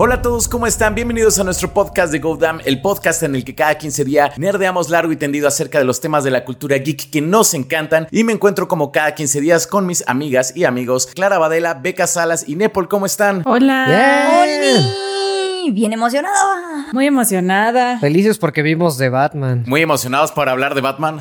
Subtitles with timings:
[0.00, 0.94] Hola a todos, ¿cómo están?
[0.94, 4.90] Bienvenidos a nuestro podcast de GoDam, el podcast en el que cada 15 días nerdeamos
[4.90, 8.22] largo y tendido acerca de los temas de la cultura geek que nos encantan y
[8.22, 12.48] me encuentro como cada 15 días con mis amigas y amigos Clara Badela, Beca Salas
[12.48, 13.42] y Nepal, ¿cómo están?
[13.44, 14.40] Hola.
[14.40, 15.72] ¡Oli!
[15.72, 16.86] Bien emocionada.
[16.92, 17.98] Muy emocionada.
[17.98, 19.64] Felices porque vimos de Batman.
[19.66, 21.20] Muy emocionados para hablar de Batman.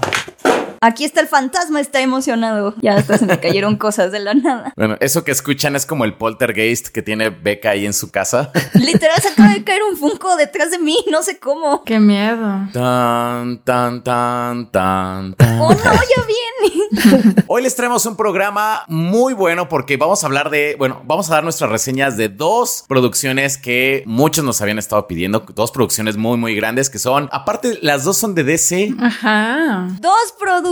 [0.81, 2.75] Aquí está el fantasma, está emocionado.
[2.81, 4.73] Ya hasta se me cayeron cosas de la nada.
[4.75, 8.51] Bueno, eso que escuchan es como el poltergeist que tiene Beca ahí en su casa.
[8.73, 11.83] Literal se acaba de caer un Funko detrás de mí, no sé cómo.
[11.83, 12.67] Qué miedo.
[12.73, 15.59] Tan, tan, tan, tan, tan.
[15.59, 17.43] Oh no, ya viene.
[17.47, 21.35] Hoy les traemos un programa muy bueno porque vamos a hablar de, bueno, vamos a
[21.35, 26.37] dar nuestras reseñas de dos producciones que muchos nos habían estado pidiendo, dos producciones muy,
[26.37, 28.93] muy grandes que son, aparte, las dos son de DC.
[28.99, 29.87] Ajá.
[29.99, 30.66] Dos producciones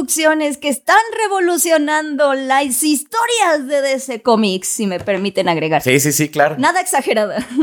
[0.60, 5.82] que están revolucionando las historias de DC Comics, si me permiten agregar.
[5.82, 6.58] Sí, sí, sí, claro.
[6.58, 7.46] Nada exagerada.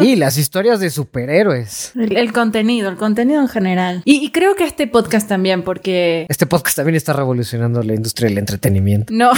[0.00, 1.90] Y las historias de superhéroes.
[1.96, 4.02] El, el contenido, el contenido en general.
[4.04, 6.24] Y, y creo que este podcast también, porque.
[6.28, 9.12] Este podcast también está revolucionando la industria del entretenimiento.
[9.12, 9.32] No.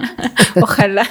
[0.60, 1.08] Ojalá.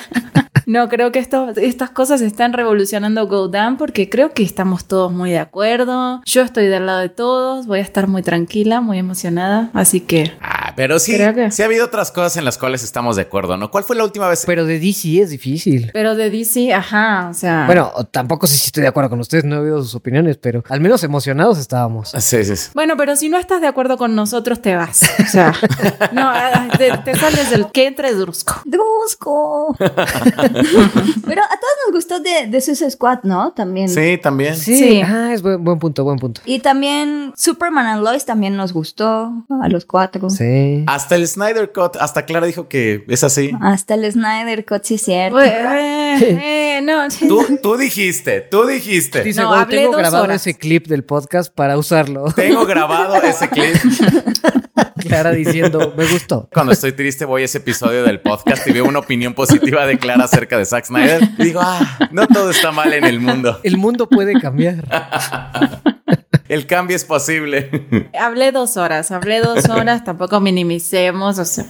[0.65, 5.11] No, creo que esto, estas cosas están revolucionando Go Down porque creo que estamos todos
[5.11, 6.21] muy de acuerdo.
[6.25, 9.69] Yo estoy del lado de todos, voy a estar muy tranquila, muy emocionada.
[9.73, 10.33] Así que.
[10.41, 13.21] Ah, pero sí, Creo que- sí ha habido otras cosas en las cuales estamos de
[13.23, 13.71] acuerdo, ¿no?
[13.71, 14.43] ¿Cuál fue la última vez?
[14.45, 15.89] Pero de DC es difícil.
[15.93, 17.65] Pero de DC, ajá, o sea.
[17.65, 20.63] Bueno, tampoco sé si estoy de acuerdo con ustedes, no he oído sus opiniones, pero
[20.69, 22.09] al menos emocionados estábamos.
[22.17, 22.69] Sí, sí, sí.
[22.73, 25.03] Bueno, pero si no estás de acuerdo con nosotros, te vas.
[25.19, 25.53] O sea,
[26.11, 28.61] no, ah, te, te sales del que entre Drusco.
[28.65, 29.75] Drusco.
[31.25, 33.51] Pero a todos nos gustó de, de Suicide Squad, ¿no?
[33.53, 33.89] También.
[33.89, 34.55] Sí, también.
[34.55, 35.01] Sí, Sí.
[35.01, 36.41] ah, es buen, buen punto, buen punto.
[36.45, 40.29] Y también Superman and Lois también nos gustó a los cuatro.
[40.29, 40.83] Sí.
[40.87, 43.51] Hasta el Snyder Cut, hasta Clara dijo que es así.
[43.61, 45.37] Hasta el Snyder Cut, sí, cierto.
[45.37, 49.23] Pues, eh, eh, no, Tú, tú dijiste, tú dijiste.
[49.23, 50.41] Dice, No, "Wow, hablé tengo grabado horas".
[50.41, 52.25] ese clip del podcast para usarlo.
[52.35, 53.75] Tengo grabado ese clip.
[55.05, 56.49] Clara diciendo, me gustó.
[56.53, 59.97] Cuando estoy triste voy a ese episodio del podcast y veo una opinión positiva de
[59.97, 61.21] Clara acerca de Zack Snyder.
[61.37, 63.59] Y digo, ah, no todo está mal en el mundo.
[63.63, 64.83] El mundo puede cambiar.
[66.47, 67.69] El cambio es posible.
[68.19, 71.65] hablé dos horas, hablé dos horas, tampoco minimicemos, o sea,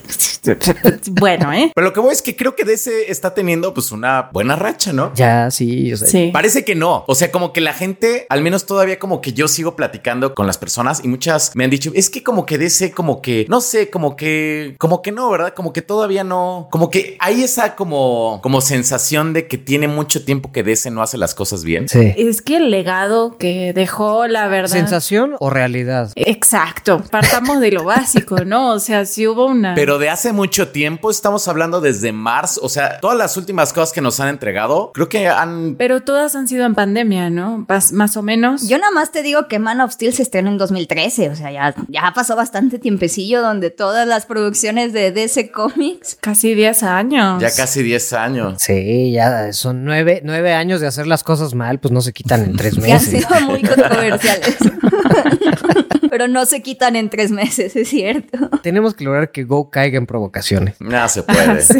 [1.11, 1.71] bueno, ¿eh?
[1.73, 4.93] Pero lo que voy es que creo que DC está teniendo pues una buena racha,
[4.93, 5.13] ¿no?
[5.15, 6.29] Ya, sí, o sea, Sí.
[6.31, 7.03] Parece que no.
[7.07, 10.45] O sea, como que la gente, al menos todavía como que yo sigo platicando con
[10.45, 13.59] las personas y muchas me han dicho, es que como que DC, como que, no
[13.61, 15.53] sé, como que, como que no, ¿verdad?
[15.53, 20.23] Como que todavía no, como que hay esa como, como sensación de que tiene mucho
[20.23, 21.89] tiempo que DC no hace las cosas bien.
[21.89, 22.13] sí.
[22.17, 24.64] Es que el legado que dejó, la verdad.
[24.71, 26.11] ¿Sensación o realidad?
[26.15, 28.71] Exacto, partamos de lo básico, ¿no?
[28.71, 29.75] O sea, si hubo una...
[29.75, 33.93] Pero de hace mucho tiempo, estamos hablando desde marzo, o sea, todas las últimas cosas
[33.93, 35.75] que nos han entregado, creo que han...
[35.77, 37.65] Pero todas han sido en pandemia, ¿no?
[37.67, 38.67] Pas- más o menos.
[38.67, 41.51] Yo nada más te digo que Man of Steel se estrenó en 2013, o sea,
[41.51, 47.41] ya, ya pasó bastante tiempecillo donde todas las producciones de DC Comics Casi 10 años.
[47.41, 48.55] Ya casi 10 años.
[48.59, 52.43] Sí, ya son nueve, nueve años de hacer las cosas mal, pues no se quitan
[52.43, 53.25] en tres que han meses.
[53.25, 54.54] sido muy controversiales.
[56.09, 58.49] Pero no se quitan en tres meses, es cierto.
[58.63, 60.75] Tenemos que lograr que Go caiga en provocaciones.
[60.79, 61.61] No se puede.
[61.61, 61.79] Sí.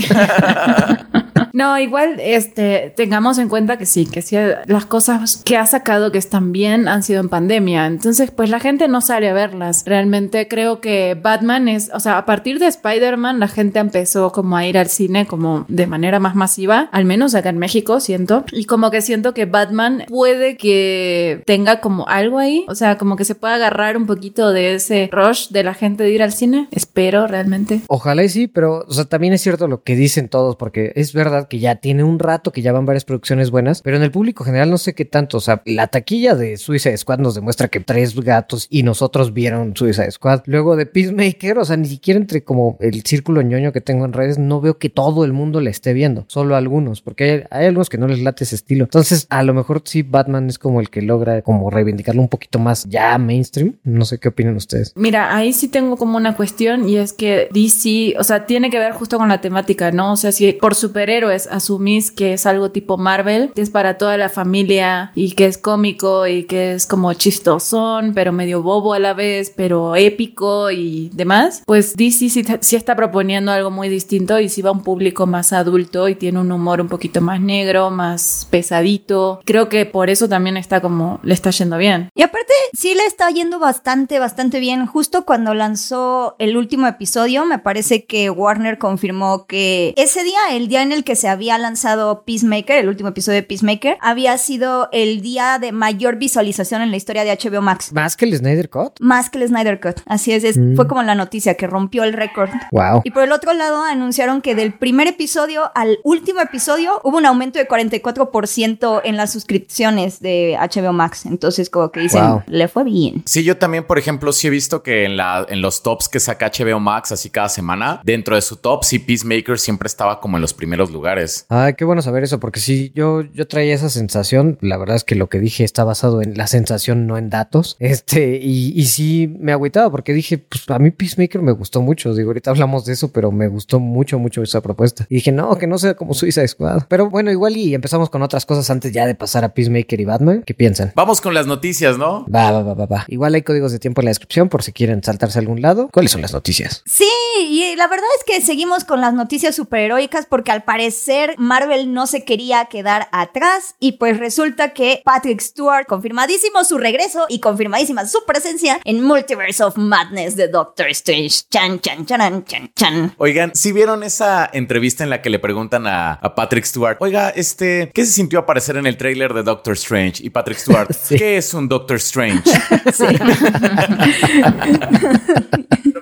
[1.55, 4.35] No, igual, este, tengamos en cuenta que sí, que sí,
[4.65, 7.85] las cosas que ha sacado que están bien han sido en pandemia.
[7.85, 9.83] Entonces, pues la gente no sale a verlas.
[9.85, 14.57] Realmente creo que Batman es, o sea, a partir de Spider-Man, la gente empezó como
[14.57, 18.43] a ir al cine como de manera más masiva, al menos acá en México, siento.
[18.51, 23.15] Y como que siento que Batman puede que tenga como algo ahí, o sea, como
[23.15, 26.33] que se pueda agarrar un poquito de ese rush de la gente de ir al
[26.33, 26.67] cine.
[26.71, 27.79] Espero realmente.
[27.87, 31.13] Ojalá y sí, pero o sea, también es cierto lo que dicen todos, porque es
[31.13, 34.11] verdad que ya tiene un rato que ya van varias producciones buenas, pero en el
[34.11, 35.37] público general no sé qué tanto.
[35.37, 39.75] O sea, la taquilla de Suicide Squad nos demuestra que tres gatos y nosotros vieron
[39.75, 40.43] Suicide Squad.
[40.45, 44.13] Luego de Peacemaker, o sea, ni siquiera entre como el círculo ñoño que tengo en
[44.13, 47.65] redes, no veo que todo el mundo la esté viendo, solo algunos, porque hay, hay
[47.67, 48.85] algunos que no les late ese estilo.
[48.85, 52.59] Entonces, a lo mejor sí, Batman es como el que logra como reivindicarlo un poquito
[52.59, 53.75] más ya mainstream.
[53.83, 54.93] No sé qué opinan ustedes.
[54.95, 58.79] Mira, ahí sí tengo como una cuestión y es que DC, o sea, tiene que
[58.79, 60.13] ver justo con la temática, ¿no?
[60.13, 64.17] O sea, si por superhéroes asumís que es algo tipo Marvel, que es para toda
[64.17, 68.99] la familia y que es cómico y que es como chistosón, pero medio bobo a
[68.99, 74.39] la vez, pero épico y demás, pues DC sí, sí está proponiendo algo muy distinto
[74.39, 77.39] y sí va a un público más adulto y tiene un humor un poquito más
[77.41, 79.41] negro, más pesadito.
[79.45, 82.09] Creo que por eso también está como, le está yendo bien.
[82.15, 84.85] Y aparte, sí le está yendo bastante, bastante bien.
[84.85, 90.67] Justo cuando lanzó el último episodio, me parece que Warner confirmó que ese día, el
[90.67, 94.37] día en el que se se había lanzado Peacemaker, el último episodio de Peacemaker, había
[94.37, 97.91] sido el día de mayor visualización en la historia de HBO Max.
[97.93, 98.99] ¿Más que el Snyder Cut?
[98.99, 100.01] Más que el Snyder Cut.
[100.05, 100.75] Así es, es- Mm.
[100.75, 102.51] fue como la noticia que rompió el récord.
[102.71, 103.01] Wow.
[103.03, 107.25] Y por el otro lado, anunciaron que del primer episodio al último episodio hubo un
[107.25, 111.25] aumento de 44% en las suscripciones de HBO Max.
[111.25, 112.43] Entonces, como que dicen, Wow.
[112.45, 113.23] le fue bien.
[113.25, 116.19] Sí, yo también, por ejemplo, sí he visto que en, la, en los tops que
[116.19, 120.37] saca HBO Max, así cada semana, dentro de su top, sí, Peacemaker siempre estaba como
[120.37, 121.14] en los primeros lugares.
[121.49, 124.57] Ay, qué bueno saber eso, porque sí, yo, yo traía esa sensación.
[124.61, 127.77] La verdad es que lo que dije está basado en la sensación, no en datos.
[127.95, 132.13] Este, y, y sí me agüitaba porque dije, pues a mí Peacemaker me gustó mucho.
[132.13, 135.05] Digo, ahorita hablamos de eso, pero me gustó mucho, mucho esa propuesta.
[135.07, 136.83] Y dije, no, que no sea como Suiza Squad.
[136.89, 140.05] Pero bueno, igual y empezamos con otras cosas antes ya de pasar a Peacemaker y
[140.05, 140.43] Batman.
[140.45, 140.91] ¿Qué piensan?
[140.95, 142.25] Vamos con las noticias, ¿no?
[142.25, 143.05] Va, va, va, va, va.
[143.07, 145.89] Igual hay códigos de tiempo en la descripción por si quieren saltarse a algún lado.
[145.93, 146.81] ¿Cuáles son las noticias?
[146.85, 147.07] Sí,
[147.39, 150.94] y la verdad es que seguimos con las noticias superheroicas porque al parecer
[151.37, 157.25] Marvel no se quería quedar atrás y pues resulta que Patrick Stewart confirmadísimo su regreso
[157.29, 161.43] y confirmadísima su presencia en Multiverse of Madness de Doctor Strange.
[161.49, 163.13] Chan, chan, chan, chan, chan.
[163.17, 167.29] Oigan, si vieron esa entrevista en la que le preguntan a, a Patrick Stewart, oiga,
[167.29, 170.23] este, ¿qué se sintió aparecer en el tráiler de Doctor Strange?
[170.23, 171.17] Y Patrick Stewart, Sí.
[171.17, 172.43] ¿qué es un Doctor Strange?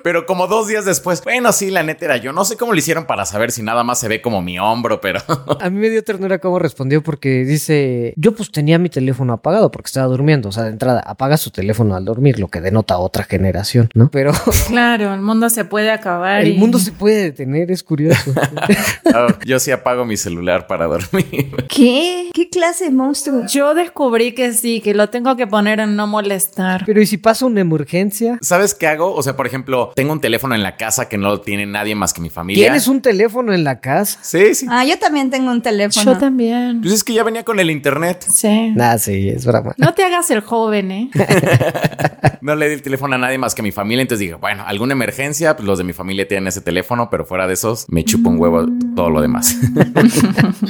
[0.02, 2.34] Pero como dos días después, bueno, sí, la neta era yo.
[2.34, 4.83] No sé cómo lo hicieron para saber si nada más se ve como mi hombro,
[5.00, 5.20] pero
[5.60, 9.70] A mí me dio ternura cómo respondió porque dice, yo pues tenía mi teléfono apagado
[9.70, 12.98] porque estaba durmiendo, o sea, de entrada, apaga su teléfono al dormir, lo que denota
[12.98, 14.10] otra generación, ¿no?
[14.10, 14.32] Pero
[14.68, 16.42] Claro, el mundo se puede acabar.
[16.42, 18.32] el y- mundo se puede detener, es curioso.
[19.14, 21.50] oh, yo sí apago mi celular para dormir.
[21.68, 22.30] ¿Qué?
[22.32, 23.46] ¿Qué clase de monstruo?
[23.46, 26.82] Yo descubrí que sí, que lo tengo que poner en no molestar.
[26.86, 28.38] Pero ¿y si pasa una emergencia?
[28.42, 29.14] ¿Sabes qué hago?
[29.14, 31.94] O sea, por ejemplo, tengo un teléfono en la casa que no lo tiene nadie
[31.94, 32.64] más que mi familia.
[32.66, 34.18] ¿Tienes un teléfono en la casa?
[34.22, 34.66] Sí, sí.
[34.76, 36.14] Ah, yo también tengo un teléfono.
[36.14, 36.80] Yo también.
[36.80, 38.26] Pues es que ya venía con el internet.
[38.28, 38.72] Sí.
[38.74, 39.72] Nah, sí, es broma.
[39.76, 41.10] No te hagas el joven, ¿eh?
[42.44, 44.02] No le di el teléfono a nadie más que a mi familia.
[44.02, 47.46] Entonces dije, bueno, alguna emergencia, pues los de mi familia tienen ese teléfono, pero fuera
[47.46, 49.56] de esos, me chupo un huevo todo lo demás.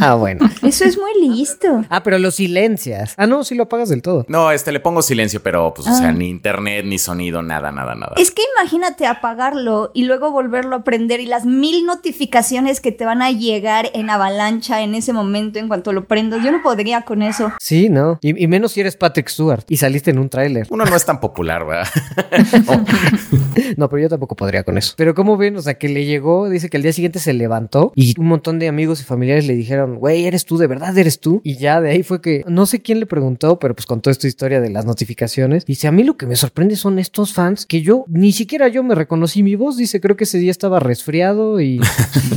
[0.01, 0.49] Ah, bueno.
[0.63, 1.85] Eso es muy listo.
[1.89, 3.15] Ah, pero lo silencias.
[3.17, 4.25] Ah, no, sí lo apagas del todo.
[4.29, 7.95] no, este le pongo silencio, pero pues, o sea, ni internet, ni sonido, nada, nada,
[7.95, 8.15] nada.
[8.17, 13.05] Es que imagínate apagarlo y luego volverlo a prender y las mil notificaciones que te
[13.05, 16.45] van a llegar en avalancha en ese momento en cuanto lo prendas.
[16.45, 17.53] Yo no podría con eso.
[17.61, 18.19] Sí, no.
[18.21, 20.67] Y, y menos si eres Patrick Stewart y saliste en un tráiler.
[20.71, 21.89] Uno no es tan popular, ¿verdad?
[23.77, 24.95] No, pero yo tampoco podría con eso.
[24.97, 27.93] Pero como ven, o sea, que le llegó, dice que al día siguiente se levantó
[27.95, 31.21] y un montón de amigos y familiares le dijeron, güey, eres tú, de verdad eres
[31.21, 31.41] tú.
[31.45, 34.27] Y ya de ahí fue que, no sé quién le preguntó, pero pues contó esta
[34.27, 35.65] historia de las notificaciones.
[35.65, 38.83] Dice, a mí lo que me sorprende son estos fans que yo, ni siquiera yo
[38.83, 39.77] me reconocí mi voz.
[39.77, 41.81] Dice, creo que ese día estaba resfriado y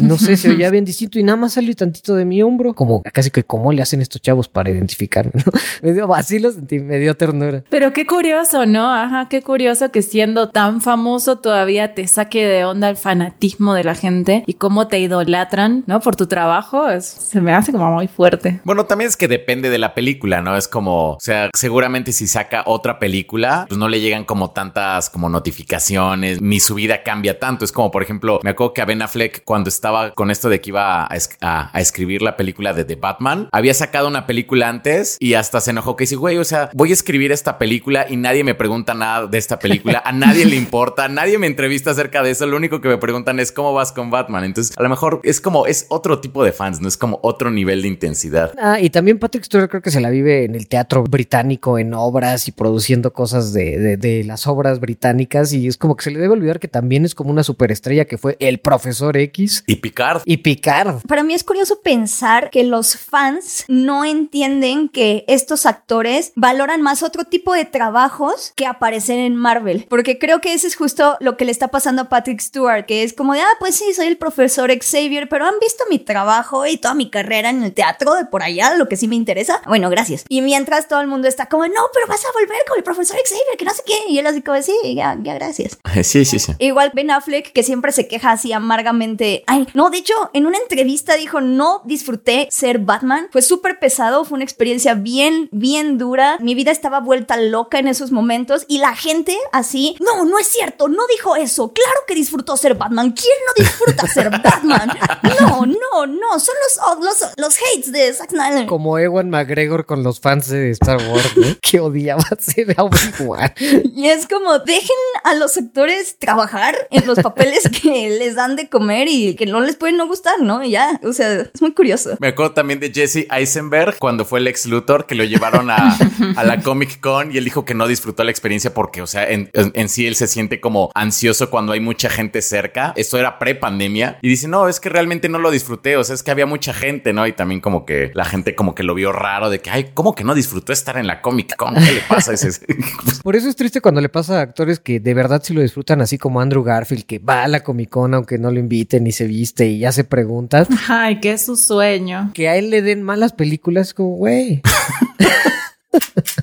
[0.01, 2.73] no sé, se oía bien distinto y nada más salió tantito de mi hombro.
[2.73, 5.51] Como casi que cómo le hacen estos chavos para identificarme, ¿no?
[5.81, 7.63] Me dio, así lo sentí, me dio ternura.
[7.69, 8.91] Pero qué curioso, ¿no?
[8.93, 13.83] Ajá, qué curioso que siendo tan famoso todavía te saque de onda el fanatismo de
[13.83, 15.99] la gente y cómo te idolatran, ¿no?
[15.99, 16.89] Por tu trabajo.
[16.89, 18.59] Es- se me hace como muy fuerte.
[18.63, 20.55] Bueno, también es que depende de la película, ¿no?
[20.57, 25.09] Es como, o sea, seguramente si saca otra película, pues no le llegan como tantas
[25.09, 27.65] como notificaciones, ni su vida cambia tanto.
[27.65, 30.61] Es como, por ejemplo, me acuerdo que a Ben Affleck cuando estaba con esto de
[30.61, 34.69] que iba a, a- a escribir la película de The Batman, había sacado una película
[34.69, 38.05] antes y hasta se enojó que dice, güey, o sea, voy a escribir esta película
[38.09, 41.91] y nadie me pregunta nada de esta película, a nadie le importa, nadie me entrevista
[41.91, 44.43] acerca de eso, lo único que me preguntan es cómo vas con Batman.
[44.43, 47.51] Entonces, a lo mejor es como, es otro tipo de fans, no es como otro
[47.51, 48.53] nivel de intensidad.
[48.59, 51.93] Ah, y también Patrick Stewart creo que se la vive en el teatro británico, en
[51.93, 55.51] obras y produciendo cosas de, de- de las obras británicas.
[55.53, 58.17] Y es como que se le debe olvidar que también es como una superestrella que
[58.17, 60.21] fue el profesor X Y Picard.
[60.25, 61.01] y Picard.
[61.07, 67.03] Para mí es curioso pensar que los fans no entienden que estos actores valoran más
[67.03, 69.85] otro tipo de trabajos que aparecer en Marvel.
[69.89, 73.03] Porque creo que ese es justo lo que le está pasando a Patrick Stewart, que
[73.03, 76.65] es como de, ah, pues sí, soy el profesor Xavier, pero han visto mi trabajo
[76.65, 79.61] y toda mi carrera en el teatro de por allá, lo que sí me interesa.
[79.65, 80.25] Bueno, gracias.
[80.29, 83.17] Y mientras todo el mundo está como, no, pero vas a volver con el profesor
[83.17, 83.97] Xavier, que no sé qué.
[84.09, 85.77] Y él así como, sí, ya, ya, gracias.
[86.07, 86.53] Sí, sí, sí.
[86.59, 89.43] Igual Ben Affleck, que siempre se queja así amargamente.
[89.45, 93.27] Ay, no, de hecho, en una entrevista dijo, no disfruté ser Batman.
[93.31, 96.37] Fue súper pesado, fue una experiencia bien, bien dura.
[96.39, 100.47] Mi vida estaba vuelta loca en esos momentos y la gente así, no, no es
[100.47, 101.73] cierto, no dijo eso.
[101.73, 103.11] Claro que disfrutó ser Batman.
[103.11, 104.91] ¿Quién no disfruta ser Batman?
[105.39, 108.65] No, no, no, son los, oh, los, los hates de Zack Snyder.
[108.65, 111.47] Como Ewan McGregor con los fans de Star Wars, ¿no?
[111.61, 113.53] que odiaba ser a Obi-Wan.
[113.95, 118.69] Y es como, dejen a los actores trabajar en los papeles que les dan de
[118.69, 120.63] comer y que no les pueden no gustar, ¿no?
[120.63, 122.17] Y ya, o sea, es muy curioso.
[122.19, 125.97] Me acuerdo también de Jesse Eisenberg cuando fue el ex Luthor que lo llevaron a,
[126.35, 129.29] a la Comic Con y él dijo que no disfrutó la experiencia porque, o sea,
[129.29, 132.93] en, en- en sí él se siente como ansioso cuando hay mucha gente cerca.
[132.95, 136.23] Esto era pre-pandemia y dice, no, es que realmente no lo disfruté, o sea, es
[136.23, 137.25] que había mucha gente, ¿no?
[137.27, 140.15] Y también como que la gente como que lo vio raro de que, ay, ¿cómo
[140.15, 141.73] que no disfrutó estar en la Comic Con?
[141.75, 142.33] ¿Qué le pasa?
[143.23, 146.01] Por eso es triste cuando le pasa a actores que de verdad sí lo disfrutan,
[146.01, 149.11] así como Andrew Garfield, que va a la Comic Con aunque no lo inviten y
[149.11, 150.67] se viste y hace preguntas.
[150.87, 152.31] Ay, que es su sueño.
[152.33, 154.61] Que a él le den malas películas, como, güey.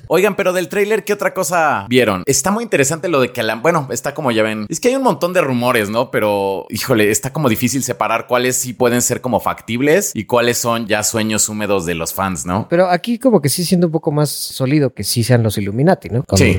[0.07, 2.23] Oigan, pero del tráiler, ¿qué otra cosa vieron?
[2.25, 4.95] Está muy interesante lo de que Alan, bueno, está como ya ven, es que hay
[4.95, 6.11] un montón de rumores, ¿no?
[6.11, 10.87] Pero, híjole, está como difícil separar cuáles sí pueden ser como factibles y cuáles son
[10.87, 12.67] ya sueños húmedos de los fans, ¿no?
[12.69, 16.09] Pero aquí como que sí siendo un poco más sólido que sí sean los Illuminati,
[16.09, 16.23] ¿no?
[16.23, 16.57] Con Sí.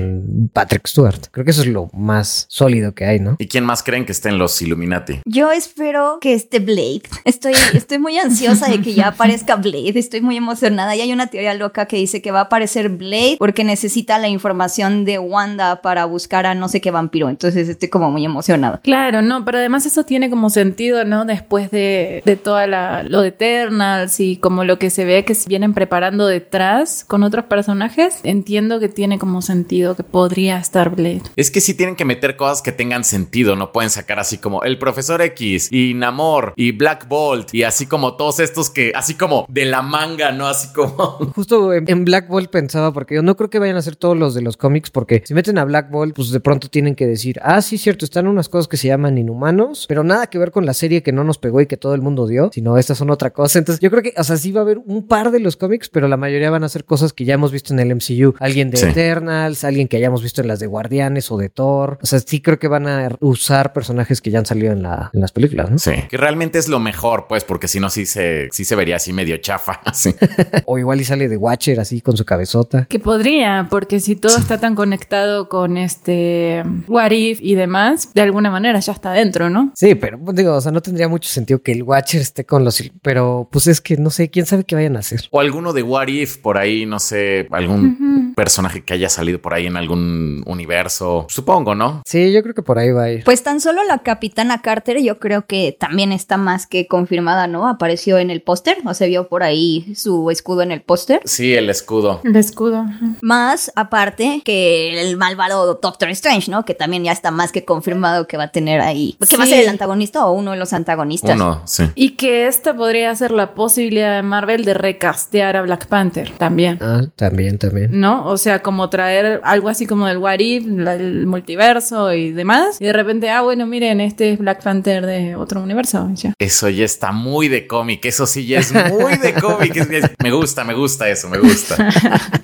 [0.53, 1.27] Patrick Stewart.
[1.31, 3.37] Creo que eso es lo más sólido que hay, ¿no?
[3.39, 5.21] ¿Y quién más creen que estén los Illuminati?
[5.25, 7.03] Yo espero que esté Blade.
[7.25, 9.93] Estoy, estoy muy ansiosa de que ya aparezca Blade.
[9.99, 10.95] Estoy muy emocionada.
[10.97, 14.29] Y hay una teoría loca que dice que va a aparecer Blade porque necesita la
[14.29, 17.29] información de Wanda para buscar a no sé qué vampiro.
[17.29, 18.81] Entonces estoy como muy emocionada.
[18.83, 21.25] Claro, no, pero además eso tiene como sentido, ¿no?
[21.25, 25.35] Después de, de toda la, lo de Eternals y como lo que se ve que
[25.35, 30.95] se vienen preparando detrás con otros personajes, entiendo que tiene como sentido que podría estar
[30.95, 31.23] Blade.
[31.37, 34.63] Es que sí tienen que meter cosas que tengan sentido, no pueden sacar así como
[34.63, 39.15] el profesor X y Namor y Black Bolt y así como todos estos que, así
[39.15, 40.47] como de la manga, ¿no?
[40.47, 41.19] Así como...
[41.35, 44.17] Justo en, en Black Bolt pensaba, porque yo no creo que vayan a ser todos
[44.17, 47.07] los de los cómics, porque si meten a Black Bolt, pues de pronto tienen que
[47.07, 50.51] decir, ah, sí, cierto, están unas cosas que se llaman inhumanos, pero nada que ver
[50.51, 52.99] con la serie que no nos pegó y que todo el mundo dio, sino estas
[52.99, 53.61] son otra cosa.
[53.61, 55.89] Entonces yo creo que, o sea, sí va a haber un par de los cómics,
[55.89, 58.35] pero la mayoría van a ser cosas que ya hemos visto en el MCU.
[58.41, 58.87] Alguien de Sí.
[58.87, 61.99] Eternals, alguien que hayamos visto en las de Guardianes o de Thor.
[62.03, 65.11] O sea, sí creo que van a usar personajes que ya han salido en, la,
[65.15, 65.79] en las películas, ¿no?
[65.79, 68.97] Sí, que realmente es lo mejor, pues, porque si no, sí se, sí se vería
[68.97, 69.81] así medio chafa.
[69.95, 70.15] Sí.
[70.67, 72.25] O igual y sale de Watcher así con su
[72.57, 72.87] cabezota.
[72.87, 78.23] Que podría, porque si todo está tan conectado con este What If y demás, de
[78.23, 79.73] alguna manera ya está dentro, ¿no?
[79.75, 82.65] Sí, pero pues, digo, o sea, no tendría mucho sentido que el Watcher esté con
[82.65, 82.83] los...
[83.03, 85.23] Pero pues es que no sé, quién sabe qué vayan a hacer.
[85.31, 89.55] O alguno de What If por ahí, no sé, algún personaje que haya salido por
[89.55, 91.27] ahí en algún universo.
[91.29, 92.03] Supongo, ¿no?
[92.05, 93.25] Sí, yo creo que por ahí va a ir.
[93.25, 97.69] Pues tan solo la capitana Carter yo creo que también está más que confirmada, ¿no?
[97.69, 101.21] Apareció en el póster o se vio por ahí su escudo en el póster.
[101.25, 102.21] Sí, el escudo.
[102.25, 102.87] El escudo.
[103.21, 106.65] Más aparte que el malvado Doctor Strange, ¿no?
[106.65, 109.17] Que también ya está más que confirmado que va a tener ahí.
[109.29, 111.35] Que va a ser el antagonista o uno de los antagonistas.
[111.37, 111.85] Uno, sí.
[111.95, 116.79] Y que esta podría ser la posibilidad de Marvel de recastear a Black Panther también.
[116.81, 117.89] Ah, también, también.
[117.93, 118.27] ¿No?
[118.27, 122.81] O sea, como traer algo así como del What If, el multiverso y demás.
[122.81, 126.09] Y de repente, ah, bueno, miren, este es Black Panther de otro universo.
[126.15, 126.33] ya.
[126.39, 128.05] Eso ya está muy de cómic.
[128.05, 129.75] Eso sí ya es muy de cómic.
[130.23, 131.77] Me gusta, me gusta eso, me gusta.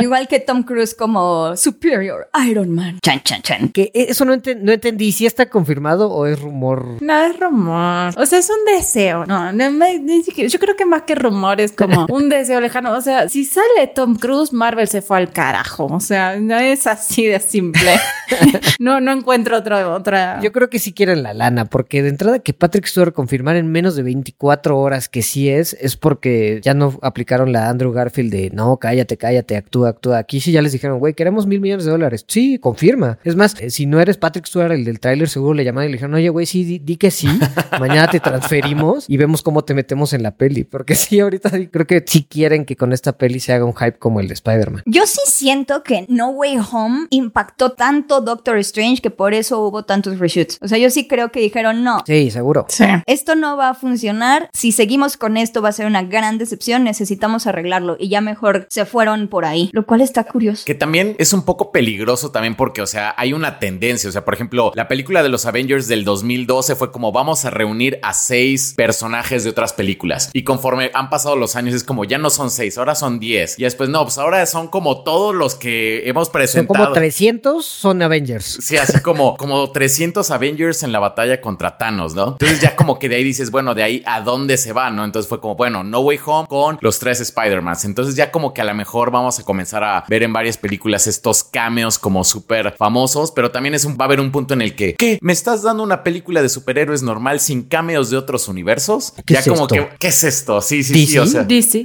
[0.00, 2.98] Igual que Tom Cruise como Superior Iron Man.
[3.02, 3.68] Chan, chan, chan.
[3.68, 6.96] Que eso no, enten- no entendí si está confirmado o es rumor.
[7.02, 8.12] No, es rumor.
[8.16, 9.26] O sea, es un deseo.
[9.26, 12.92] No, no ni siquiera- yo creo que más que rumor es como un deseo lejano.
[12.92, 15.86] O sea, si sale Tom Cruise, Marvel se fue al carajo.
[15.86, 17.90] O sea, no es así de simple.
[18.78, 20.40] no, no encuentro otra, otra.
[20.42, 23.70] Yo creo que sí quieren la lana, porque de entrada que Patrick Stewart confirmar en
[23.70, 28.32] menos de 24 horas que sí es, es porque ya no aplicaron la Andrew Garfield
[28.32, 30.18] de no, cállate, cállate, actúa, actúa.
[30.18, 32.24] Aquí sí ya les dijeron, güey, queremos mil millones de dólares.
[32.28, 33.18] Sí, confirma.
[33.24, 35.92] Es más, eh, si no eres Patrick Stewart, el del tráiler, seguro le llamaron y
[35.92, 37.28] le dijeron, oye, güey, sí, di, di que sí.
[37.80, 40.64] Mañana te transferimos y vemos cómo te metemos en la peli.
[40.64, 43.98] Porque sí, ahorita creo que sí quieren que con esta peli se haga un hype
[43.98, 44.82] como el de Spider-Man.
[44.86, 49.84] Yo sí siento que No Way Home impactó tanto Doctor Strange que por eso hubo
[49.84, 50.58] tantos reshoots.
[50.60, 52.66] O sea, yo sí creo que dijeron, no, Sí, seguro.
[52.68, 52.84] Sí.
[53.06, 54.50] esto no va a funcionar.
[54.52, 56.84] Si seguimos con esto va a ser una gran decepción.
[56.84, 57.96] Necesitamos arreglarlo.
[57.98, 59.70] Y ya mejor se fueron por ahí.
[59.72, 60.64] Lo cual está curioso.
[60.66, 64.08] Que también es un poco peligroso también porque, o sea, hay una tendencia.
[64.08, 67.50] O sea, por ejemplo, la película de los Avengers del 2012 fue como vamos a
[67.50, 70.30] reunir a seis personajes de otras películas.
[70.32, 73.58] Y conforme han pasado los años es como ya no son seis, ahora son diez.
[73.58, 76.84] Y después no, pues ahora son como todos los que hemos Son presentado.
[76.84, 78.58] como 300, son Avengers.
[78.60, 82.32] Sí, así como, como 300 Avengers en la batalla contra Thanos, ¿no?
[82.32, 85.04] Entonces ya como que de ahí dices, bueno, de ahí a dónde se va, ¿no?
[85.04, 87.84] Entonces fue como, bueno, No Way Home con los tres Spider-Mans.
[87.84, 91.06] Entonces ya como que a lo mejor vamos a comenzar a ver en varias películas
[91.06, 94.62] estos cameos como súper famosos, pero también es un, va a haber un punto en
[94.62, 95.18] el que, ¿qué?
[95.20, 99.12] ¿Me estás dando una película de superhéroes normal sin cameos de otros universos?
[99.26, 99.74] ¿Qué ya es como esto?
[99.74, 100.62] que, ¿qué es esto?
[100.62, 101.20] Sí, sí, sí, ¿DC?
[101.20, 101.82] o sea, DC.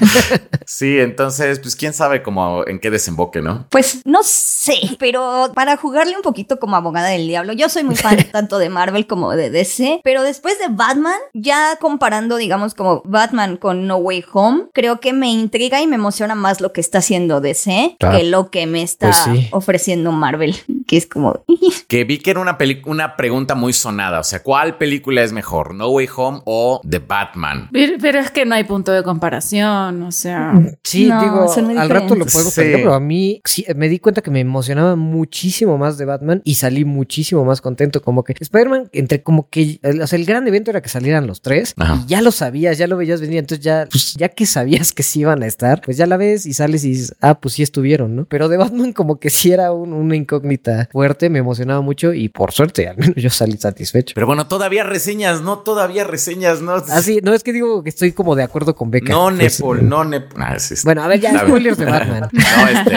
[0.66, 3.66] sí, entonces, pues quién sabe cómo en qué desemboque, ¿no?
[3.68, 7.96] Pues no sé, pero para jugarle un poquito como abogada del diablo, yo soy muy
[7.96, 13.02] fan tanto de Marvel como de DC, pero después de Batman, ya comparando, digamos, como
[13.04, 16.80] Batman con No Way Home, creo que me intriga y me emociona más lo que
[16.80, 18.18] está haciendo DC Claro.
[18.18, 19.48] que lo que me está Pues sí.
[19.52, 20.54] ofreciendo Marvel,
[20.86, 21.44] que es como...
[21.88, 25.74] Que vi que era una, una pregunta muy sonada, o sea, ¿cuál película es mejor,
[25.74, 27.68] No Way Home o The Batman?
[27.72, 30.52] Pero, pero es que no hay punto de comparación, o sea.
[30.84, 32.60] Sí, No, digo, al rato lo podemos Sí.
[32.72, 36.54] pero a mí sí, me di cuenta que me emocionaba muchísimo más de Batman y
[36.54, 38.02] salí muchísimo más contento.
[38.02, 41.26] Como que Spider-Man, entre como que, el- o sea, el gran evento era que salieran
[41.26, 42.02] los tres Ajá.
[42.04, 43.38] y ya lo sabías, ya lo veías venir.
[43.38, 46.46] Entonces ya, pues, ya que sabías que sí iban a estar, pues ya la ves
[46.46, 48.24] y sales y dices, ah, pues sí estuvieron, ¿no?
[48.26, 52.28] Pero de Batman como que sí era un- una incógnita fuerte, me emocionaba mucho y
[52.28, 54.12] por suerte, al menos yo salí satisfecho.
[54.14, 56.74] Pero bueno, todavía reseñas, no, todavía reseñas, no.
[56.74, 59.12] Así, no es que digo que estoy como de acuerdo con Beca.
[59.12, 60.42] No, Pues, Nepal, no, Nepal.
[60.42, 60.82] Ah, sí, sí.
[60.84, 62.28] Bueno, a ver, ya spoilers de Batman.
[62.32, 62.92] No, este.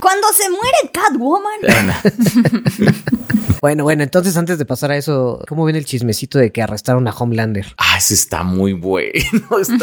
[0.00, 1.60] Cuando se muere Catwoman.
[3.60, 7.06] Bueno, bueno, entonces antes de pasar a eso, ¿cómo ven el chismecito de que arrestaron
[7.06, 7.66] a Homelander?
[7.78, 9.12] Ah, eso está muy bueno.
[9.60, 9.76] Esto-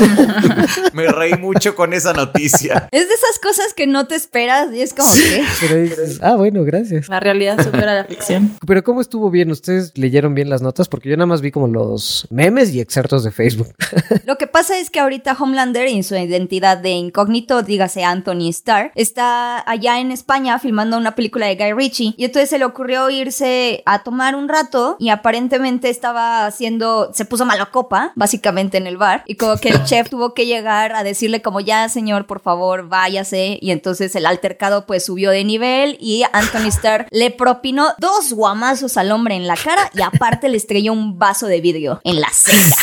[0.94, 2.88] Me reí mucho con esa noticia.
[3.00, 5.44] Es de esas cosas que no te esperas y es como que...
[5.62, 7.08] Pero dices, ah, bueno, gracias.
[7.08, 8.58] La realidad supera la ficción.
[8.68, 9.52] Pero ¿cómo estuvo bien?
[9.52, 10.88] ¿Ustedes leyeron bien las notas?
[10.90, 13.74] Porque yo nada más vi como los memes y excertos de Facebook.
[14.26, 18.92] Lo que pasa es que ahorita Homelander en su identidad de incógnito, dígase Anthony Starr,
[18.96, 23.10] está allá en España filmando una película de Guy Ritchie y entonces se le ocurrió
[23.10, 28.88] irse a tomar un rato y aparentemente estaba haciendo, se puso mala copa, básicamente en
[28.88, 32.09] el bar y como que el chef tuvo que llegar a decirle como ya señor,
[32.25, 37.32] por favor, váyase y entonces el altercado pues subió de nivel y Anthony Starr le
[37.32, 41.62] propinó dos guamazos al hombre en la cara y aparte le estrelló un vaso de
[41.62, 42.75] vidrio en la ceja.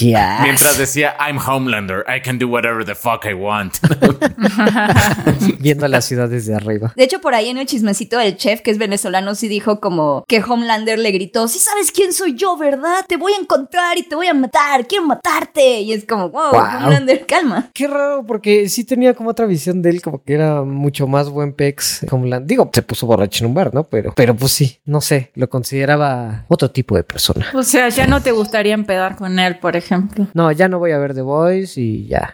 [0.00, 3.74] Mientras decía, I'm Homelander, I can do whatever the fuck I want.
[5.60, 6.92] Viendo la ciudad desde arriba.
[6.96, 10.24] De hecho, por ahí en el chismecito del chef, que es venezolano, sí dijo como
[10.28, 13.04] que Homelander le gritó, sí sabes quién soy yo, ¿verdad?
[13.06, 15.80] Te voy a encontrar y te voy a matar, quiero matarte.
[15.80, 16.62] Y es como, wow, Wow.
[16.86, 17.70] Homelander, calma.
[17.74, 21.28] Qué raro, porque sí tenía como otra visión de él, como que era mucho más
[21.28, 22.06] buen pex.
[22.10, 22.46] Homeland.
[22.46, 23.84] Digo, se puso borracho en un bar, ¿no?
[23.84, 27.46] Pero, pero pues sí, no sé, lo consideraba otro tipo de persona.
[27.54, 29.87] O sea, ya no te gustaría empedar con él, por ejemplo.
[30.34, 32.32] No, ya no voy a ver The Voice y ya,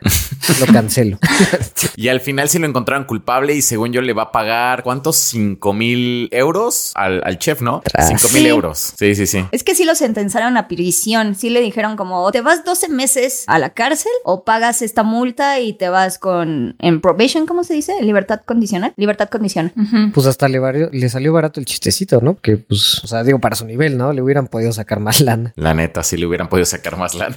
[0.60, 1.18] lo cancelo.
[1.96, 5.16] y al final sí lo encontraron culpable y según yo le va a pagar, ¿cuántos?
[5.16, 7.80] 5 mil euros al, al chef, ¿no?
[7.84, 8.08] Tras.
[8.08, 8.48] 5 mil Sí.
[8.48, 8.92] euros.
[8.98, 9.44] Sí, sí, sí.
[9.52, 13.44] Es que sí lo sentenciaron a prisión, sí le dijeron como, te vas 12 meses
[13.46, 17.74] a la cárcel o pagas esta multa y te vas con, en probation, ¿cómo se
[17.74, 17.94] dice?
[18.02, 18.92] Libertad condicional.
[18.96, 19.72] Libertad condicional.
[20.12, 22.36] Pues hasta le, varió- le salió barato el chistecito, ¿no?
[22.36, 24.12] Que pues, o sea, digo, para su nivel, ¿no?
[24.12, 25.52] Le hubieran podido sacar más lana.
[25.56, 27.36] La neta, si le hubieran podido sacar más lana.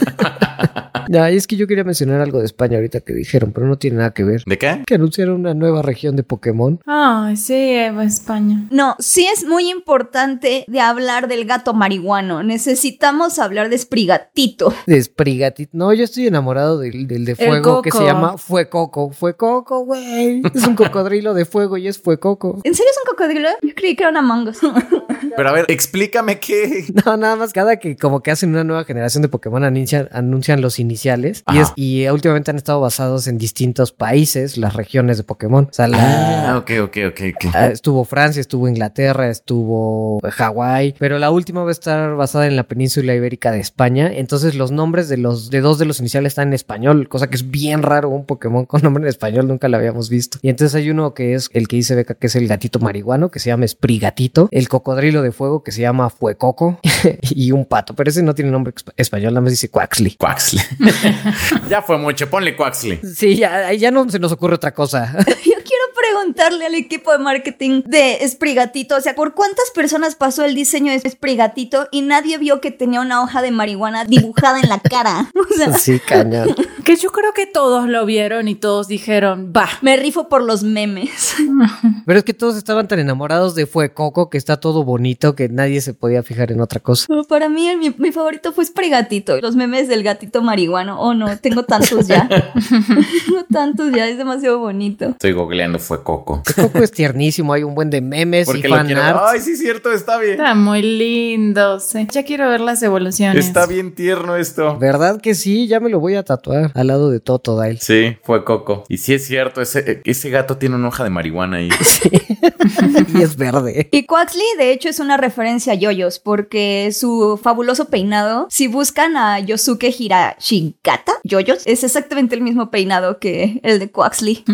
[1.11, 3.77] Ya, y es que yo quería mencionar algo de España ahorita que dijeron, pero no
[3.77, 4.43] tiene nada que ver.
[4.45, 4.81] ¿De qué?
[4.87, 6.79] Que anunciaron una nueva región de Pokémon.
[6.85, 8.65] Ay, sí, Eva, España.
[8.71, 12.43] No, sí es muy importante de hablar del gato marihuano.
[12.43, 14.73] Necesitamos hablar de Sprigatito.
[14.87, 15.71] De Sprigatito.
[15.73, 18.07] No, yo estoy enamorado del, del de fuego que se coco.
[18.07, 19.11] llama Fuecoco.
[19.11, 20.41] Fuecoco, güey.
[20.55, 22.61] Es un cocodrilo de fuego y es Fuecoco.
[22.63, 23.49] ¿En serio es un cocodrilo?
[23.61, 24.59] Yo creí que era una Among Us.
[25.35, 26.85] Pero a ver, explícame qué.
[27.05, 30.61] No, nada más cada que como que hacen una nueva generación de Pokémon anuncian, anuncian
[30.61, 35.67] los y, es, y últimamente han estado basados en distintos países, las regiones de Pokémon.
[35.69, 37.45] O sea, la- Ah, ok, ok, ok.
[37.53, 42.55] Ah, Estuvo Francia, estuvo Inglaterra, estuvo Hawái, pero la última va a estar basada en
[42.55, 44.11] la península ibérica de España.
[44.13, 47.35] Entonces los nombres de los de dos de los iniciales están en español, cosa que
[47.35, 50.37] es bien raro un Pokémon con nombre en español, nunca lo habíamos visto.
[50.41, 53.29] Y entonces hay uno que es el que dice Beca que es el gatito marihuano,
[53.31, 56.79] que se llama Sprigatito, el cocodrilo de fuego que se llama Fuecoco
[57.21, 60.15] y un pato, pero ese no tiene nombre español, nada más dice Quaxley.
[60.15, 60.61] Quaxley.
[61.69, 62.99] ya fue mucho, ponle Quaxley.
[63.15, 65.13] Sí, ya, ya no se nos ocurre otra cosa.
[65.27, 65.80] Yo quiero
[66.15, 70.91] preguntarle al equipo de marketing de Sprigatito, o sea, ¿por cuántas personas pasó el diseño
[70.91, 75.31] de Sprigatito y nadie vio que tenía una hoja de marihuana dibujada en la cara?
[75.51, 76.55] O sea, sí, cañón.
[76.85, 79.67] Que yo creo que todos lo vieron y todos dijeron, va.
[79.81, 81.35] me rifo por los memes.
[82.07, 85.79] Pero es que todos estaban tan enamorados de Fuecoco que está todo bonito que nadie
[85.81, 87.05] se podía fijar en otra cosa.
[87.29, 89.39] Para mí, el- mi, mi favorito fue Sprigatito.
[89.41, 90.99] Los memes del gatito marihuano.
[90.99, 92.27] Oh, no, tengo tantos ya.
[92.27, 95.09] tengo tantos ya, es demasiado bonito.
[95.09, 96.43] Estoy googleando, fue Coco.
[96.55, 99.01] Coco es tiernísimo, hay un buen de memes y Porque lo fan quiero.
[99.03, 99.19] art.
[99.27, 100.33] Ay, sí, cierto, está bien.
[100.33, 102.07] Está muy lindo, sí.
[102.11, 103.45] Ya quiero ver las evoluciones.
[103.45, 104.77] Está bien tierno esto.
[104.77, 105.67] ¿Verdad que sí?
[105.67, 106.71] Ya me lo voy a tatuar.
[106.75, 107.77] al lado de Totodile.
[107.79, 108.83] Sí, fue Coco.
[108.89, 111.69] Y sí es cierto, ese, ese gato tiene una hoja de marihuana ahí.
[113.15, 113.89] y es verde.
[113.91, 119.15] Y Quaxley, de hecho, es una referencia a Yoyos, porque su fabuloso peinado, si buscan
[119.17, 124.43] a Yosuke Hirashigata, Yoyos, es exactamente el mismo peinado que el de Quaxley.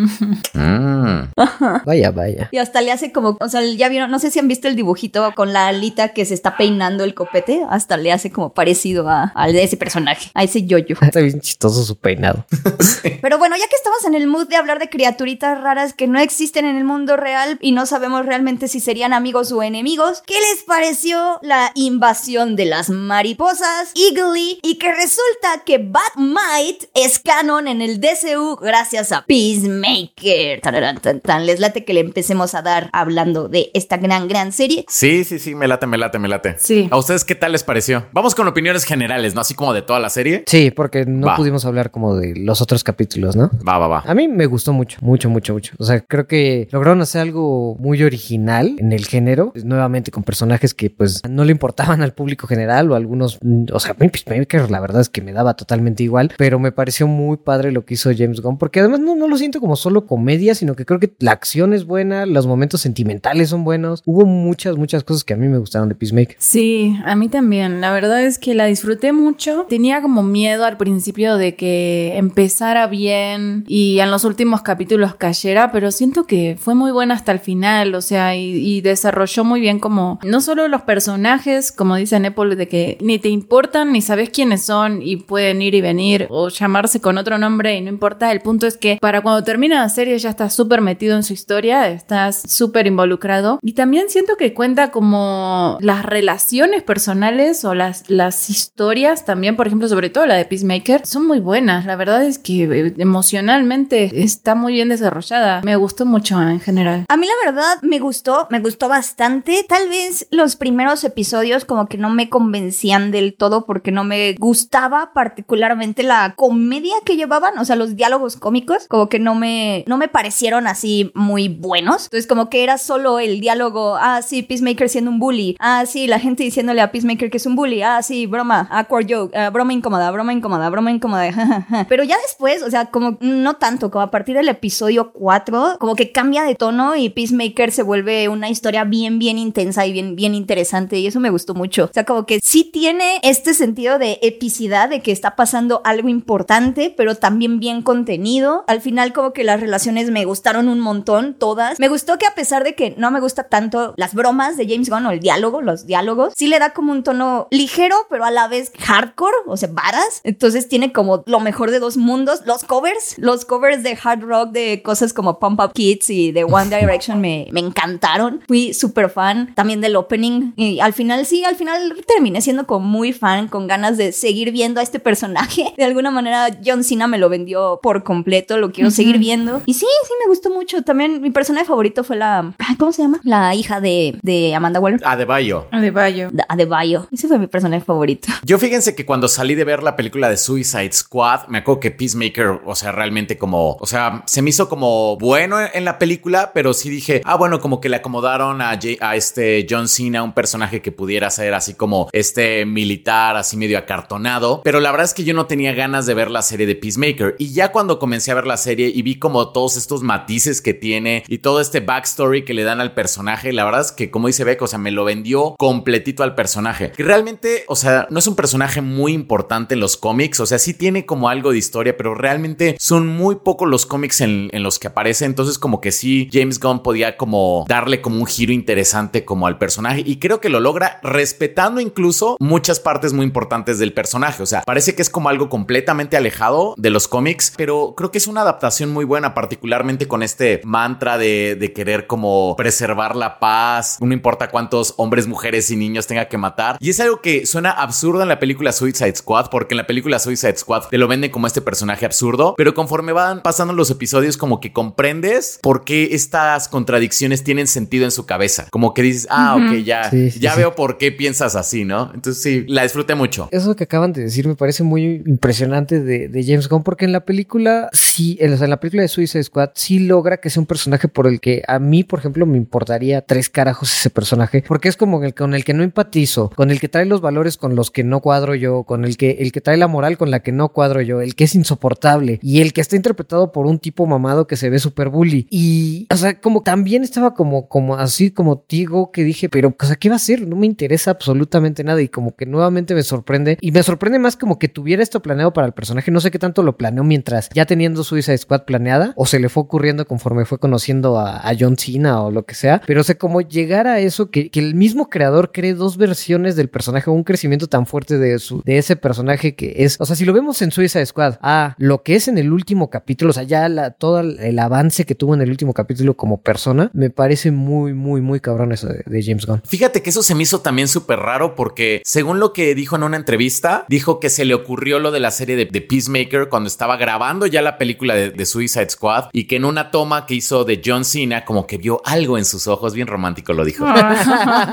[0.53, 1.26] Mm.
[1.85, 2.49] Vaya, vaya.
[2.51, 4.75] Y hasta le hace como, o sea, ya vieron, no sé si han visto el
[4.75, 9.09] dibujito con la alita que se está peinando el copete, hasta le hace como parecido
[9.09, 10.95] a, al de ese personaje, a ese Yoyo.
[11.01, 12.45] Está bien chistoso su peinado.
[13.21, 16.19] Pero bueno, ya que estamos en el mood de hablar de criaturitas raras que no
[16.19, 20.35] existen en el mundo real y no sabemos realmente si serían amigos o enemigos, ¿qué
[20.35, 27.67] les pareció la invasión de las mariposas Eagly y que resulta que Batmite es canon
[27.67, 30.61] en el DCU gracias a Peacemaker?
[30.61, 31.45] Tararán, tan, tan.
[31.45, 34.85] Les late que le empecemos a dar hablando de esta gran, gran serie.
[34.87, 36.55] Sí, sí, sí, me late, me late, me late.
[36.57, 36.87] Sí.
[36.91, 38.05] ¿A ustedes qué tal les pareció?
[38.11, 39.41] Vamos con opiniones generales, ¿no?
[39.41, 40.43] Así como de toda la serie.
[40.47, 41.35] Sí, porque no Va.
[41.35, 43.51] pudimos hablar como de los otros capítulos, ¿no?
[43.67, 44.03] Va, va, va.
[44.05, 45.73] A mí me gustó mucho, mucho, mucho, mucho.
[45.79, 50.23] O sea, creo que lograron hacer algo muy original en el género, pues, nuevamente con
[50.23, 54.71] personajes que pues no le importaban al público general o algunos, mm, o sea, Peacemaker
[54.71, 57.95] la verdad es que me daba totalmente igual, pero me pareció muy padre lo que
[57.95, 60.99] hizo James Gunn, porque además no, no lo siento como solo comedia, sino que creo
[60.99, 65.33] que la acción es buena, los momentos sentimentales son buenos, hubo muchas, muchas cosas que
[65.33, 66.35] a mí me gustaron de Peacemaker.
[66.39, 67.81] Sí, a mí también.
[67.81, 69.65] La verdad es que la disfruté mucho.
[69.69, 75.71] Tenía como miedo al principio de que empezara bien y en los últimos capítulos cayera,
[75.71, 79.59] pero siento que fue muy buena hasta el final, o sea, y, y desarrolló muy
[79.59, 84.01] bien como no solo los personajes, como dice Apple, de que ni te importan ni
[84.01, 87.89] sabes quiénes son y pueden ir y venir o llamarse con otro nombre y no
[87.89, 88.31] importa.
[88.31, 91.33] El punto es que para cuando termina la serie ya estás súper metido en su
[91.33, 98.09] historia, estás súper involucrado y también siento que cuenta como las relaciones personales o las,
[98.09, 101.85] las historias también, por ejemplo, sobre todo la de Peacemaker, son muy buenas.
[101.85, 105.61] La verdad es que eh, emocionalmente está muy bien desarrollada.
[105.63, 107.05] Me gustó mucho en general.
[107.07, 109.65] A mí la verdad me gustó, me gustó bastante.
[109.67, 114.35] Tal vez los primeros episodios como que no me convencían del todo porque no me
[114.39, 119.83] gustaba particularmente la comedia que llevaban, o sea, los diálogos cómicos, como que no me
[119.87, 122.05] no me parecieron así muy buenos.
[122.05, 126.07] Entonces como que era solo el diálogo, ah, sí, Peacemaker siendo un bully, ah, sí,
[126.07, 129.49] la gente diciéndole a Peacemaker que es un bully, ah, sí, broma, awkward joke, ah,
[129.49, 131.85] broma incómoda, broma incómoda, broma incómoda.
[131.89, 135.95] Pero ya después, o sea, como no tanto, como a partir del episodio 4, como
[135.95, 140.15] que cambia de tono y Peacemaker se vuelve una historia bien, bien intensa y bien,
[140.15, 141.85] bien interesante y eso me gustó mucho.
[141.85, 146.09] O sea, como que sí tiene este sentido de epicidad, de que está pasando algo
[146.09, 148.63] importante, pero también bien contenido.
[148.67, 151.79] Al final como que las relaciones me gustaron un montón, todas.
[151.79, 154.89] Me gustó que a pesar de que no me gusta tanto las bromas de James
[154.89, 158.31] Gunn o el diálogo, los diálogos, sí le da como un tono ligero, pero a
[158.31, 160.21] la vez hardcore, o sea, varas.
[160.23, 162.41] Entonces tiene como lo mejor de dos mundos.
[162.45, 166.43] Los covers, los covers de hard rock de cosas como Pump Up Kids y de
[166.43, 168.41] One Direction me, me encantaron.
[168.47, 172.85] Fui súper fan también del opening y al final sí, al final terminé siendo como
[172.85, 175.73] muy fan, con ganas de seguir viendo a este personaje.
[175.77, 179.61] De alguna manera John Cena me lo vendió por completo, lo quiero seguir viendo.
[179.65, 180.66] Y sí, sí me gustó mucho.
[180.85, 183.19] También mi personaje favorito fue la, ¿cómo se llama?
[183.23, 185.01] La hija de, de Amanda Waller.
[185.03, 185.67] Adebayo.
[185.71, 186.29] De Bayo.
[186.31, 187.07] De Adebayo.
[187.11, 188.27] Ese fue mi personaje favorito.
[188.43, 191.91] Yo fíjense que cuando salí de ver la película de Suicide Squad, me acuerdo que
[191.91, 196.51] Peacemaker, o sea, realmente como, o sea, se me hizo como bueno en la película,
[196.53, 200.23] pero sí dije, ah, bueno, como que le acomodaron a, J- a este John Cena,
[200.23, 205.05] un personaje que pudiera ser así como este militar, así medio acartonado, pero la verdad
[205.05, 207.35] es que yo no tenía ganas de ver la serie de Peacemaker.
[207.39, 210.73] Y ya cuando comencé a ver la serie y vi como todos estos matices que
[210.73, 214.27] tiene y todo este backstory que le dan al personaje, la verdad es que, como
[214.27, 216.91] dice Beck, o sea, me lo vendió completito al personaje.
[216.97, 220.59] Y realmente, o sea, no es un personaje muy importante en los cómics, o sea,
[220.59, 224.63] sí tiene como algo de historia, pero realmente son muy pocos los cómics en, en
[224.63, 225.25] los que aparece.
[225.25, 229.57] Entonces, como que sí, James Gunn podía como darle como un giro interesante como al
[229.57, 234.43] personaje y creo que lo logra respetando incluso muchas partes muy importantes del personaje.
[234.43, 238.17] O sea, parece que es como algo completamente alejado de los cómics, pero creo que
[238.17, 243.39] es una adaptación muy buena, particularmente con este mantra de, de querer como preservar la
[243.39, 246.77] paz, no importa cuántos hombres, mujeres y niños tenga que matar.
[246.79, 250.19] Y es algo que suena absurdo en la película Suicide Squad, porque en la película
[250.19, 254.37] Suicide Squad te lo venden como este personaje absurdo, pero conforme van pasando los episodios
[254.37, 258.67] como que comprendes por qué estas contradicciones tienen sentido en su cabeza.
[258.71, 260.57] Como que dices, ah, ok, ya, Sí, sí, ya sí.
[260.59, 262.11] veo por qué piensas así, ¿no?
[262.13, 263.49] Entonces sí, la disfruté mucho.
[263.51, 267.11] Eso que acaban de decir me parece muy impresionante de, de James Gunn, porque en
[267.11, 270.49] la película, sí, en, o sea, en la película de Suicide Squad, sí logra que
[270.49, 274.09] sea un personaje por el que a mí, por ejemplo, me importaría tres carajos ese
[274.09, 277.21] personaje, porque es como el con el que no empatizo, con el que trae los
[277.21, 280.17] valores con los que no cuadro yo, con el que el que trae la moral
[280.17, 283.51] con la que no cuadro yo, el que es insoportable y el que está interpretado
[283.51, 285.47] por un tipo mamado que se ve súper bully.
[285.49, 289.85] Y, o sea, como también estaba como, como así como Tigo que dije, pero, o
[289.85, 290.47] sea, ¿qué va a hacer?
[290.47, 294.35] No me interesa absolutamente nada y como que nuevamente me sorprende y me sorprende más
[294.35, 296.11] como que tuviera esto planeado para el personaje.
[296.11, 299.49] No sé qué tanto lo planeó mientras ya teniendo Suicide Squad planeada o se le
[299.49, 302.81] fue ocurriendo conforme fue conociendo a, John Cena o lo que sea.
[302.87, 307.11] Pero sé cómo llegar a eso que, el mismo creador cree dos versiones del personaje,
[307.11, 310.33] un crecimiento tan fuerte de, su, de ese personaje que es, o sea, si lo
[310.33, 313.69] vemos en Suicide Squad, a lo que es en el último capítulo, o sea, ya
[313.69, 317.93] la, todo el avance que tuvo en el último capítulo como persona, me parece muy,
[317.93, 319.61] muy, muy cabrón eso de James Gunn.
[319.65, 323.03] Fíjate que eso se me hizo también súper raro porque según lo que dijo en
[323.03, 326.97] una entrevista, dijo que se le ocurrió lo de la serie de, Peacemaker cuando estaba
[326.97, 330.81] grabando ya la película de, Suicide Squad y que en una toma que hizo de
[330.83, 333.85] John Cena como que vio algo en sus ojos, bien romántico lo dijo.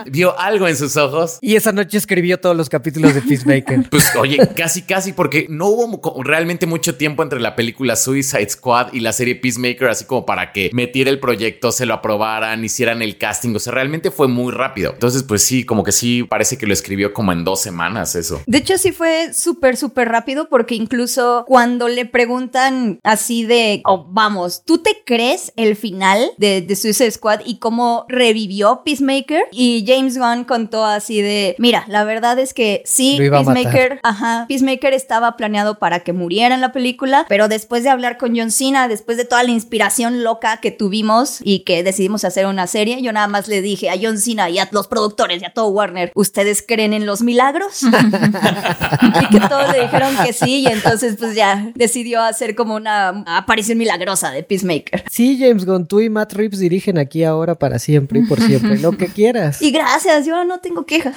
[0.07, 1.38] vio algo en sus ojos.
[1.40, 3.88] Y esa noche escribió todos los capítulos de Peacemaker.
[3.90, 8.92] pues oye, casi casi porque no hubo realmente mucho tiempo entre la película Suicide Squad
[8.92, 13.03] y la serie Peacemaker así como para que metiera el proyecto, se lo aprobaran, hicieran
[13.03, 14.92] el casting, o sea, realmente fue muy rápido.
[14.92, 18.42] Entonces, pues sí, como que sí parece que lo escribió como en dos semanas eso.
[18.47, 24.07] De hecho, sí fue súper, súper rápido porque incluso cuando le preguntan así de, oh,
[24.11, 25.24] vamos, ¿tú te crees
[25.57, 29.45] el final de, de Suicide Squad y cómo revivió Peacemaker?
[29.53, 34.93] Y James Gunn contó así de, mira, la verdad es que sí, Peacemaker, ajá, Peacemaker
[34.95, 38.89] estaba planeado para que muriera en la película, pero después de hablar con John Cena,
[38.89, 43.13] después de toda la inspiración loca que tuvimos y que decidimos hacer una serie, yo
[43.13, 46.13] nada más le dije a John Cena y a los productores y a todo Warner,
[46.15, 47.83] ¿ustedes creen en los milagros?
[47.83, 53.25] y que todos le dijeron que sí y entonces pues ya decidió hacer como una
[53.27, 55.05] aparición milagrosa de Peacemaker.
[55.14, 58.81] Sí, James Gunn, tú y Matt Reeves dirigen aquí ahora para siempre y por siempre,
[58.81, 59.62] lo que quieras.
[59.62, 61.12] Y gracias, yo no tengo queja.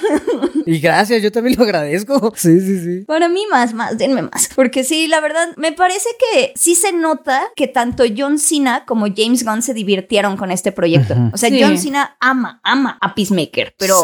[0.66, 2.32] y gracias, yo también lo agradezco.
[2.38, 3.04] Sí, sí, sí.
[3.06, 4.50] Para mí más, más, denme más.
[4.54, 9.06] Porque sí, la verdad, me parece que sí se nota que tanto John Cena como
[9.06, 11.16] James Gunn se divirtieron con este proyecto.
[11.32, 14.00] O sea, John Cena ama, ama a Peacemaker, pero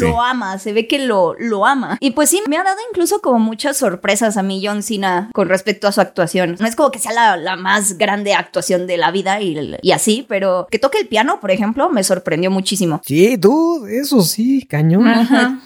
[0.00, 1.96] lo, ama, se ve que lo, lo ama.
[2.00, 5.48] Y pues sí, me ha dado incluso como muchas sorpresas a mí John Cena con
[5.48, 6.56] respecto a su actuación.
[6.58, 10.24] No es como que sea la, más grande actuación de la vida y, y, así,
[10.28, 13.00] pero que toque el piano, por ejemplo, me sorprendió muchísimo.
[13.04, 15.08] Sí, tú, eso sí, cañón.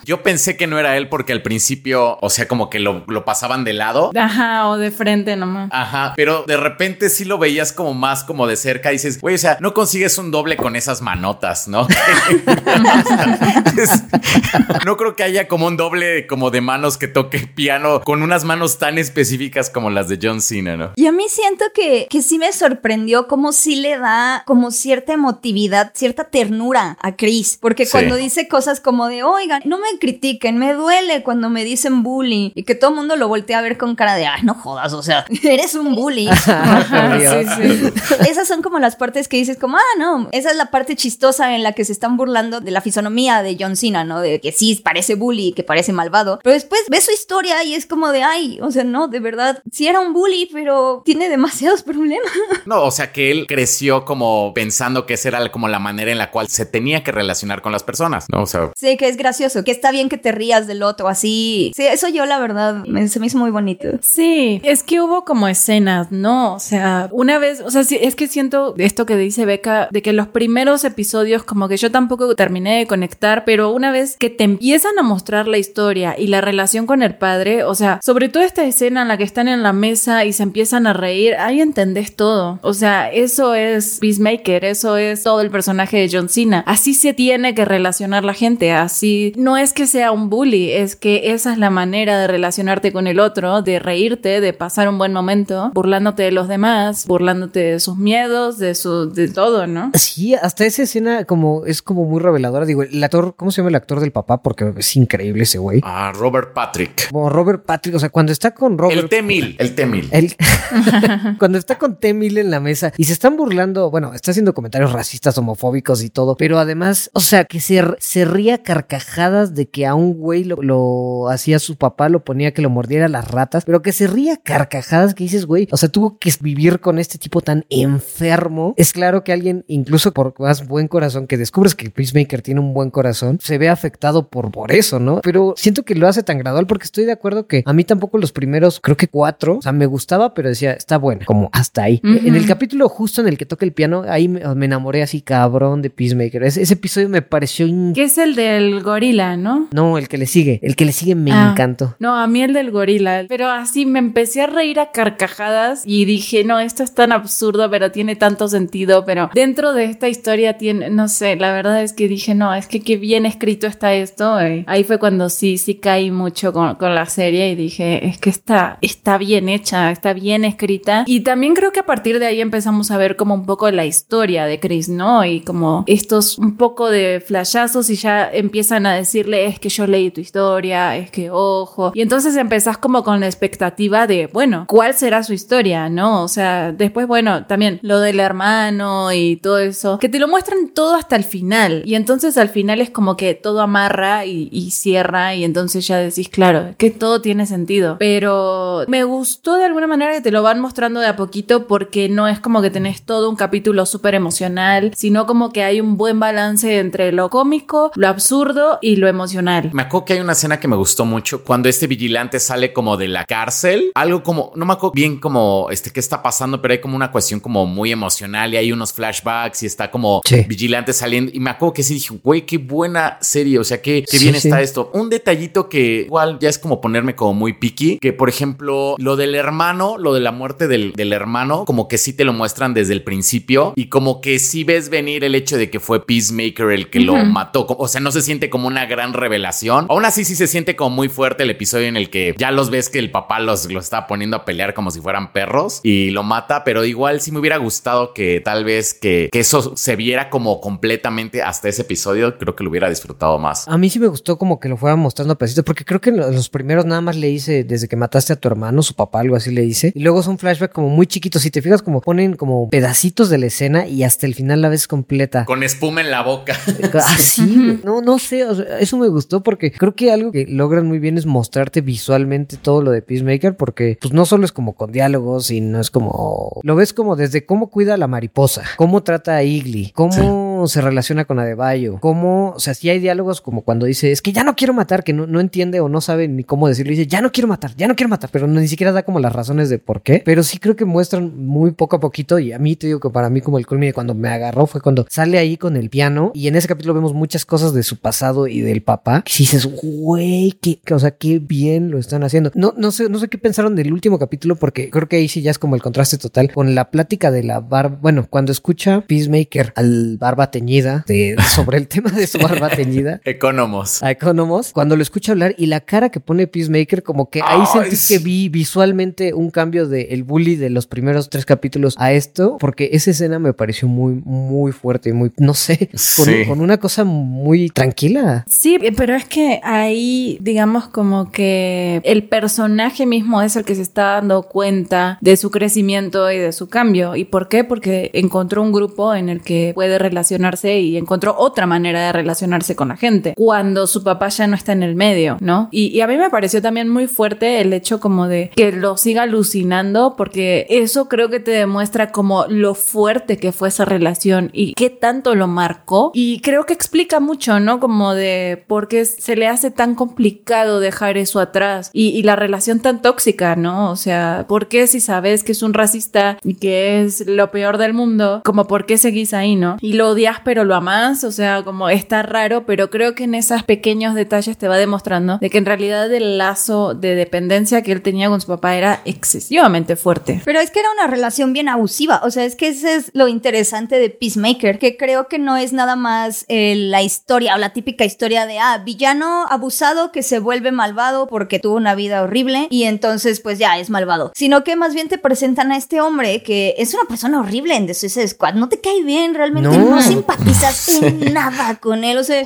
[0.05, 3.25] Yo pensé que no era él porque al principio, o sea, como que lo, lo
[3.25, 4.11] pasaban de lado.
[4.15, 5.69] Ajá, o de frente nomás.
[5.71, 9.35] Ajá, pero de repente sí lo veías como más como de cerca y dices, güey,
[9.35, 11.87] o sea, no consigues un doble con esas manotas, ¿no?
[14.85, 18.43] no creo que haya como un doble como de manos que toque piano con unas
[18.43, 20.91] manos tan específicas como las de John Cena, ¿no?
[20.95, 25.13] Y a mí siento que, que sí me sorprendió como sí le da como cierta
[25.13, 30.57] emotividad, cierta ternura a Chris, porque cuando dice cosas como de, oigan, no me critiquen,
[30.57, 33.77] me duele cuando me dicen bully y que todo el mundo lo voltea a ver
[33.77, 36.27] con cara de, ay, no jodas, o sea, eres un bully.
[38.27, 41.55] Esas son como las partes que dices como, ah, no, esa es la parte chistosa
[41.55, 44.19] en la que se están burlando de la fisonomía de John Cena, ¿no?
[44.19, 47.85] De que sí parece bully, que parece malvado, pero después ves su historia y es
[47.85, 51.83] como de, ay, o sea, no, de verdad, sí era un bully, pero tiene demasiados
[51.83, 52.31] problemas.
[52.65, 56.17] No, o sea, que él creció como pensando que esa era como la manera en
[56.17, 58.41] la cual se tenía que relacionar con las personas, ¿no?
[58.41, 61.71] O sea, sí, que es gracioso, que está bien que te rías del otro, así.
[61.75, 63.87] Sí, eso yo la verdad, se me hizo muy bonito.
[64.01, 66.55] Sí, es que hubo como escenas, ¿no?
[66.55, 70.01] O sea, una vez, o sea, sí, es que siento esto que dice Beca, de
[70.01, 74.29] que los primeros episodios como que yo tampoco terminé de conectar, pero una vez que
[74.29, 78.29] te empiezan a mostrar la historia y la relación con el padre, o sea, sobre
[78.29, 81.35] todo esta escena en la que están en la mesa y se empiezan a reír,
[81.35, 82.59] ahí entendés todo.
[82.61, 86.63] O sea, eso es Peacemaker, eso es todo el personaje de John Cena.
[86.67, 90.95] Así se tiene que relacionar la gente, así no es que sea un bully, es
[90.95, 94.97] que esa es la manera de relacionarte con el otro, de reírte, de pasar un
[94.97, 99.91] buen momento, burlándote de los demás, burlándote de sus miedos, de su de todo, ¿no?
[99.93, 102.65] Sí, hasta esa escena como es como muy reveladora.
[102.65, 104.41] Digo, el actor, ¿cómo se llama el actor del papá?
[104.41, 105.81] Porque es increíble ese güey.
[105.83, 107.09] Ah, Robert Patrick.
[107.09, 109.01] Como Robert Patrick, o sea, cuando está con Robert.
[109.03, 111.37] El T-1000, el T-1000.
[111.39, 114.91] cuando está con T-1000 en la mesa y se están burlando, bueno, está haciendo comentarios
[114.91, 119.85] racistas, homofóbicos y todo, pero además, o sea, que se, se ría carcajadas de que
[119.85, 123.81] a un güey lo, hacía su papá, lo ponía que lo mordiera las ratas, pero
[123.81, 127.41] que se ría carcajadas que dices, güey, o sea, tuvo que vivir con este tipo
[127.41, 128.73] tan enfermo.
[128.77, 132.73] Es claro que alguien, incluso por más buen corazón, que descubres que Peacemaker tiene un
[132.73, 135.21] buen corazón, se ve afectado por, por eso, ¿no?
[135.21, 138.17] Pero siento que lo hace tan gradual porque estoy de acuerdo que a mí tampoco
[138.17, 141.83] los primeros, creo que cuatro, o sea, me gustaba, pero decía, está buena, como hasta
[141.83, 142.01] ahí.
[142.03, 145.03] En el capítulo capítulo justo en el que toca el piano, ahí me, me enamoré
[145.03, 146.41] así cabrón de Peacemaker.
[146.43, 147.67] Ese, ese episodio me pareció...
[147.67, 149.67] in- Que es el del gorila, ¿no?
[149.73, 150.61] No, el que le sigue.
[150.63, 151.49] El que le sigue me Ah.
[151.51, 151.95] encantó.
[151.99, 153.25] No, a mí el del gorila.
[153.27, 157.69] Pero así me empecé a reír a carcajadas y dije, no, esto es tan absurdo,
[157.69, 159.03] pero tiene tanto sentido.
[159.05, 162.67] Pero dentro de esta historia tiene, no sé, la verdad es que dije, no, es
[162.67, 164.39] que qué bien escrito está esto.
[164.39, 168.17] Eh, Ahí fue cuando sí, sí caí mucho con, con la serie y dije, es
[168.17, 171.03] que está, está bien hecha, está bien escrita.
[171.05, 173.85] Y también creo que a partir de ahí empezamos a ver como un poco la
[173.85, 175.25] historia de Chris, ¿no?
[175.25, 179.87] Y como estos un poco de flashazos y ya empiezan a decirle, es que yo
[179.87, 181.91] leí tu historia, es que ojo.
[181.95, 186.23] Y entonces empezás como con la expectativa de, bueno, ¿cuál será su historia, no?
[186.23, 190.69] O sea, después, bueno, también lo del hermano y todo eso, que te lo muestran
[190.69, 191.83] todo hasta el final.
[191.85, 195.97] Y entonces al final es como que todo amarra y, y cierra y entonces ya
[195.97, 197.97] decís, claro, que todo tiene sentido.
[197.99, 202.09] Pero me gustó de alguna manera que te lo van mostrando de a poquito porque
[202.09, 205.97] no es como que tenés todo un capítulo súper emocional, sino como que hay un
[205.97, 209.69] buen balance entre lo cómico, lo absurdo y lo emocional.
[209.73, 212.97] Me acuerdo que hay una escena que me gustó mucho cuando este vigilante sale como
[212.97, 213.91] de la cárcel.
[213.95, 217.11] Algo como, no me acuerdo bien como este qué está pasando, pero hay como una
[217.11, 220.43] cuestión como muy emocional y hay unos flashbacks y está como Sí.
[220.47, 221.31] vigilante saliendo.
[221.33, 223.59] Y me acuerdo que sí dije, güey, qué buena serie.
[223.59, 224.47] O sea, qué, qué Sí, bien sí.
[224.47, 224.89] está esto.
[224.93, 229.15] Un detallito que igual ya es como ponerme como muy picky, que por ejemplo, lo
[229.15, 232.72] del hermano, lo de la muerte del, del hermano, como que sí te lo muestran
[232.73, 236.71] desde el principio y como que sí ves venir el hecho de que fue Peacemaker
[236.71, 237.65] el que lo mató.
[237.67, 239.87] O sea, no se siente como una gran revelación.
[239.89, 242.69] Aún así sí se siente como muy fuerte el episodio en el que ya los
[242.69, 246.09] ves que el papá los, los está poniendo a pelear como si fueran perros y
[246.11, 249.95] lo mata, pero igual sí me hubiera gustado que tal vez que, que eso se
[249.95, 252.37] viera como completamente hasta ese episodio.
[252.37, 253.67] Creo que lo hubiera disfrutado más.
[253.67, 256.11] A mí sí me gustó como que lo fueran mostrando a pedacitos, porque creo que
[256.11, 259.35] los primeros nada más le hice desde que mataste a tu hermano, su papá, algo
[259.35, 259.91] así le dice.
[259.95, 261.41] Y luego son flashbacks como muy chiquitos.
[261.41, 264.69] Si te fijas, como ponen como pedacitos de la escena y hasta el final la
[264.69, 265.45] ves completa.
[265.45, 266.55] Con espuma en la boca.
[266.93, 270.87] Así, no, no sé, o sea, eso me gustó porque creo que algo que logran
[270.87, 274.73] muy bien es mostrarte visualmente todo lo de Peacemaker porque pues no solo es como
[274.73, 278.63] con diálogos y no es como, lo ves como desde cómo cuida a la mariposa,
[278.77, 283.41] cómo trata a Igly, cómo se relaciona con Adebayo, cómo, o sea, sí hay diálogos
[283.41, 286.01] como cuando dice, es que ya no quiero matar, que no, no entiende o no
[286.01, 288.67] sabe ni cómo decirlo, dice, ya no quiero matar, ya no quiero matar, pero ni
[288.67, 291.95] siquiera da como las razones de por qué, pero sí creo que muestran muy poco
[291.95, 294.29] a poquito y a mí te digo que para mí como el culmine cuando me
[294.29, 297.73] agarró fue cuando sale ahí con el piano y en ese capítulo vemos muchas cosas
[297.73, 301.91] de su pasado y del papá, que sí dices, güey, qué- o sea, qué bien
[301.91, 302.51] lo están haciendo.
[302.55, 305.41] No, no sé, no sé qué pensaron del último capítulo porque creo que ahí sí
[305.41, 309.01] ya es como el contraste total con la plática de la barba, bueno, cuando escucha
[309.01, 314.01] Peacemaker al barba teñida de, sobre el tema de su barba teñida Economos.
[314.03, 317.61] a Economos, cuando lo escucha hablar y la cara que pone Peacemaker, como que ahí
[317.61, 321.95] Ay, sentí que vi visualmente un cambio de el bully de los primeros tres capítulos
[321.97, 326.25] a esto, porque esa escena me pareció muy, muy fuerte y muy, no sé, con,
[326.25, 326.45] Sí.
[326.47, 328.45] con una cosa muy tranquila.
[328.47, 333.81] Sí, pero es que ahí, digamos, como que el personaje mismo es el que se
[333.81, 337.15] está dando cuenta de su crecimiento y de su cambio.
[337.15, 337.63] ¿Y por qué?
[337.63, 340.42] Porque encontró un grupo en el que puede relacionarse
[340.79, 343.33] y encontró otra manera de relacionarse con la gente.
[343.35, 345.69] Cuando su papá ya no está en el medio, ¿no?
[345.71, 348.97] Y, y a mí me pareció también muy fuerte el hecho como de que lo
[348.97, 354.49] siga alucinando, porque eso creo que te demuestra como lo fuerte que fue esa relación
[354.53, 356.11] y qué tanto lo marcó.
[356.13, 357.79] Y creo que explica mucho, ¿no?
[357.79, 362.35] Como de por qué se le hace tan complicado dejar eso atrás y, y la
[362.35, 363.91] relación tan tóxica, ¿no?
[363.91, 367.77] O sea, ¿por qué si sabes que es un racista y que es lo peor
[367.77, 369.77] del mundo, como por qué seguís ahí, ¿no?
[369.81, 373.35] Y lo odias pero lo amás, o sea, como está raro, pero creo que en
[373.35, 377.91] esos pequeños detalles te va demostrando de que en realidad el lazo de dependencia que
[377.91, 380.41] él tenía con su papá era excesivamente fuerte.
[380.45, 382.21] Pero es que era una relación bien abusiva.
[382.23, 385.73] O sea, es que ese es lo interesante de Peacemaker, que creo que no es
[385.73, 390.39] nada más eh, la historia o la típica historia de, ah, villano abusado que se
[390.39, 394.31] vuelve malvado porque tuvo una vida horrible y entonces pues ya es malvado.
[394.35, 397.87] Sino que más bien te presentan a este hombre que es una persona horrible en
[397.87, 398.55] The Suicide Squad.
[398.55, 399.95] No te cae bien, realmente No.
[399.95, 402.17] no, simpatizas en nada con él.
[402.17, 402.41] O sea,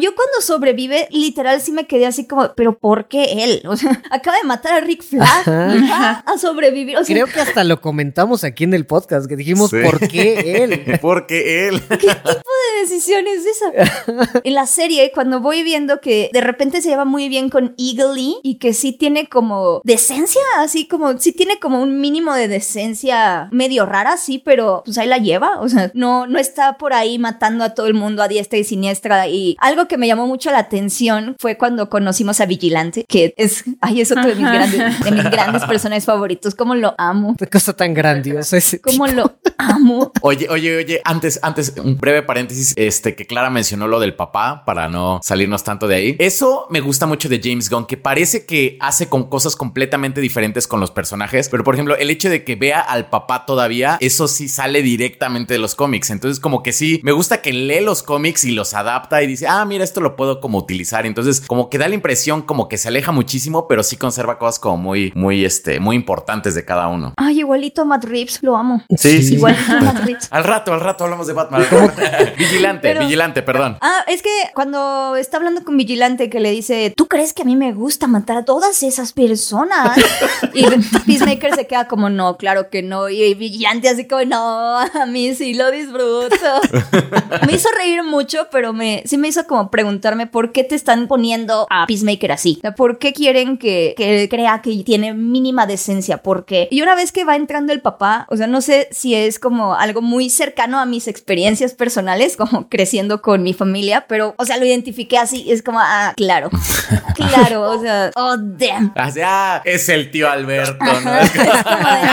[0.00, 3.62] yo cuando sobrevive, literal sí me quedé así como, pero ¿por qué él?
[3.66, 6.96] O sea, acaba de matar a Rick Flag y va a sobrevivir.
[6.96, 9.76] O sea, Creo que hasta lo comentamos aquí en el podcast, que dijimos Sí.
[9.84, 10.98] por qué él.
[11.00, 11.80] Porque él.
[11.88, 14.40] ¿Qué tipo de decisión es esa?
[14.44, 18.10] en la serie, cuando voy viendo que de repente se lleva muy bien con Eagle
[18.42, 23.48] y que sí tiene como decencia, así como, sí tiene como un mínimo de decencia
[23.52, 25.60] medio rara, sí, pero pues ahí la lleva.
[25.60, 28.64] O sea, no, no está por ahí matando a todo el mundo a diestra y
[28.64, 29.28] siniestra.
[29.28, 33.64] Y algo que me llamó mucho la atención fue cuando conocimos a Vigilante, que es,
[33.80, 36.54] ay, es otro de mis, grandes, de mis grandes personajes favoritos.
[36.54, 37.36] Como lo amo.
[37.38, 38.80] Qué cosa tan grandiosa ese.
[38.80, 40.12] Como lo amo.
[40.22, 44.64] Oye, oye, oye, antes, antes, un breve paréntesis, este, que Clara mencionó lo del papá
[44.64, 46.16] para no salirnos tanto de ahí.
[46.18, 50.66] Eso me gusta mucho de James Gunn, que parece que hace con cosas completamente diferentes
[50.66, 54.28] con los personajes, pero por ejemplo, el hecho de que vea al papá todavía, eso
[54.28, 56.10] sí sale directamente de los cómics.
[56.10, 59.46] Entonces, como que sí, me gusta que lee los cómics y los adapta y dice,
[59.48, 61.06] ah, mira, esto lo puedo como utilizar.
[61.06, 64.58] Entonces, como que da la impresión como que se aleja muchísimo, pero sí conserva cosas
[64.58, 67.14] como muy, muy, este, muy importantes de cada uno.
[67.16, 68.82] Ay, igualito a Matt Reeves, lo amo.
[68.96, 69.34] Sí, sí.
[69.34, 70.28] Igualito a Matt Reeves.
[70.30, 71.64] Al rato, al rato hablamos de Batman.
[72.38, 73.78] vigilante, Pero- vigilante, perdón.
[73.80, 77.44] Ah, es que cuando está hablando con Vigilante que le dice, ¿tú crees que a
[77.44, 79.96] mí me gusta matar a todas esas personas?
[80.54, 80.64] y
[81.06, 83.08] Peacemaker se queda como, no, claro que no.
[83.08, 86.36] Y Vigilante así como, no, a mí sí lo disfruto.
[87.46, 91.08] me hizo reír mucho, pero me, sí me hizo como preguntarme por qué te están
[91.08, 92.56] poniendo a Peacemaker así.
[92.58, 96.18] O sea, ¿Por qué quieren que, que él crea que tiene mínima decencia?
[96.18, 96.68] ¿Por qué?
[96.70, 99.74] Y una vez que va entrando el papá, o sea, no sé si es como
[99.74, 104.56] algo muy cercano a mis experiencias personales, como creciendo con mi familia, pero, o sea,
[104.56, 105.50] lo identifiqué así.
[105.50, 106.50] Es como, ah, claro,
[107.14, 108.92] claro, o sea, oh, damn.
[108.96, 111.18] Así, ah, es el tío Alberto, ¿no?
[111.18, 112.08] Es como de,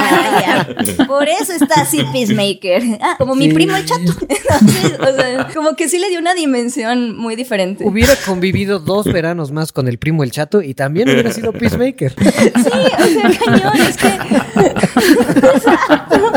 [0.45, 0.67] ah.
[1.07, 2.83] Por eso está así Peacemaker.
[3.01, 4.13] Ah, como mi primo el chato.
[4.29, 7.83] Entonces, o sea, como que sí le dio una dimensión muy diferente.
[7.85, 12.13] Hubiera convivido dos veranos más con el primo el chato y también hubiera sido Peacemaker.
[12.17, 12.71] Sí, o sea,
[13.45, 14.09] cañón, es que.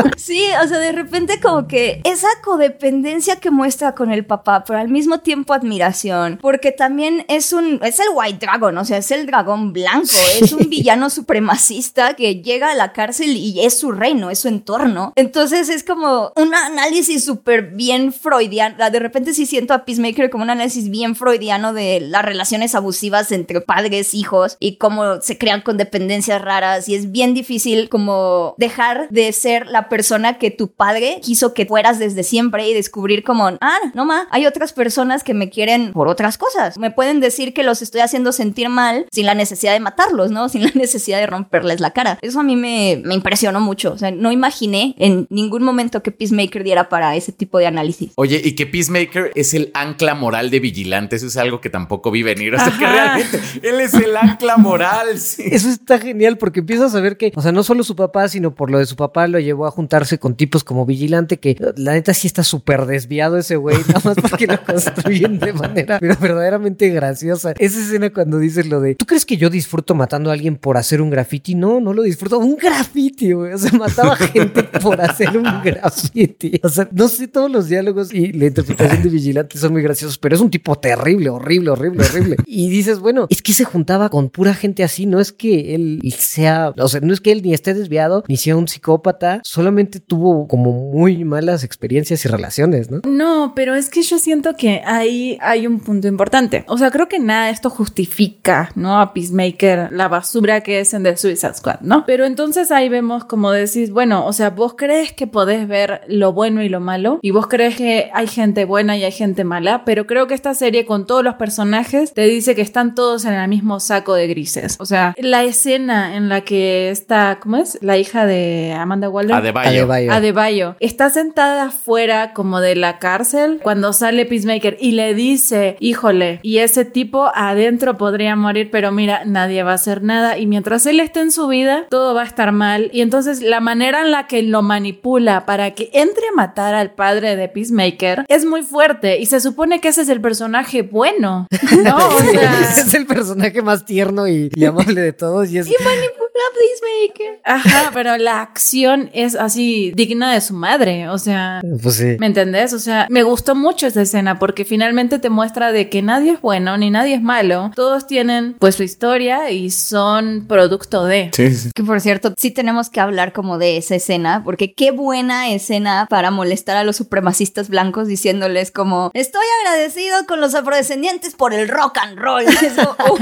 [0.21, 4.77] Sí, o sea, de repente como que esa codependencia que muestra con el papá, pero
[4.77, 9.09] al mismo tiempo admiración, porque también es un, es el White Dragon, o sea, es
[9.09, 13.91] el dragón blanco, es un villano supremacista que llega a la cárcel y es su
[13.91, 15.11] reino, es su entorno.
[15.15, 20.43] Entonces es como un análisis súper bien freudiano, de repente sí siento a Peacemaker como
[20.43, 25.61] un análisis bien freudiano de las relaciones abusivas entre padres, hijos y cómo se crean
[25.61, 30.73] con dependencias raras y es bien difícil como dejar de ser la persona que tu
[30.73, 35.23] padre quiso que fueras desde siempre y descubrir como, ah, no ma, hay otras personas
[35.23, 36.77] que me quieren por otras cosas.
[36.77, 40.49] Me pueden decir que los estoy haciendo sentir mal sin la necesidad de matarlos, ¿no?
[40.51, 42.19] Sin la necesidad de romperles la cara.
[42.21, 43.93] Eso a mí me, me impresionó mucho.
[43.93, 48.11] O sea, no imaginé en ningún momento que Peacemaker diera para ese tipo de análisis.
[48.15, 51.15] Oye, y que Peacemaker es el ancla moral de vigilante.
[51.15, 52.53] Eso es algo que tampoco vi venir.
[52.55, 55.19] O sea, que realmente él es el ancla moral.
[55.19, 55.43] Sí.
[55.45, 58.53] Eso está genial porque empiezas a ver que, o sea, no solo su papá, sino
[58.53, 59.71] por lo de su papá lo llevó a
[60.19, 64.17] con tipos como Vigilante, que la neta sí está súper desviado ese güey, nada más
[64.17, 67.53] porque lo construyen de manera pero verdaderamente graciosa.
[67.57, 70.77] Esa escena cuando dices lo de, ¿tú crees que yo disfruto matando a alguien por
[70.77, 71.55] hacer un graffiti?
[71.55, 72.39] No, no lo disfruto.
[72.39, 73.53] Un graffiti, güey.
[73.53, 76.59] O sea, mataba gente por hacer un graffiti.
[76.63, 80.17] O sea, no sé, todos los diálogos y la interpretación de Vigilante son muy graciosos,
[80.17, 82.37] pero es un tipo terrible, horrible, horrible, horrible.
[82.45, 86.01] Y dices, bueno, es que se juntaba con pura gente así, no es que él
[86.17, 89.90] sea, o sea, no es que él ni esté desviado, ni sea un psicópata, solamente
[89.99, 93.01] tuvo como muy malas experiencias y relaciones, ¿no?
[93.05, 96.63] No, pero es que yo siento que ahí hay un punto importante.
[96.67, 98.99] O sea, creo que nada de esto justifica, ¿no?
[98.99, 102.05] A Peacemaker, la basura que es en The Suicide Squad, ¿no?
[102.05, 106.33] Pero entonces ahí vemos como decís, bueno, o sea, vos crees que podés ver lo
[106.33, 109.83] bueno y lo malo, y vos crees que hay gente buena y hay gente mala,
[109.85, 113.33] pero creo que esta serie con todos los personajes te dice que están todos en
[113.33, 114.77] el mismo saco de grises.
[114.79, 117.77] O sea, la escena en la que está, ¿cómo es?
[117.81, 119.35] La hija de Amanda Waller.
[119.35, 119.80] Adebayo.
[119.81, 120.11] Adebayo.
[120.11, 120.75] Adebayo.
[120.79, 126.59] Está sentada afuera como de la cárcel cuando sale Peacemaker y le dice, híjole, y
[126.59, 130.37] ese tipo adentro podría morir, pero mira, nadie va a hacer nada.
[130.37, 133.59] Y mientras él esté en su vida, todo va a estar mal y entonces la
[133.59, 138.25] manera en la que lo manipula para que entre a matar al padre de Peacemaker
[138.27, 139.19] es muy fuerte.
[139.19, 141.47] Y se supone que ese es el personaje bueno,
[141.83, 141.97] ¿no?
[142.21, 145.67] O sea, es el personaje más tierno y, y amable de todos y es...
[145.67, 147.41] Y manipula a Peacemaker.
[147.43, 152.17] Ajá, pero la acción es así digna de su madre, o sea, Pues sí.
[152.19, 152.73] ¿Me entendés?
[152.73, 156.41] O sea, me gustó mucho esa escena porque finalmente te muestra de que nadie es
[156.41, 157.71] bueno ni nadie es malo.
[157.75, 161.31] Todos tienen pues su historia y son producto de.
[161.33, 161.71] Sí, sí.
[161.73, 166.07] Que por cierto, sí tenemos que hablar como de esa escena, porque qué buena escena
[166.09, 171.67] para molestar a los supremacistas blancos diciéndoles como, estoy agradecido con los afrodescendientes por el
[171.67, 172.43] rock and roll.
[172.43, 173.17] Eso, uh,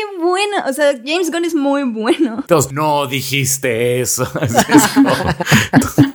[0.00, 0.56] qué bueno.
[0.68, 2.36] O sea, James Gunn es muy bueno.
[2.40, 4.26] Entonces, no dijiste eso.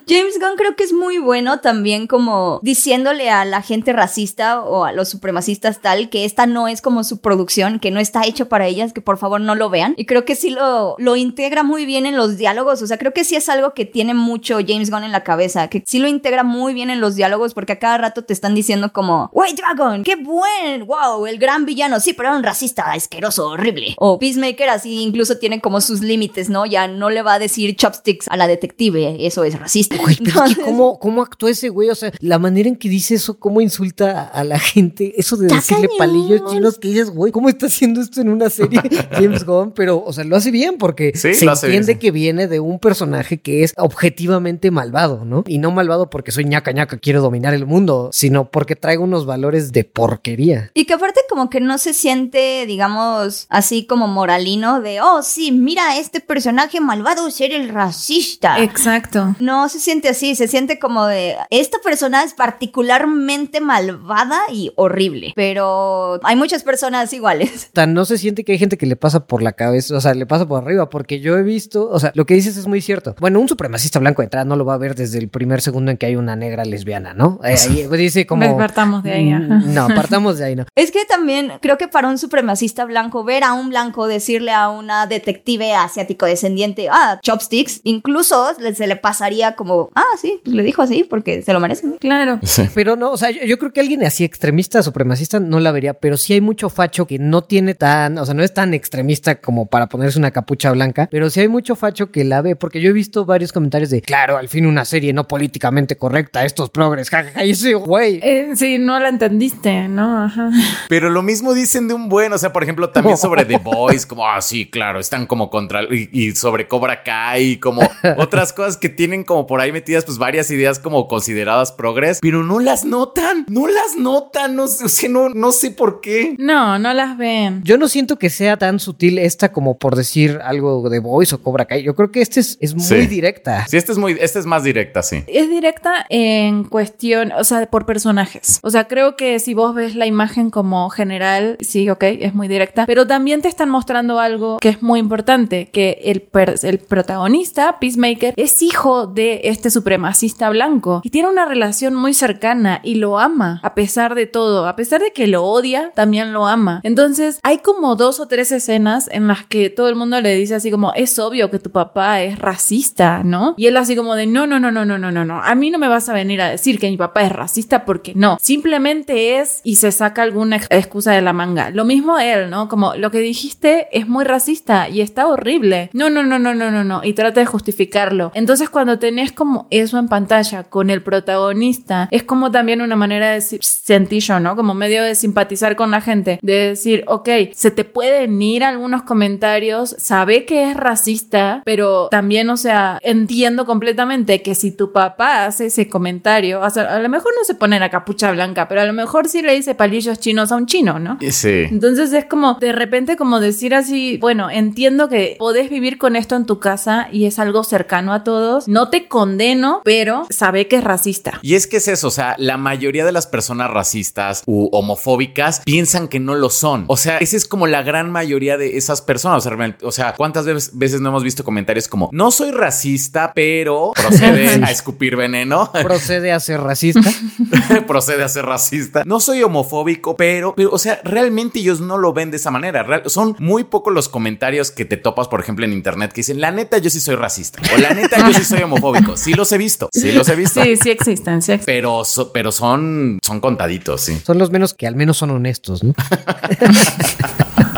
[0.08, 4.86] James Gunn creo que es muy bueno también como diciéndole a la gente racista o
[4.86, 8.48] a los supremacistas tal que esta no es como su producción, que no está hecho
[8.48, 9.96] para ellas, que por favor no lo vean.
[9.98, 12.82] Y creo que sí lo, lo integra muy bien en los diálogos.
[12.82, 15.70] O sea, creo que sí es algo que tiene mucho James Gunn en la cabeza,
[15.70, 18.54] que sí lo integra muy bien en los diálogos porque a cada rato te están
[18.54, 22.92] diciendo como, White Dragon, qué buen, wow, el gran villano, sí, pero era un racista,
[22.92, 23.75] asqueroso, horrible.
[23.98, 26.66] O Peacemaker así incluso tiene como sus límites, ¿no?
[26.66, 29.98] Ya no le va a decir chopsticks a la detective, eso es racista.
[29.98, 31.90] Güey, pero es que ¿cómo, ¿cómo actúa ese güey?
[31.90, 35.48] O sea, la manera en que dice eso, cómo insulta a la gente, eso de
[35.48, 35.98] decirle cañón.
[35.98, 39.72] palillos chinos que dices, güey, ¿cómo está haciendo esto en una serie James Gunn?
[39.72, 42.80] Pero, o sea, lo hace bien porque Sí, se bien, entiende que viene de un
[42.80, 45.44] personaje que es objetivamente malvado, ¿no?
[45.48, 49.26] Y no malvado porque soy ñaca ñaca, quiero dominar el mundo, sino porque traigo unos
[49.26, 50.72] valores de porquería.
[50.74, 55.52] Y que aparte como que no se siente, digamos, así como moralino de, oh, sí,
[55.52, 58.60] mira, este personaje malvado ser el racista.
[58.60, 59.36] Exacto.
[59.40, 65.34] No se siente así, se siente como de, esta persona es particularmente malvada y horrible,
[65.36, 67.70] pero hay muchas personas iguales.
[67.74, 70.14] Tan no se siente que hay gente que le pasa por la cabeza, o sea,
[70.14, 72.82] le pasa por arriba, porque yo he visto, o sea, lo que dices es muy
[72.82, 73.16] cierto.
[73.20, 75.92] Bueno, un supremacista blanco de entrada no lo va a ver desde el primer segundo
[75.92, 77.40] en que hay una negra lesbiana, ¿no?
[77.44, 78.58] Eh, ahí dice como...
[78.58, 79.74] Partamos de ahí, Mm.
[79.74, 80.66] No, partamos de ahí, no.
[80.76, 84.70] Es que también creo que para un supremacista blanco, ver a un blanco decirle a
[84.70, 90.64] una detective asiático descendiente, ah, chopsticks, incluso se le pasaría como, ah, sí, pues le
[90.64, 91.88] dijo así porque se lo merece.
[91.88, 91.98] ¿no?
[91.98, 92.40] Claro.
[92.74, 95.94] Pero no, o sea, yo, yo creo que alguien así extremista, supremacista, no la vería,
[95.94, 99.36] pero sí hay mucho facho que no tiene tan, o sea, no es tan extremista
[99.42, 102.82] como para ponerse una capucha blanca, pero sí hay mucho facho que la ve, porque
[102.82, 106.70] yo he visto varios comentarios de, claro, al fin una serie no políticamente correcta, estos
[106.70, 108.20] progres, jajaja, y ese güey.
[108.24, 110.24] Eh, sí, no la entendiste, ¿no?
[110.24, 110.52] Ajá.
[110.90, 114.06] Pero lo mismo dicen de un buen, o sea, por ejemplo, también sobre The Boys,
[114.06, 117.82] como, ah, sí, claro, están como contra, y, y sobre Cobra Kai, y como
[118.18, 122.44] otras cosas que tienen como por ahí metidas, pues varias ideas como consideradas progres, pero
[122.44, 126.36] no las notan, no las notan, no sé, o sea, no, no sé por qué.
[126.38, 127.62] No, no las ven.
[127.64, 131.42] Yo no siento que sea tan sutil esta como por decir algo de Voice o
[131.42, 131.84] Cobra Kai.
[131.84, 133.08] Yo creo que este es, es muy Sí.
[133.08, 133.66] directa.
[133.68, 135.24] Sí, esta es muy, esta es más directa, sí.
[135.28, 138.60] Es directa en cuestión, o sea, por personajes.
[138.64, 142.48] O sea, creo que si vos ves la imagen como general, sí, ok, es muy
[142.48, 146.28] directa, pero también te están mostrando algo que es muy importante, que el,
[146.64, 152.82] el protagonista, Peacemaker, es hijo de este supremacista blanco y tiene una relación muy cercana
[152.84, 156.48] y lo ama, a pesar de todo, a pesar de que lo odia, también lo
[156.48, 156.82] ama.
[156.84, 160.56] Entonces, hay como dos o tres escenas en las que todo el mundo le dice
[160.56, 163.54] así como, es obvio que tu papá es racista, ¿no?
[163.58, 165.70] Y él así como de, no, no, no, no, no, no, no, no, a mí
[165.72, 169.40] no me vas a venir a decir que mi papá es racista porque no, simplemente
[169.40, 171.70] es y se saca alguna ex- excusa de la manga.
[171.70, 172.68] Lo mismo él, ¿no?
[172.68, 175.90] Como lo que dijiste es muy racista y está horrible.
[175.94, 177.04] No, no, no, no, no, no, no.
[177.04, 178.32] Y trata de justificarlo.
[178.34, 183.30] Entonces cuando tenés como eso en pantalla con el protagonista, es como también una manera
[183.30, 184.56] de decir, sentí yo, ¿no?
[184.56, 189.04] Como medio de simpatizar con la gente, de decir, ok, se te pueden ir algunos
[189.04, 195.46] comentarios, sabe que es racista, pero también, o sea, entiendo completamente que si tu papá
[195.46, 198.82] hace ese comentario, o sea, a lo mejor no se pone la capucha blanca, pero
[198.82, 201.18] a lo mejor sí le dice palillos chinos a un chino, ¿no?
[201.30, 201.66] Sí.
[201.70, 206.36] Entonces es como de repente como decir así, bueno, entiendo que podés vivir con esto
[206.36, 210.78] en tu casa y es algo cercano a todos, no te condeno, pero sabe que
[210.78, 211.40] es racista.
[211.42, 215.62] Y es que es eso, o sea, la mayoría de las personas racistas u homofóbicas
[215.66, 216.86] piensan que no lo son.
[216.88, 219.38] O sea, esa es como la gran mayoría de esas personas.
[219.38, 222.52] O sea, realmente- o sea, ¿cuántas veces, veces no hemos visto comentarios como, no soy
[222.52, 225.72] racista, pero procede a escupir veneno?
[225.84, 227.02] Procede a ser racista.
[227.88, 229.04] procede a ser racista.
[229.06, 232.84] No soy homofóbico, pero, pero, o sea, realmente ellos no lo ven de esa manera.
[232.98, 236.40] Real- son muy pocos los comentarios que te topas, por ejemplo, en internet que dicen,
[236.42, 237.62] la neta, yo sí soy racista.
[237.76, 239.16] O la neta, yo sí soy homofóbico.
[239.18, 240.64] Sí los he visto, sí los he visto.
[240.64, 241.76] Sí, sí existen, sí existen.
[241.76, 244.20] Pero, so- pero son, son contaditos, sí.
[244.26, 245.94] Son los menos que al menos son honestos, ¿no?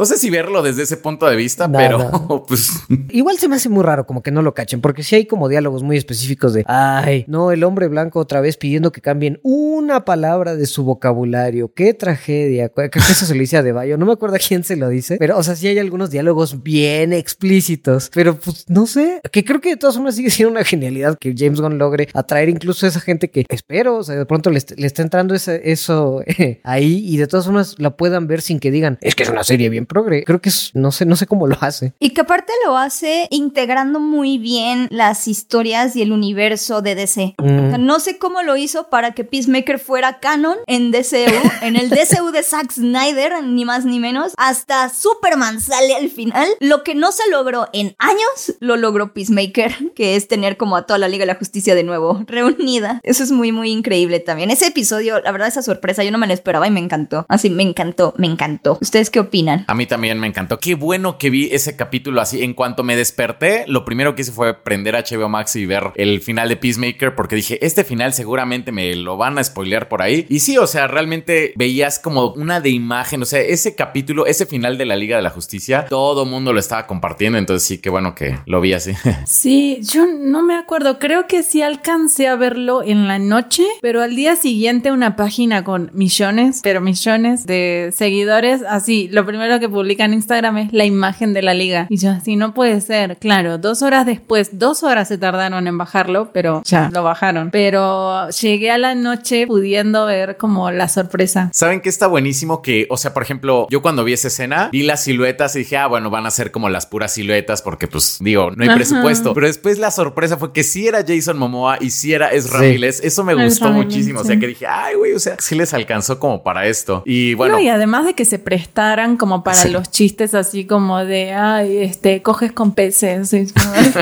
[0.00, 2.44] No sé si verlo desde ese punto de vista, No, pero no.
[2.48, 2.70] pues
[3.10, 5.48] Igual se me hace muy raro como que no lo cachen, porque sí hay como
[5.50, 10.06] diálogos muy específicos de, ay, no, el hombre blanco otra vez pidiendo que cambien una
[10.06, 11.74] palabra de su vocabulario.
[11.74, 12.70] Qué tragedia.
[12.70, 13.98] Creo que eso se lo dice a De Bayo.
[13.98, 16.62] No me acuerdo a quién se lo dice, pero, o sea, sí hay algunos diálogos
[16.62, 20.64] bien explícitos, pero pues no sé, que creo que de todas formas sigue siendo una
[20.64, 24.24] genialidad que James Gunn logre atraer incluso a esa gente que espero, o sea, de
[24.26, 27.96] pronto le, est- le está entrando ese- eso eh, ahí y de todas formas la
[27.96, 30.22] puedan ver sin que digan, es que es una serie bien progre.
[30.24, 31.92] Creo que es, no sé, no sé cómo lo hace.
[31.98, 37.34] Y que aparte lo hace integrando muy bien las historias y el universo de DC.
[37.38, 37.84] O sea, Mm.
[37.84, 41.26] no sé cómo lo hizo para que Peacemaker fuera canon en DCU,
[41.62, 44.32] en el DCU de Zack Snyder, ni más ni menos.
[44.36, 46.46] Hasta Superman sale al final.
[46.60, 50.86] Lo que no se logró en años, lo logró Peacemaker, que es tener como a
[50.86, 53.00] toda la Liga de la Justicia de nuevo reunida.
[53.02, 54.50] Eso es muy, muy increíble también.
[54.50, 57.26] Ese episodio, la verdad, esa sorpresa, yo no me la esperaba y me encantó.
[57.28, 58.78] Así, me encantó, me encantó.
[58.80, 59.64] ¿Ustedes qué opinan?
[59.70, 60.58] A mí también me encantó.
[60.58, 62.42] Qué bueno que vi ese capítulo así.
[62.42, 66.20] En cuanto me desperté, lo primero que hice fue prender HBO Max y ver el
[66.20, 70.26] final de Peacemaker porque dije, este final seguramente me lo van a spoilear por ahí.
[70.28, 73.22] Y sí, o sea, realmente veías como una de imagen.
[73.22, 76.58] O sea, ese capítulo, ese final de la Liga de la Justicia, todo mundo lo
[76.58, 77.38] estaba compartiendo.
[77.38, 78.94] Entonces sí, qué bueno que lo vi así.
[79.24, 80.98] Sí, yo no me acuerdo.
[80.98, 85.62] Creo que sí alcancé a verlo en la noche, pero al día siguiente una página
[85.62, 88.62] con millones, pero millones de seguidores.
[88.68, 91.86] Así, lo primero que publica en Instagram es la imagen de la liga.
[91.88, 93.16] Y yo así, no puede ser.
[93.18, 97.50] Claro, dos horas después, dos horas se tardaron en bajarlo, pero ya lo bajaron.
[97.50, 101.50] Pero llegué a la noche pudiendo ver como la sorpresa.
[101.52, 102.62] ¿Saben qué está buenísimo?
[102.62, 105.76] Que, o sea, por ejemplo, yo cuando vi esa escena, vi las siluetas y dije,
[105.76, 108.76] ah, bueno, van a ser como las puras siluetas porque, pues, digo, no hay Ajá.
[108.76, 109.34] presupuesto.
[109.34, 112.80] Pero después la sorpresa fue que sí era Jason Momoa y sí era Ezra Sí.
[112.82, 114.20] Eso me gustó muchísimo.
[114.20, 114.28] O sí.
[114.28, 117.02] sea, que dije, ay, güey, o sea, sí les alcanzó como para esto.
[117.06, 119.68] Y bueno, No, y además de que se prestaran como para Sí.
[119.70, 123.32] los chistes así como de, ay, este, coges con peces.
[123.32, 123.46] y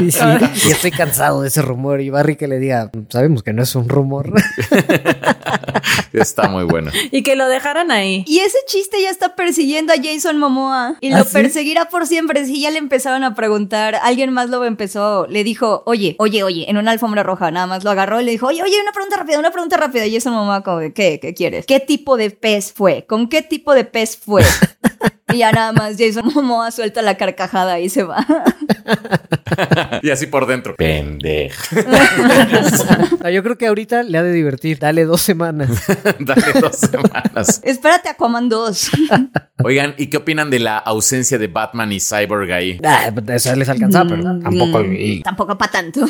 [0.01, 0.21] Y sí,
[0.69, 2.01] y estoy cansado de ese rumor.
[2.01, 4.33] Y Barry que le diga, sabemos que no es un rumor.
[6.13, 6.91] está muy bueno.
[7.11, 8.25] y que lo dejaran ahí.
[8.27, 11.31] Y ese chiste ya está persiguiendo a Jason Momoa y ¿Ah, lo sí?
[11.33, 12.45] perseguirá por siempre.
[12.47, 16.71] Si ya le empezaron a preguntar, alguien más lo empezó, le dijo, oye, oye, oye,
[16.71, 19.17] en una alfombra roja, nada más lo agarró y le dijo, oye, oye, una pregunta
[19.17, 20.07] rápida, una pregunta rápida.
[20.07, 21.19] Y Jason Momoa, como, ¿qué?
[21.21, 21.67] ¿Qué quieres?
[21.67, 23.05] ¿Qué tipo de pez fue?
[23.07, 24.43] ¿Con qué tipo de pez fue?
[25.33, 28.25] Y ya nada más Jason Momoa suelta la carcajada y se va.
[30.03, 30.75] y así por dentro.
[30.77, 31.65] Pendeja.
[33.23, 34.79] Ah, Yo creo que ahorita le ha de divertir.
[34.79, 35.71] Dale dos semanas.
[36.21, 37.61] Dale dos semanas.
[37.65, 38.91] Espérate Aquaman 2.
[39.65, 42.79] Oigan, ¿y qué opinan de la ausencia de Batman y Cyborg ahí?
[42.85, 44.83] Ah, eso les alcanzaba, pero tampoco.
[44.85, 46.03] y- Tampoco para tanto.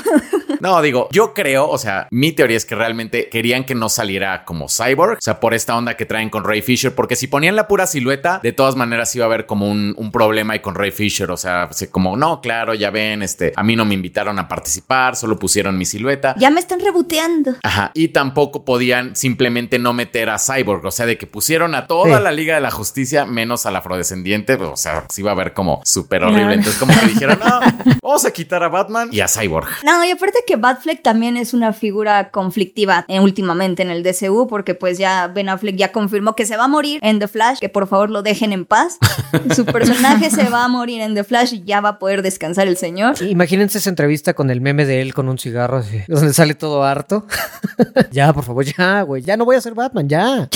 [0.61, 4.45] No, digo, yo creo, o sea, mi teoría es que realmente querían que no saliera
[4.45, 7.57] como Cyborg, o sea, por esta onda que traen con Ray Fisher, porque si ponían
[7.57, 10.75] la pura silueta, de todas maneras iba a haber como un, un problema ahí con
[10.75, 13.95] Ray Fisher, o sea, así como, no, claro, ya ven, este, a mí no me
[13.95, 16.35] invitaron a participar, solo pusieron mi silueta.
[16.39, 17.55] ya me están reboteando.
[17.63, 21.87] Ajá, y tampoco podían simplemente no meter a Cyborg, o sea, de que pusieron a
[21.87, 22.23] toda Sí.
[22.25, 25.81] la Liga de la Justicia menos al afrodescendiente, o sea, se iba a ver como
[25.85, 26.55] súper horrible.
[26.55, 27.61] Entonces, como que dijeron, no,
[28.03, 29.69] vamos a quitar a Batman y a Cyborg.
[29.85, 34.47] No, y aparte que Batfleck también es una figura conflictiva eh, últimamente en el DCU,
[34.49, 37.59] porque pues ya Ben Affleck ya confirmó que se va a morir en The Flash,
[37.59, 38.98] que por favor lo dejen en paz.
[39.55, 42.69] Su personaje se va a morir en The Flash y ya va a poder descansar
[42.69, 43.15] el señor.
[43.23, 46.83] Imagínense esa entrevista con el meme de él con un cigarro así, donde sale todo
[46.83, 47.27] harto.
[48.11, 49.23] ya, por favor, ya, güey.
[49.23, 50.49] Ya no voy a ser Batman, ya.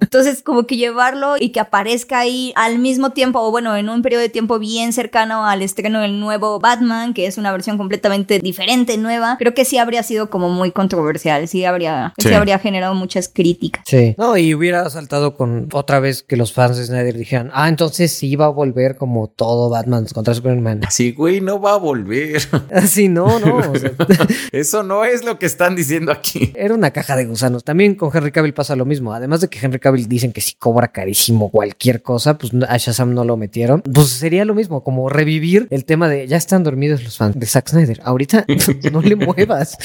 [0.00, 4.02] Entonces, como que llevarlo y que aparezca ahí al mismo tiempo, o bueno, en un
[4.02, 8.40] periodo de tiempo bien cercano al estreno del nuevo Batman, que es una versión completamente
[8.40, 12.28] diferente, nueva, creo que sí habría sido como muy controversial, sí habría, sí.
[12.28, 12.34] Sí.
[12.34, 13.84] habría generado muchas críticas.
[13.86, 14.14] Sí.
[14.18, 18.12] No, y hubiera saltado con otra vez que los fans de Snyder dijeran, ah, entonces
[18.12, 20.84] sí va a volver como todo Batman contra Superman.
[20.86, 22.42] Así, güey, no va a volver.
[22.72, 23.56] Así, no, no.
[23.58, 23.92] o sea,
[24.52, 26.52] Eso no es lo que están diciendo aquí.
[26.54, 27.64] era una caja de gusanos.
[27.64, 29.14] También con Henry Cavill pasa lo mismo.
[29.14, 33.14] Además de que Henry Cavill dicen que si cobra carísimo cualquier cosa, pues a Shazam
[33.14, 33.82] no lo metieron.
[33.82, 37.46] Pues sería lo mismo, como revivir el tema de ya están dormidos los fans de
[37.46, 38.00] Zack Snyder.
[38.04, 38.44] Ahorita
[38.92, 39.78] no le muevas.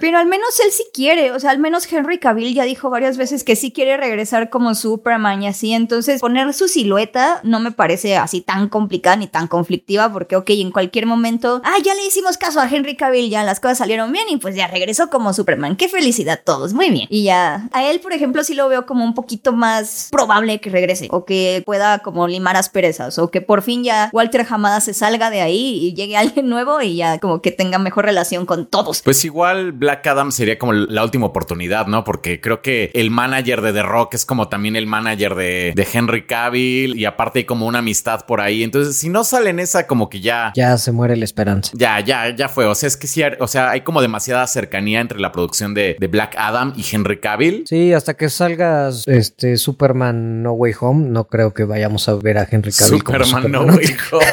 [0.00, 3.16] Pero al menos él sí quiere, o sea, al menos Henry Cavill ya dijo varias
[3.16, 7.70] veces que sí quiere regresar como Superman y así, entonces poner su silueta no me
[7.70, 12.06] parece así tan complicada ni tan conflictiva porque, ok, en cualquier momento, ah, ya le
[12.06, 15.32] hicimos caso a Henry Cavill, ya las cosas salieron bien y pues ya regresó como
[15.32, 17.06] Superman, qué felicidad todos, muy bien.
[17.10, 20.70] Y ya, a él, por ejemplo, sí lo veo como un poquito más probable que
[20.70, 24.94] regrese o que pueda como limar asperezas o que por fin ya Walter Hamada se
[24.94, 28.66] salga de ahí y llegue alguien nuevo y ya como que tenga mejor relación con
[28.66, 29.02] todos.
[29.02, 32.04] Pues igual Black Adam sería como la última oportunidad, ¿no?
[32.04, 35.88] Porque creo que el manager de The Rock es como también el manager de, de
[35.92, 38.62] Henry Cavill y aparte hay como una amistad por ahí.
[38.62, 41.72] Entonces, si no sale en esa, como que ya, Ya se muere la esperanza.
[41.74, 42.66] Ya, ya, ya fue.
[42.66, 45.96] O sea, es que sí, o sea, hay como demasiada cercanía entre la producción de,
[45.98, 47.64] de Black Adam y Henry Cavill.
[47.66, 52.38] Sí, hasta que salga este Superman No Way Home, no creo que vayamos a ver
[52.38, 53.02] a Henry Cavill.
[53.02, 53.74] como Superman No.
[53.74, 54.24] Way Home.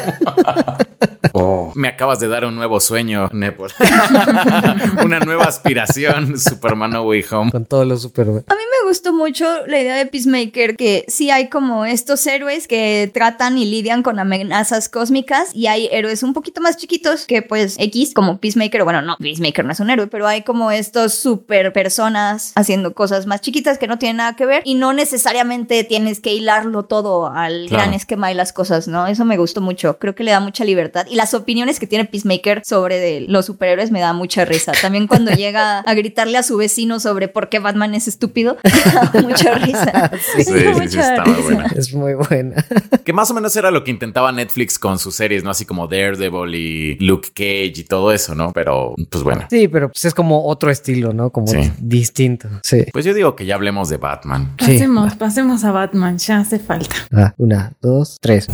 [1.32, 3.70] Oh, me acabas de dar un nuevo sueño, Nepal.
[5.04, 7.50] Una nueva aspiración, Superman No Way Home.
[7.52, 8.44] Con todos los Superman.
[8.48, 12.66] A mí me gustó mucho la idea de Peacemaker, que sí hay como estos héroes
[12.66, 17.40] que tratan y lidian con amenazas cósmicas y hay héroes un poquito más chiquitos que
[17.40, 21.14] pues X como Peacemaker, bueno, no, Peacemaker no es un héroe, pero hay como estos
[21.14, 25.84] super personas haciendo cosas más chiquitas que no tienen nada que ver y no necesariamente
[25.84, 27.84] tienes que hilarlo todo al Claro.
[27.84, 29.06] gran esquema y las cosas, ¿no?
[29.06, 32.06] Eso me gustó mucho, creo que le da mucha libertad y las opiniones que tiene
[32.06, 34.72] Peacemaker sobre de los superhéroes me da mucha risa.
[34.82, 38.92] También cuando llega a gritarle a su vecino sobre por qué Batman es estúpido, me
[38.92, 40.10] da mucha risa.
[40.36, 40.42] Sí.
[40.44, 41.24] Sí, mucha risa.
[41.44, 41.66] buena.
[41.76, 42.64] Es muy buena.
[43.04, 45.50] Que más o menos era lo que intentaba Netflix con sus series, ¿no?
[45.50, 48.52] Así como Daredevil y Luke Cage y todo eso, ¿no?
[48.52, 49.46] Pero, pues bueno.
[49.50, 51.30] Sí, pero pues es como otro estilo, ¿no?
[51.30, 51.72] Como Sí.
[51.78, 52.48] distinto.
[52.62, 52.84] Sí.
[52.92, 54.54] Pues yo digo que ya hablemos de Batman.
[54.60, 54.72] Sí.
[54.74, 56.94] Pasemos, pasemos a Batman, ya hace falta.
[57.12, 58.46] Ah, una, dos, tres.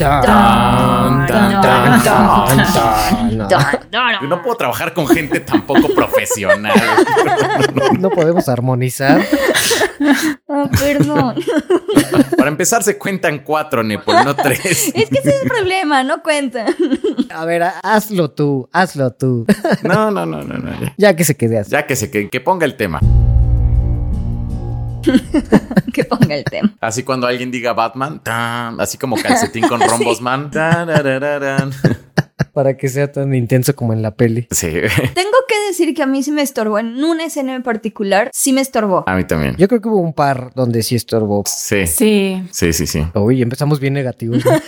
[4.22, 6.74] No, puedo trabajar con gente tan poco profesional.
[7.98, 9.22] no podemos armonizar.
[10.48, 11.36] Ah, perdón.
[12.36, 14.60] Para empezar, se cuentan cuatro, Nepal, no tres.
[14.94, 16.66] Es que ese es el problema, no cuenta.
[17.30, 19.46] A ver, hazlo tú, hazlo tú.
[19.82, 20.80] No, no, no, no, no.
[20.80, 21.70] Ya, ya que se quede así.
[21.70, 23.00] Ya que se que, que ponga el tema.
[25.92, 26.74] que ponga el tema.
[26.80, 30.50] Así cuando alguien diga Batman, tan, así como calcetín con rombos, man.
[32.52, 34.46] Para que sea tan intenso como en la peli.
[34.50, 34.68] Sí,
[35.14, 36.78] Tengo que decir que a mí sí me estorbó.
[36.78, 39.04] En una escena en particular, sí me estorbó.
[39.06, 39.56] a mí también.
[39.56, 41.44] Yo creo que hubo un par donde sí estorbó.
[41.46, 42.42] Sí, Sí.
[42.52, 43.06] sí, sí, sí.
[43.14, 44.44] Uy, empezamos bien negativos.
[44.44, 44.50] ¿no?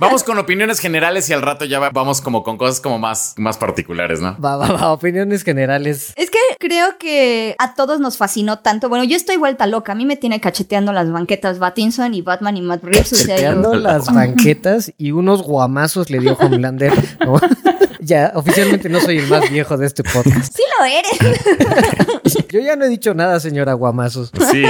[0.00, 3.34] Vamos con opiniones generales y al rato ya va- vamos como con cosas como más,
[3.36, 4.36] más particulares, ¿no?
[4.40, 4.92] Va, va, va.
[4.92, 6.12] Opiniones generales.
[6.16, 8.88] Es que creo que a todos nos fascinó tanto.
[8.88, 9.92] Bueno, yo estoy vuelta loca.
[9.92, 13.12] A mí me tiene cacheteando las banquetas Battinson y Batman y Matt Reeves.
[13.12, 16.92] O sea, yo- Cacheteando las banquetas y unos guamazos le dio Homelander.
[17.24, 17.36] ¿no?
[18.00, 20.54] ya, oficialmente no soy el más viejo de este podcast.
[20.54, 22.44] Sí lo eres.
[22.50, 24.30] Yo ya no he dicho nada, señora Guamazos.
[24.52, 24.62] Sí.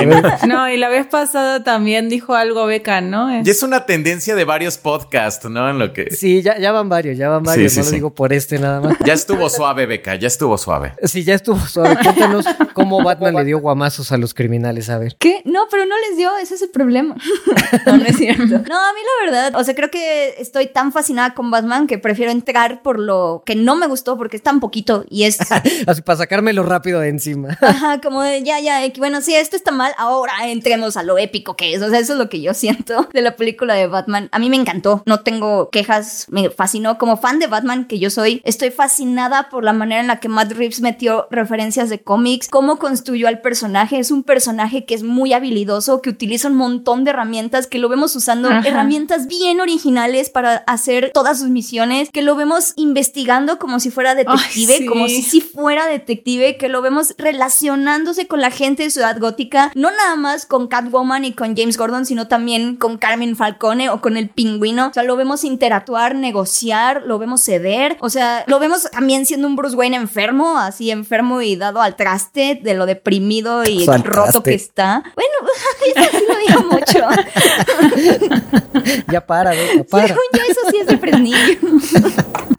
[0.48, 3.42] No, y la vez pasada también dijo algo Beca, ¿no?
[3.42, 5.13] Y es una tendencia de varios podcasts,
[5.50, 5.70] ¿no?
[5.70, 6.10] En lo que...
[6.10, 7.72] Sí, ya, ya van varios, ya van varios.
[7.72, 8.96] Sí, sí, no lo digo por este nada más.
[9.04, 10.94] Ya estuvo suave, Beca, ya estuvo suave.
[11.04, 11.96] Sí, ya estuvo suave.
[12.02, 15.16] Cuéntanos cómo Batman le dio guamazos a los criminales, a ver.
[15.18, 15.42] ¿Qué?
[15.44, 17.16] No, pero no les dio, ese es el problema.
[17.86, 18.44] no, no es cierto.
[18.44, 21.98] No, a mí la verdad, o sea, creo que estoy tan fascinada con Batman que
[21.98, 25.38] prefiero entrar por lo que no me gustó porque es tan poquito y es
[25.86, 27.58] Así para sacármelo rápido de encima.
[27.60, 31.56] Ajá, como de ya, ya, bueno, sí, esto está mal, ahora entremos a lo épico
[31.56, 31.82] que es.
[31.82, 34.28] O sea, eso es lo que yo siento de la película de Batman.
[34.32, 36.98] A mí me encantó, no tengo quejas, me fascinó.
[36.98, 40.28] Como fan de Batman que yo soy, estoy fascinada por la manera en la que
[40.28, 43.98] Matt Reeves metió referencias de cómics, cómo construyó al personaje.
[43.98, 47.88] Es un personaje que es muy habilidoso, que utiliza un montón de herramientas, que lo
[47.88, 48.68] vemos usando Ajá.
[48.68, 54.14] herramientas bien originales para hacer todas sus misiones, que lo vemos investigando como si fuera
[54.14, 54.86] detective, sí.
[54.86, 59.72] como si si fuera detective, que lo vemos relacionándose con la gente de Ciudad Gótica,
[59.74, 64.00] no nada más con Catwoman y con James Gordon, sino también con Carmen Falcone o
[64.00, 64.92] con el pingüino.
[64.94, 67.96] O sea, lo vemos interactuar, negociar, lo vemos ceder.
[67.98, 71.96] O sea, lo vemos también siendo un Bruce Wayne enfermo, así enfermo y dado al
[71.96, 75.02] traste de lo deprimido y roto que está.
[75.16, 75.32] Bueno,
[75.96, 77.00] eso sí lo digo mucho.
[79.10, 80.06] Ya para, Beca, para.
[80.08, 81.36] Según yo, eso sí es de Fresnillo.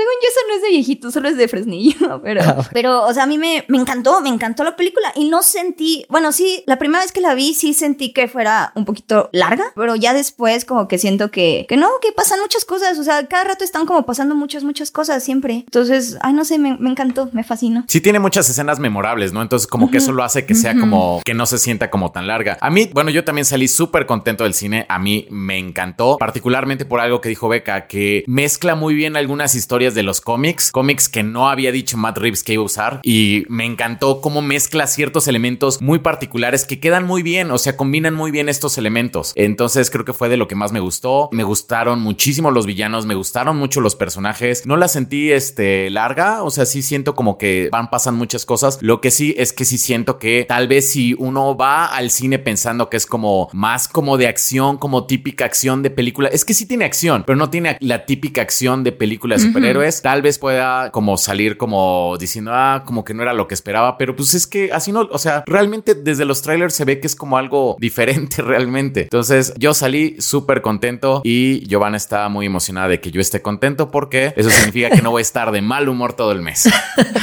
[0.00, 2.20] Según yo, eso no es de viejito, solo es de Fresnillo.
[2.22, 2.68] Pero, Ah, bueno.
[2.72, 6.06] pero o sea, a mí me, me encantó, me encantó la película y no sentí,
[6.08, 9.64] bueno, sí, la primera vez que la vi, sí sentí que fuera un poquito larga,
[9.74, 12.98] pero ya después, como que siento que, que no, que pasan muchas cosas.
[12.98, 15.54] O sea, cada rato están como pasando muchas, muchas cosas siempre.
[15.66, 17.84] Entonces, ay, no sé, me, me encantó, me fascinó.
[17.88, 19.42] Sí tiene muchas escenas memorables, ¿no?
[19.42, 22.26] Entonces como que eso lo hace que sea como que no se sienta como tan
[22.26, 22.56] larga.
[22.60, 24.86] A mí, bueno, yo también salí súper contento del cine.
[24.88, 29.54] A mí me encantó, particularmente por algo que dijo Beca, que mezcla muy bien algunas
[29.54, 33.00] historias de los cómics, cómics que no había dicho Matt Reeves que iba a usar
[33.02, 37.76] y me encantó cómo mezcla ciertos elementos muy particulares que quedan muy bien, o sea,
[37.76, 39.32] combinan muy bien estos elementos.
[39.36, 41.28] Entonces creo que fue de lo que más me gustó.
[41.32, 44.66] Me gustaron muchísimo los villanos, me gustaron mucho los personajes.
[44.66, 48.78] No la sentí este larga, o sea, sí siento como que van pasan muchas cosas.
[48.80, 52.38] Lo que sí es que sí siento que tal vez si uno va al cine
[52.38, 56.54] pensando que es como más como de acción, como típica acción de película, es que
[56.54, 60.02] sí tiene acción, pero no tiene la típica acción de película de superhéroes.
[60.02, 63.96] Tal vez pueda como salir como diciendo, ah, como que no era lo que esperaba,
[63.98, 67.06] pero pues es que así no, o sea, realmente desde los trailers se ve que
[67.06, 69.02] es como algo diferente realmente.
[69.02, 73.90] Entonces yo salí súper contento y Giovanna está muy emocionada de que yo esté contento
[73.90, 76.68] porque eso significa que no voy a estar de mal humor todo el mes.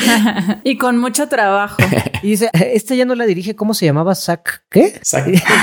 [0.64, 1.78] y con mucho trabajo.
[2.24, 4.16] y dice, esta ya no la dirige, ¿cómo se llamaba?
[4.16, 5.00] Zack, ¿qué?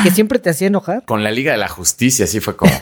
[0.03, 1.05] que siempre te hacía enojar.
[1.07, 2.73] Con la Liga de la Justicia, así fue como.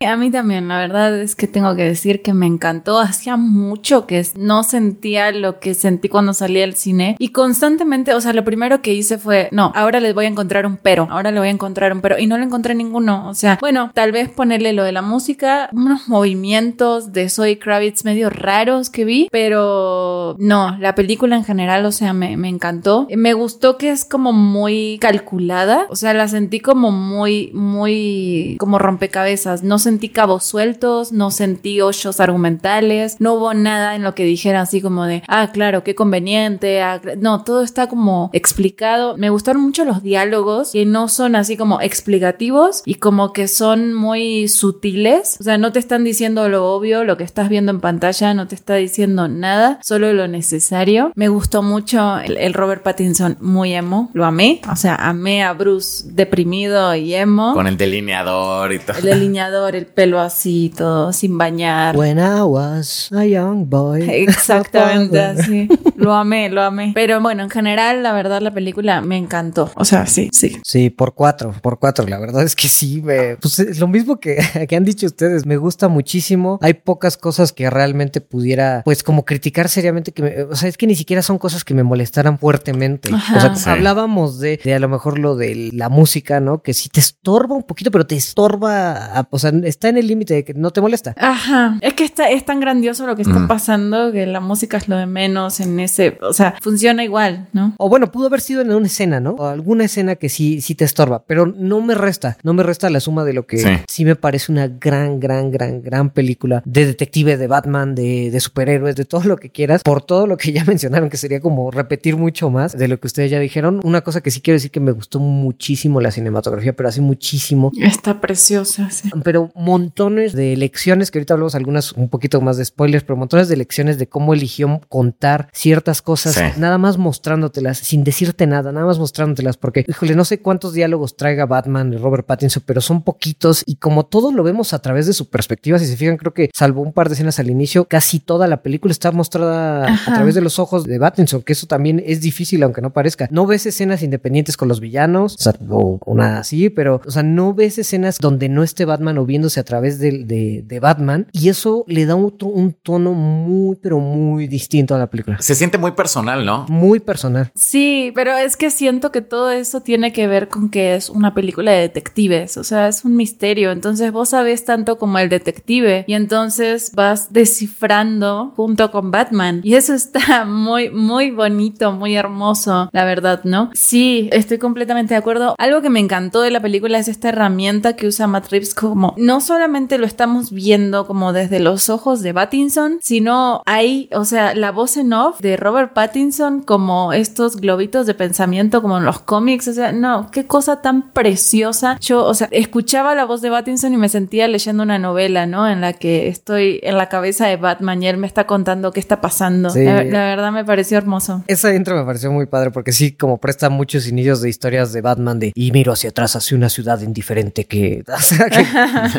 [0.06, 3.00] A mí también, la verdad es que tengo que decir que me encantó.
[3.00, 8.20] Hacía mucho que no sentía lo que sentí cuando salí al cine y constantemente, o
[8.20, 11.30] sea, lo primero que hice fue, no, ahora les voy a encontrar un pero, ahora
[11.30, 13.28] le voy a encontrar un pero y no le encontré ninguno.
[13.28, 18.04] O sea, bueno, tal vez ponerle lo de la música, unos movimientos de Zoe Kravitz
[18.04, 23.06] medio raros que vi, pero no, la película en general, o sea, me, me encantó.
[23.14, 28.78] Me gustó que es como muy calculada, o sea, la sentí como muy, muy, como
[28.78, 29.62] rompecabezas.
[29.62, 34.62] No sentí cabos sueltos, no sentí hoyos argumentales, no hubo nada en lo que dijera
[34.62, 39.16] así como de, ah, claro, qué conveniente, ah, no, todo está como explicado.
[39.16, 43.94] Me gustaron mucho los diálogos que no son así como explicativos y como que son
[43.94, 47.80] muy sutiles, o sea, no te están diciendo lo obvio, lo que estás viendo en
[47.80, 51.12] pantalla no te está diciendo nada, solo lo necesario.
[51.14, 55.52] Me gustó mucho el, el Robert Pattinson muy emo, lo amé, o sea, amé a
[55.52, 57.54] Bruce deprimido y emo.
[57.54, 58.98] Con el delineador y todo.
[58.98, 61.96] El delineador, el pelo así, todo sin bañar.
[61.96, 64.02] When I was a young boy.
[64.08, 65.68] Exactamente así.
[65.96, 66.92] Lo amé, lo amé.
[66.94, 69.70] Pero bueno, en general, la verdad, la película me encantó.
[69.76, 70.56] O sea, sí, sí.
[70.64, 72.06] Sí, por cuatro, por cuatro.
[72.06, 74.36] La verdad es que sí, me, pues es lo mismo que,
[74.68, 75.46] que han dicho ustedes.
[75.46, 76.58] Me gusta muchísimo.
[76.62, 80.12] Hay pocas cosas que realmente pudiera, pues, como criticar seriamente.
[80.12, 83.10] Que me, o sea, es que ni siquiera son cosas que me molestaran fuertemente.
[83.12, 83.36] Ajá.
[83.36, 83.70] o sea, Sí.
[83.70, 86.62] hablábamos de, de a lo mejor lo de la música, ¿no?
[86.62, 90.06] Que sí te estorba un poquito, pero te estorba, a- o sea, está en el
[90.06, 91.14] límite de que no te molesta.
[91.18, 91.78] Ajá.
[91.80, 93.48] Es que está, es tan grandioso lo que está Mm.
[93.48, 96.18] pasando que la música es lo de menos en ese.
[96.22, 97.74] O sea, funciona igual, ¿no?
[97.78, 99.32] O bueno, pudo haber sido en una escena, ¿no?
[99.32, 102.88] O alguna escena que sí, sí te estorba, pero no me resta, no me resta
[102.90, 103.68] la suma de lo que Sí.
[103.88, 108.40] sí, me parece una gran, gran, gran, gran película de detective, de Batman, de, de
[108.40, 111.70] superhéroes, de todo lo que quieras, por todo lo que ya mencionaron, que sería como
[111.70, 113.80] repetir mucho más de lo que ustedes ya dijeron.
[113.84, 117.72] Una cosa que sí quiero decir que me gustó muchísimo la cinematografía, pero así muchísimo.
[117.82, 119.10] Está preciosa, sí.
[119.24, 123.48] Pero montones de lecciones, que ahorita hablamos algunas un poquito más de spoilers, pero montones
[123.48, 126.42] de lecciones de cómo eligió contar ciertas cosas, Sí.
[126.58, 131.16] nada más mostrándotelas, sin decirte nada, nada más mostrándotelas, porque, híjole, no sé cuántos diálogos
[131.16, 135.06] traiga Batman y Robert Pattinson, pero son poquitos y como todo lo vemos a través
[135.06, 137.86] de su perspectiva, si se fijan, creo que salvo un par de escenas al inicio,
[137.86, 140.12] casi toda la película está mostrada Ajá.
[140.12, 143.28] a través de los ojos de Pattinson, que eso también es difícil, aunque no parezca.
[143.30, 147.22] No ves escenas independientes con los villanos, o sea, o, nada así, pero, o sea,
[147.22, 149.24] no ves escenas donde no esté Batman o
[149.60, 153.98] a través de, de- de Batman, y eso le da otro- un tono muy, pero
[154.00, 155.38] muy distinto a la película.
[155.40, 156.66] Se siente muy personal, ¿no?
[156.68, 157.50] Muy personal.
[157.54, 161.34] Sí, pero es que siento que todo eso tiene que ver con que es una
[161.34, 166.04] película de detectives, o sea, es un misterio, entonces vos sabés tanto como el detective
[166.06, 172.88] y entonces vas descifrando junto con Batman y eso está muy, muy bonito, muy hermoso,
[172.92, 173.70] la verdad, ¿no?
[173.74, 175.54] Sí, estoy completamente de acuerdo.
[175.58, 179.14] Algo que me encantó de la película es esta herramienta que usa Matt Reeves como
[179.18, 184.54] no solamente lo estamos viendo como desde los ojos de Pattinson, sino hay, o sea,
[184.54, 189.20] la voz en off de Robert Pattinson como estos globitos de pensamiento como en los
[189.20, 191.98] cómics, o sea, no, qué cosa tan preciosa.
[192.00, 195.68] Yo, o sea, escuchaba la voz de Pattinson y me sentía leyendo una novela, ¿no?
[195.68, 199.00] En la que estoy en la cabeza de Batman y él me está contando qué
[199.00, 199.70] está pasando.
[199.70, 199.84] Sí.
[199.84, 201.42] La, la verdad me pareció hermoso.
[201.46, 205.00] Esa intro me pareció muy padre porque sí, como presta muchos inicios de historias de
[205.00, 208.64] Batman de y miro hacia atrás hacia una ciudad indiferente que, o sea, que,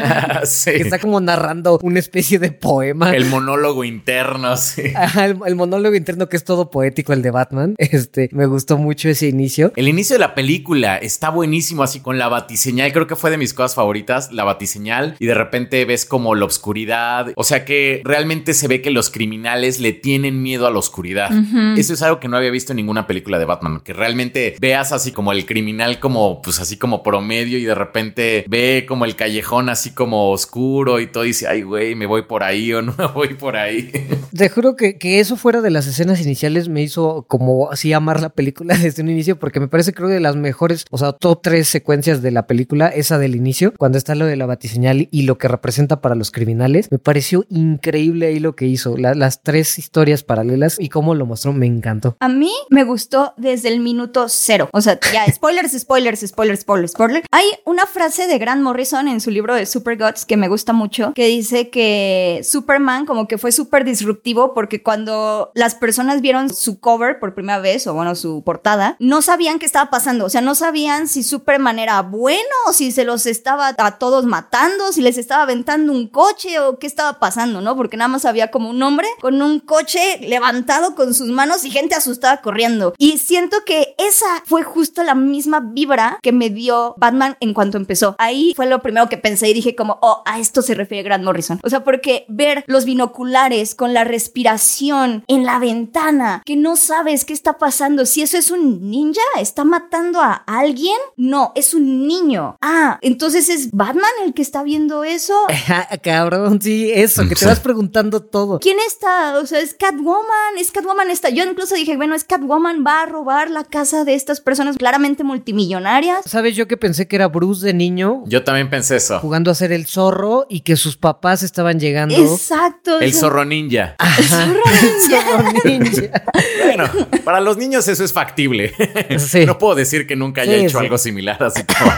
[0.45, 0.71] sí.
[0.71, 3.15] que está como narrando una especie de poema.
[3.15, 4.83] El monólogo interno, sí.
[4.95, 7.75] Ajá, el, el monólogo interno que es todo poético, el de Batman.
[7.97, 9.71] Este, me gustó mucho ese inicio.
[9.75, 12.91] El inicio de la película está buenísimo, así con la batiseñal.
[12.91, 15.15] Creo que fue de mis cosas favoritas, la batiseñal.
[15.19, 17.31] Y de repente ves como la oscuridad.
[17.35, 21.31] O sea que realmente se ve que los criminales le tienen miedo a la oscuridad.
[21.77, 23.79] Eso es algo que no había visto en ninguna película de Batman.
[23.79, 27.57] Que realmente veas así como el criminal, como pues así como promedio.
[27.57, 31.25] Y de repente ve como el callejón así como oscuro y todo.
[31.25, 33.91] Y dice, ay, güey, me voy por ahí o no me voy por ahí.
[34.35, 38.21] Te juro que, que eso fuera de las escenas iniciales me hizo como así amar
[38.21, 41.41] la película desde un inicio porque me parece creo de las mejores, o sea, top
[41.41, 45.23] tres secuencias de la película, esa del inicio, cuando está lo de la batiseñal y
[45.23, 49.79] lo que representa para los criminales, me pareció increíble ahí lo que hizo, las tres
[49.79, 52.17] historias paralelas y cómo lo mostró, me encantó.
[52.19, 56.91] A mí me gustó desde el minuto cero, o sea, ya spoilers, spoilers, spoilers, spoilers,
[56.91, 57.25] spoilers.
[57.31, 60.73] Hay una frase de Grant Morrison en su libro de Super Gods que me gusta
[60.73, 66.53] mucho, que dice que Superman como que fue súper disruptivo porque cuando las personas vieron
[66.53, 70.29] su cover por primera vez, o bueno, su portada, no sabían qué estaba pasando, o
[70.29, 74.91] sea, no sabían si Superman era bueno o si se los estaba a todos matando,
[74.91, 77.75] si les estaba aventando un coche o qué estaba pasando, ¿no?
[77.75, 81.69] Porque nada más había como un hombre con un coche levantado con sus manos y
[81.69, 82.93] gente asustada corriendo.
[82.97, 87.77] Y siento que esa fue justo la misma vibra que me dio Batman en cuanto
[87.77, 88.15] empezó.
[88.17, 91.23] Ahí fue lo primero que pensé y dije como, oh, a esto se refiere Grant
[91.23, 91.59] Morrison.
[91.63, 97.25] O sea, porque ver los binoculares con la respiración en la ventana, que no sabes
[97.25, 102.07] qué está pasando, si eso es un ninja, está matando a alguien, no, es un
[102.07, 102.57] niño.
[102.61, 105.35] Ah, entonces es Batman el que está viendo eso.
[106.03, 108.59] Cabrón, sí, eso, que te vas preguntando todo.
[108.59, 109.39] ¿Quién está?
[109.39, 111.29] O sea, es Catwoman, es Catwoman está.
[111.29, 115.23] Yo incluso dije, bueno, es Catwoman va a robar la casa de estas personas claramente
[115.23, 116.25] multimillonarias.
[116.25, 118.23] ¿Sabes yo que pensé que era Bruce de niño?
[118.27, 119.19] Yo también pensé eso.
[119.19, 122.15] Jugando a ser el zorro y que sus papás estaban llegando.
[122.15, 122.99] Exacto.
[122.99, 123.95] El zorro ninja.
[124.17, 124.23] El
[125.09, 126.23] zorro ninja.
[126.63, 126.89] bueno,
[127.23, 128.73] para los niños eso es factible.
[129.17, 129.45] Sí.
[129.45, 131.91] No puedo decir que nunca haya hecho algo similar, así como.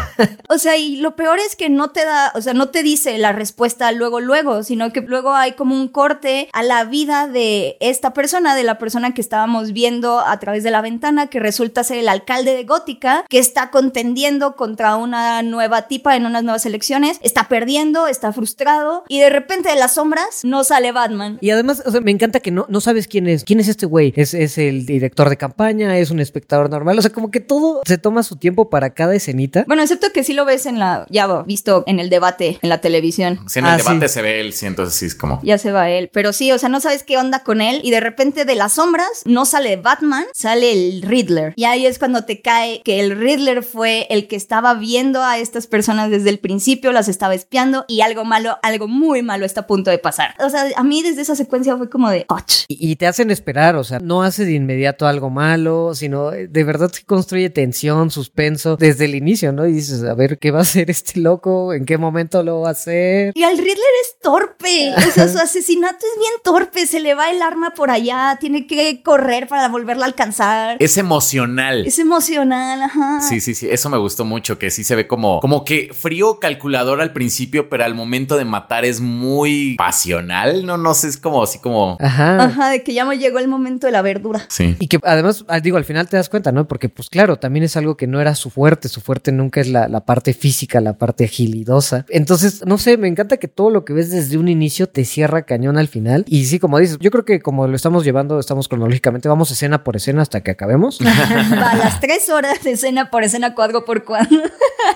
[0.48, 3.18] o sea, y lo peor es que no te da, o sea, no te dice
[3.18, 7.78] la respuesta luego, luego, sino que luego hay como un corte a la vida de
[7.82, 11.84] esta persona, de la persona que estábamos viendo a través de la ventana, que resulta
[11.84, 16.66] ser el alcalde de Gótica, que está contendiendo contra una nueva tipa en unas nuevas
[16.66, 21.38] elecciones, está perdiendo, está frustrado, y de repente de las sombras no sale Batman.
[21.42, 23.44] Y además, o sea, me encanta que no, no sabes quién es.
[23.44, 24.14] ¿Quién es este güey?
[24.16, 25.98] ¿Es, ¿Es el director de campaña?
[25.98, 26.98] ¿Es un espectador normal?
[26.98, 29.66] O sea, como que todo se toma su tiempo para cada escenita.
[29.68, 32.82] Bueno, excepto que sí lo ves en la, ya visto en el debate, en la
[32.82, 33.40] televisión.
[33.48, 35.40] Sí, en el ah, debate se ve él, sí, entonces sí es como.
[35.44, 36.10] Ya se va él.
[36.14, 38.74] Pero sí, o sea, no sabes qué onda con él y de repente de las
[38.74, 41.54] sombras no sale Batman, sale el Riddler.
[41.56, 45.38] Y ahí es cuando te cae que el Riddler fue el que estaba viendo a
[45.38, 49.62] estas personas desde el principio, las estaba espiando y algo malo, algo muy malo está
[49.62, 50.36] a punto de pasar.
[50.40, 52.26] O sea, a mí desde esa secuencia fue como de,
[52.68, 56.48] y, y te hacen esperar, o sea, no hace de inmediato algo malo, sino eh,
[56.48, 59.66] de verdad se construye tensión, suspenso desde el inicio, ¿no?
[59.68, 61.74] Y dices, a ver, ¿qué va a hacer este loco?
[61.74, 63.34] ¿En qué momento lo va a hacer?
[63.36, 67.32] Y al Riddler es torpe, o sea, su asesinato es bien torpe, se le va
[67.32, 70.78] el arma por allá, tiene que correr para volverla a alcanzar.
[70.80, 71.86] Es emocional.
[71.86, 73.22] Es emocional, ajá.
[73.22, 76.40] Sí, sí, sí, eso me gustó mucho, que sí se ve como, como que frío
[76.40, 77.29] calculador al principio,
[77.70, 81.98] pero al momento de matar es muy pasional, no, no sé, es como así como...
[82.00, 82.44] Ajá.
[82.44, 84.46] Ajá, de que ya me llegó el momento de la verdura.
[84.50, 84.76] Sí.
[84.80, 86.68] Y que además, ah, digo, al final te das cuenta, ¿no?
[86.68, 89.70] Porque pues claro, también es algo que no era su fuerte, su fuerte nunca es
[89.70, 92.06] la, la parte física, la parte agilidosa.
[92.10, 95.44] Entonces, no sé, me encanta que todo lo que ves desde un inicio te cierra
[95.44, 96.26] cañón al final.
[96.28, 99.84] Y sí, como dices, yo creo que como lo estamos llevando, estamos cronológicamente, vamos escena
[99.84, 101.00] por escena hasta que acabemos.
[101.02, 104.42] a las tres horas de escena por escena, cuadro por cuadro.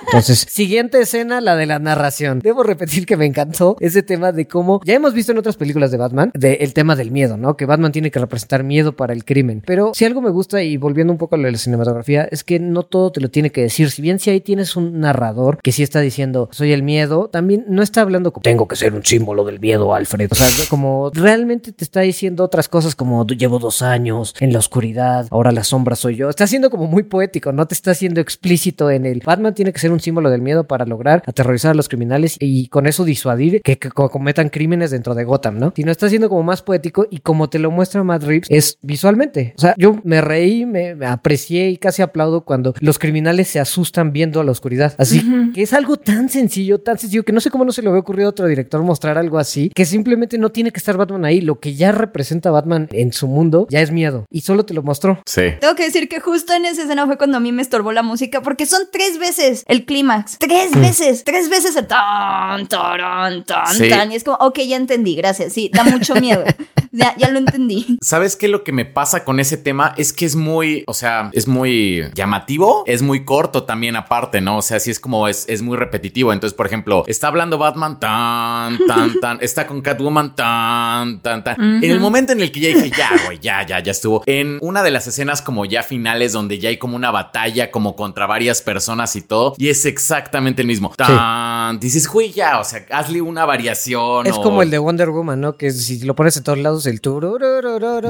[0.06, 2.04] Entonces, siguiente escena, la de la narración.
[2.42, 5.92] Debo repetir que me encantó ese tema de cómo ya hemos visto en otras películas
[5.92, 7.58] de Batman, de el tema del miedo, ¿no?
[7.58, 9.62] Que Batman tiene que representar miedo para el crimen.
[9.66, 12.44] Pero si algo me gusta, y volviendo un poco a lo de la cinematografía, es
[12.44, 13.92] que no todo te lo tiene que decir.
[13.92, 17.66] Si bien si ahí tienes un narrador que sí está diciendo, soy el miedo, también
[17.68, 20.30] no está hablando como, tengo que ser un símbolo del miedo, Alfred.
[20.32, 24.60] O sea, como realmente te está diciendo otras cosas como, llevo dos años en la
[24.60, 26.30] oscuridad, ahora la sombra soy yo.
[26.30, 29.80] Está siendo como muy poético, no te está haciendo explícito en el Batman tiene que
[29.80, 33.62] ser un símbolo del miedo para lograr aterrorizar a los criminales y con eso disuadir
[33.62, 35.74] que, cometan crímenes dentro de Gotham, ¿no?
[35.76, 38.78] Si no está siendo como más poético y como te lo muestra Matt Reeves es
[38.82, 39.54] visualmente.
[39.58, 44.12] O sea, yo me reí, me, aprecié y casi aplaudo cuando los criminales se asustan
[44.14, 44.94] viendo a la oscuridad.
[44.98, 47.90] Así que es algo tan sencillo, tan sencillo que no sé cómo no se le
[47.90, 51.26] había ocurrido a otro director mostrar algo así, que simplemente no tiene que estar Batman
[51.26, 51.42] ahí.
[51.42, 54.84] Lo que ya representa Batman en su mundo ya es miedo y solo te lo
[54.84, 55.22] mostró.
[55.26, 55.54] Sí.
[55.60, 58.04] Tengo que decir que justo en esa escena fue cuando a mí me estorbó la
[58.04, 60.38] música porque son tres veces el clímax.
[60.40, 64.12] Tres veces, tres veces el tan, tan, tan, tan.
[64.12, 65.54] Y es como, ok, ya entendí, gracias.
[65.54, 66.44] Sí, da mucho miedo.
[66.94, 67.98] ya, ya lo entendí.
[68.02, 68.48] ¿Sabes qué?
[68.48, 72.06] Lo que me pasa con ese tema es que es muy, o sea, es muy
[72.14, 74.58] llamativo, es muy corto también aparte, ¿no?
[74.58, 76.32] O sea, sí es como, es, es muy repetitivo.
[76.32, 81.84] Entonces, por ejemplo, está hablando Batman tan, tan, tan, está con Catwoman tan, tan, tan.
[81.84, 84.24] En el momento en el que ya dije, ya, güey, ya, ya, ya estuvo.
[84.28, 87.96] En una de las escenas como ya finales donde ya hay como una batalla como
[87.96, 90.94] contra varias personas y todo, y es exactamente el mismo.
[90.96, 94.28] Tan, dices, güey, ya, o sea, hazle una variación.
[94.28, 95.58] Es como el de Wonder Woman, ¿no?
[95.58, 97.02] Que si lo pones en todos lados el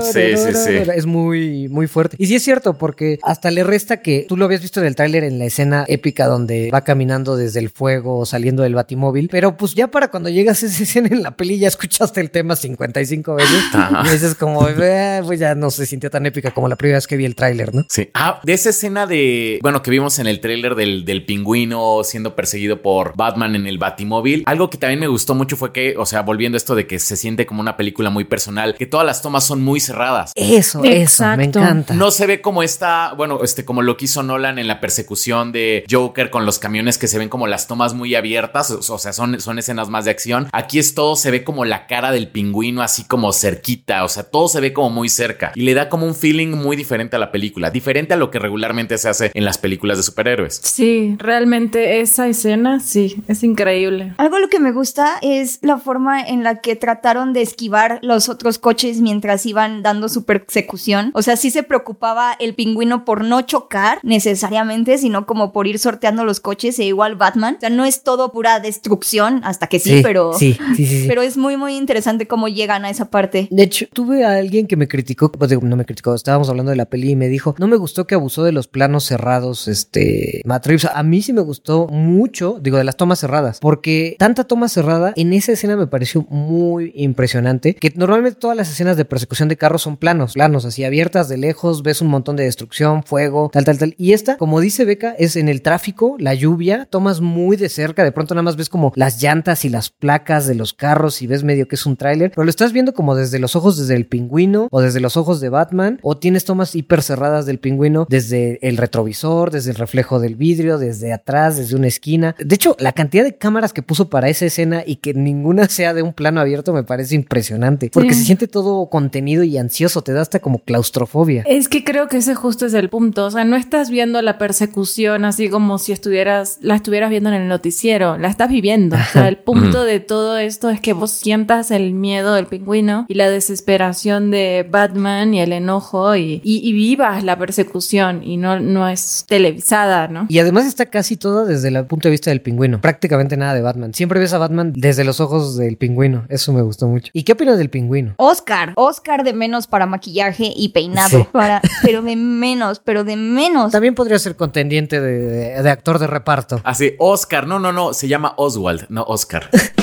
[0.02, 0.72] Sí, sí, sí.
[0.96, 2.16] es muy, muy fuerte.
[2.20, 4.96] Y sí es cierto, porque hasta le resta que tú lo habías visto en el
[4.96, 9.58] tráiler en la escena épica donde va caminando desde el fuego saliendo del batimóvil, pero
[9.58, 12.56] pues ya para cuando llegas a esa escena en la peli ya escuchaste el tema
[12.56, 14.04] 55 veces Ajá.
[14.06, 17.08] y dices como, "Eh, pues ya no se sintió tan épica como la primera vez
[17.08, 17.86] que vi el tráiler, ¿no?
[17.90, 18.10] Sí.
[18.14, 22.36] Ah, de esa escena de, bueno, que vimos en el tráiler del, del pingüino siendo
[22.36, 24.44] perseguido por Batman en el Batimóvil.
[24.46, 27.00] Algo que también me gustó mucho fue que, o sea, volviendo a esto de que
[27.00, 30.32] se siente como una película muy personal, que todas las tomas son muy cerradas.
[30.36, 31.38] Eso, eso, Exacto.
[31.38, 31.94] me encanta.
[31.94, 35.52] No se ve como esta, bueno, este, como lo que hizo Nolan en la persecución
[35.52, 38.98] de Joker con los camiones que se ven como las tomas muy abiertas, o, o
[38.98, 40.48] sea, son, son escenas más de acción.
[40.52, 44.24] Aquí es todo, se ve como la cara del pingüino así como cerquita, o sea,
[44.24, 47.20] todo se ve como muy cerca y le da como un feeling muy diferente a
[47.20, 50.62] la película, diferente a lo que regularmente se hace en las películas de superhéroes.
[50.64, 54.14] Sí, realmente esa escena, sí, es increíble.
[54.18, 58.30] Algo lo que me gusta es la forma en la que trataron de esquivar los
[58.30, 61.12] otros coches mientras iban dando su persecución.
[61.14, 65.80] O sea, sí se preocupaba el pingüino por no chocar necesariamente, sino como por ir
[65.80, 67.56] sorteando los coches e igual Batman.
[67.58, 70.34] O sea, no es todo pura destrucción, hasta que sí, pero...
[70.34, 71.02] Sí, sí, sí.
[71.02, 71.06] sí.
[71.08, 73.48] Pero es muy, muy interesante cómo llegan a esa parte.
[73.52, 76.72] De hecho, tuve a alguien que me criticó, pues digo, no me criticó, estábamos hablando
[76.72, 79.68] de la peli y me dijo, no me gustó que abusó de los planos cerrados,
[79.68, 80.86] este, Matt Reeves.
[80.94, 85.14] A mí sí me gustó mucho, digo, de las tomas cerradas, porque tanta toma cerrada
[85.16, 89.56] en esa escena me pareció muy impresionante, que normalmente todas las escenas de persecución de
[89.56, 93.64] carros son planos, planos, así abiertas de lejos, ves un montón de destrucción, fuego, tal,
[93.64, 93.96] tal, tal.
[93.98, 98.04] Y esta, como dice Beca, es en el tráfico, la lluvia, tomas muy de cerca,
[98.04, 101.28] de pronto nada más ves como las llantas y las placas de los carros y
[101.28, 103.96] ves medio que es un tráiler, pero lo estás viendo como desde los ojos desde
[103.96, 108.08] el pingüino o desde los ojos de Batman o tienes tomas hiper cerradas del pingüino
[108.10, 112.36] desde el retrovisor, desde el reflejo del vidrio, desde atrás, desde una esquina.
[112.44, 115.94] De hecho, la cantidad de cámaras que puso para esa escena y que ninguna sea
[115.94, 118.23] de un plano abierto me parece impresionante, porque Sí.
[118.24, 121.44] Se siente todo contenido y ansioso, te da hasta como claustrofobia.
[121.48, 123.26] Es que creo que ese justo es el punto.
[123.26, 127.36] O sea, no estás viendo la persecución así como si estuvieras, la estuvieras viendo en
[127.36, 128.18] el noticiero.
[128.18, 128.96] La estás viviendo.
[128.96, 133.06] O sea, el punto de todo esto es que vos sientas el miedo del pingüino
[133.08, 138.38] y la desesperación de Batman y el enojo y, y- y vivas la persecución y
[138.38, 140.26] no, no es televisada, ¿no?
[140.30, 142.82] Y además está casi toda desde el punto de vista del pingüino.
[142.82, 143.94] Prácticamente nada de Batman.
[143.94, 146.26] Siempre ves a Batman desde los ojos del pingüino.
[146.30, 147.10] Eso me gustó mucho.
[147.14, 148.13] ¿Y qué opinas del pingüino?
[148.18, 151.28] Oscar, Oscar de menos para maquillaje y peinado, Sí.
[151.32, 153.72] para, pero de menos, pero de menos.
[153.72, 156.62] También podría ser contendiente de, de- de actor de reparto.
[156.64, 159.50] Así, Oscar, no, no, no, se llama Oswald, no Oscar.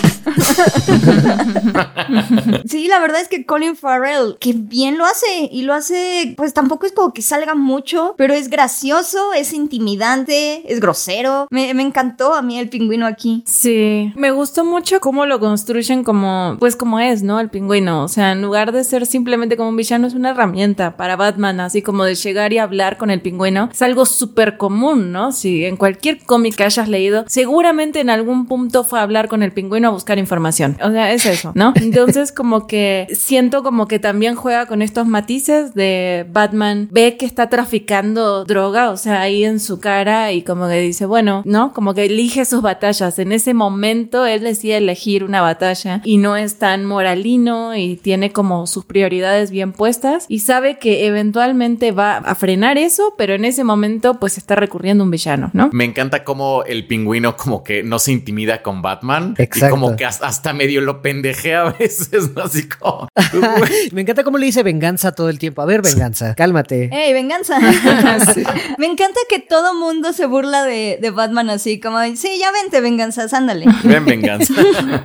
[2.64, 6.54] Sí, la verdad es que Colin Farrell, que bien lo hace y lo hace, pues
[6.54, 11.46] tampoco es como que salga mucho, pero es gracioso, es intimidante, es grosero.
[11.50, 13.42] Me, encantó a mí el pingüino aquí.
[13.46, 17.40] Sí, me gustó mucho cómo lo construyen como, pues como es, ¿no?
[17.40, 18.04] El pingüino.
[18.04, 21.60] O sea, en lugar de ser simplemente como un villano, es una herramienta para Batman,
[21.60, 23.68] así como de llegar y hablar con el pingüino.
[23.72, 25.32] Es algo súper común, ¿no?
[25.32, 29.42] Si en cualquier cómic que hayas leído, seguramente en algún punto fue a hablar con
[29.42, 30.76] el pingüino a buscar información.
[30.82, 31.72] O sea, es eso, ¿no?
[31.80, 37.26] Entonces, como que siento como que también juega con estos matices de Batman ve que
[37.26, 41.72] está traficando droga, o sea, ahí en su cara y como que dice, bueno, ¿no?
[41.72, 43.18] Como que elige sus batallas.
[43.18, 48.32] En ese momento él decide elegir una batalla y no es tan moralino y tiene
[48.32, 53.44] como sus prioridades bien puestas y sabe que eventualmente va a frenar eso, pero en
[53.44, 55.70] ese momento pues está recurriendo a un villano, ¿no?
[55.72, 59.74] Me encanta cómo el pingüino como que no se intimida con Batman y Exacto.
[59.74, 62.42] como que hasta, medio lo pendejea a veces, ¿no?
[62.44, 63.06] así como...
[63.92, 65.60] Me encanta cómo le dice venganza todo el tiempo.
[65.60, 66.88] A ver, venganza, cálmate.
[66.90, 67.58] ¡Ey, venganza!
[68.78, 72.80] Me encanta que todo mundo se burla de, de Batman así, como, sí, ya vente,
[72.80, 73.66] venganzas, ándale.
[73.84, 74.54] Ven venganza.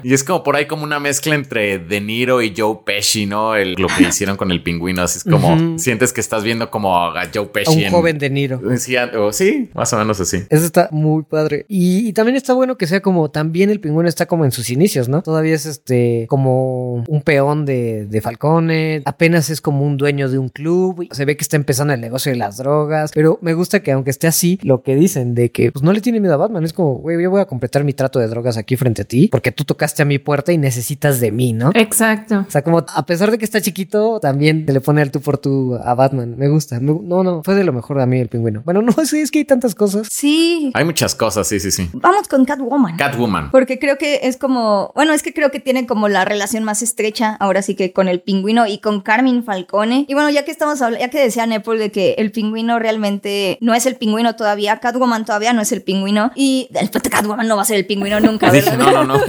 [0.03, 3.55] y es como por ahí como una mezcla entre De Niro y Joe Pesci, ¿no?
[3.55, 5.01] El, lo que hicieron con el pingüino.
[5.01, 7.73] Así es como sientes que estás viendo como a Joe A Pesci.
[7.79, 8.61] un en- joven de Niro.
[8.77, 10.43] Sí, a- o sí, más o menos así.
[10.49, 11.65] Eso está muy padre.
[11.67, 14.69] Y, y también está bueno que sea como también el pingüino está como en sus
[14.69, 15.21] inicios, ¿no?
[15.21, 20.37] Todavía es este como un peón de, de Falcone, apenas es como un dueño de
[20.37, 23.81] un club, se ve que está empezando el negocio de las drogas, pero me gusta
[23.81, 26.37] que aunque esté así, lo que dicen de que pues no le tiene miedo a
[26.37, 29.05] Batman, es como, güey, yo voy a completar mi trato de drogas aquí frente a
[29.05, 31.71] ti, porque tú tocaste a mi puerta y necesitas de mí, ¿no?
[31.73, 32.45] Exacto.
[32.47, 35.37] O sea, como a pesar de que está chiquito, también le pone al tú por
[35.37, 36.35] tú a Batman.
[36.37, 36.79] Me gusta.
[36.79, 38.61] Me- no, no, fue de lo mejor a mí el pingüino.
[38.65, 40.07] Bueno, no sé, es que hay tantas cosas.
[40.11, 40.71] Sí.
[40.73, 41.89] Hay muchas cosas, sí, sí, sí.
[41.93, 42.97] Vamos con Catwoman.
[42.97, 43.51] Catwoman.
[43.51, 46.63] Porque creo que es como como, bueno, es que creo que tiene como la relación
[46.63, 50.05] más estrecha ahora sí que con el pingüino y con Carmen Falcone.
[50.07, 53.57] Y bueno, ya que estamos hablando, ya que decía Nepal de que el pingüino realmente
[53.61, 57.55] no es el pingüino todavía, Catwoman todavía no es el pingüino y el Catwoman no
[57.55, 58.77] va a ser el pingüino nunca, ¿verdad?
[58.77, 59.21] no, no, no.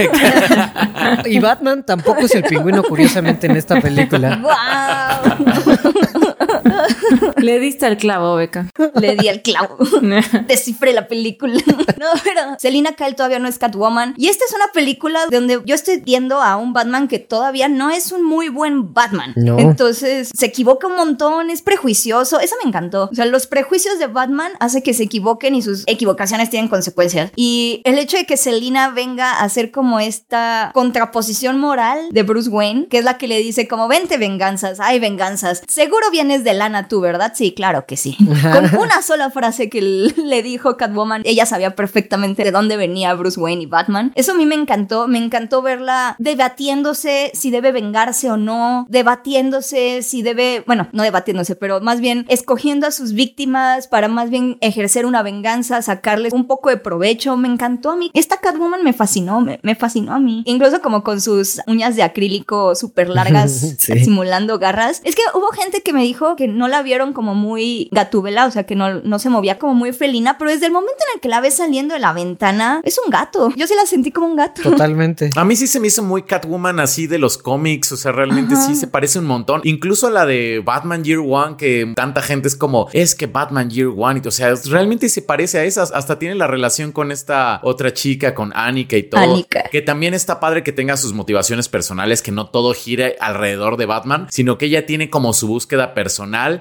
[1.26, 4.36] y Batman tampoco es el pingüino, curiosamente, en esta película.
[4.42, 6.35] ¡Wow!
[7.36, 8.70] Le diste al clavo, Beca.
[8.94, 9.76] Le di al clavo.
[10.46, 11.54] Descifré la película.
[11.96, 14.14] No, pero Selina Kyle todavía no es Catwoman.
[14.18, 17.90] Y esta es una película donde yo estoy viendo a un Batman que todavía no
[17.90, 19.32] es un muy buen Batman.
[19.34, 19.58] No.
[19.58, 22.38] Entonces se equivoca un montón, es prejuicioso.
[22.38, 23.08] Eso me encantó.
[23.10, 27.30] O sea, los prejuicios de Batman hace que se equivoquen y sus equivocaciones tienen consecuencias.
[27.34, 32.50] Y el hecho de que Selina venga a hacer como esta contraposición moral de Bruce
[32.50, 35.62] Wayne, que es la que le dice como vente venganzas, hay venganzas.
[35.66, 37.32] Seguro vienes de lana tú, ¿verdad?
[37.36, 38.16] Sí, claro que sí.
[38.18, 39.80] Con una sola frase que
[40.16, 44.12] le dijo Catwoman, ella sabía perfectamente de dónde venía Bruce Wayne y Batman.
[44.16, 50.02] Eso a mí me encantó, me encantó verla debatiéndose si debe vengarse o no, debatiéndose
[50.02, 54.58] si debe, bueno, no debatiéndose, pero más bien escogiendo a sus víctimas para más bien
[54.60, 57.36] ejercer una venganza, sacarles un poco de provecho.
[57.36, 58.10] Me encantó a mí.
[58.14, 60.42] Esta Catwoman me fascinó, me, me fascinó a mí.
[60.46, 64.04] Incluso como con sus uñas de acrílico súper largas, Sí.
[64.04, 65.00] simulando garras.
[65.04, 68.50] Es que hubo gente que me dijo que no la vieron como muy gatúbela, o
[68.50, 71.20] sea, que no, no se movía como muy felina, pero desde el momento en el
[71.20, 73.52] que la ves saliendo de la ventana, es un gato.
[73.56, 74.62] Yo sí la sentí como un gato.
[74.62, 75.30] Totalmente.
[75.36, 78.56] A mí sí se me hizo muy Catwoman así de los cómics, o sea, realmente
[78.56, 79.60] sí se parece un montón.
[79.64, 83.90] Incluso la de Batman Year One, que tanta gente es como, es que Batman Year
[83.94, 87.60] One, y, o sea, realmente se parece a esas, hasta tiene la relación con esta
[87.62, 89.20] otra chica, con Annika y todo.
[89.20, 89.64] Annika.
[89.70, 93.86] Que también está padre que tenga sus motivaciones personales, que no todo gire alrededor de
[93.86, 96.05] Batman, sino que ella tiene como su búsqueda personal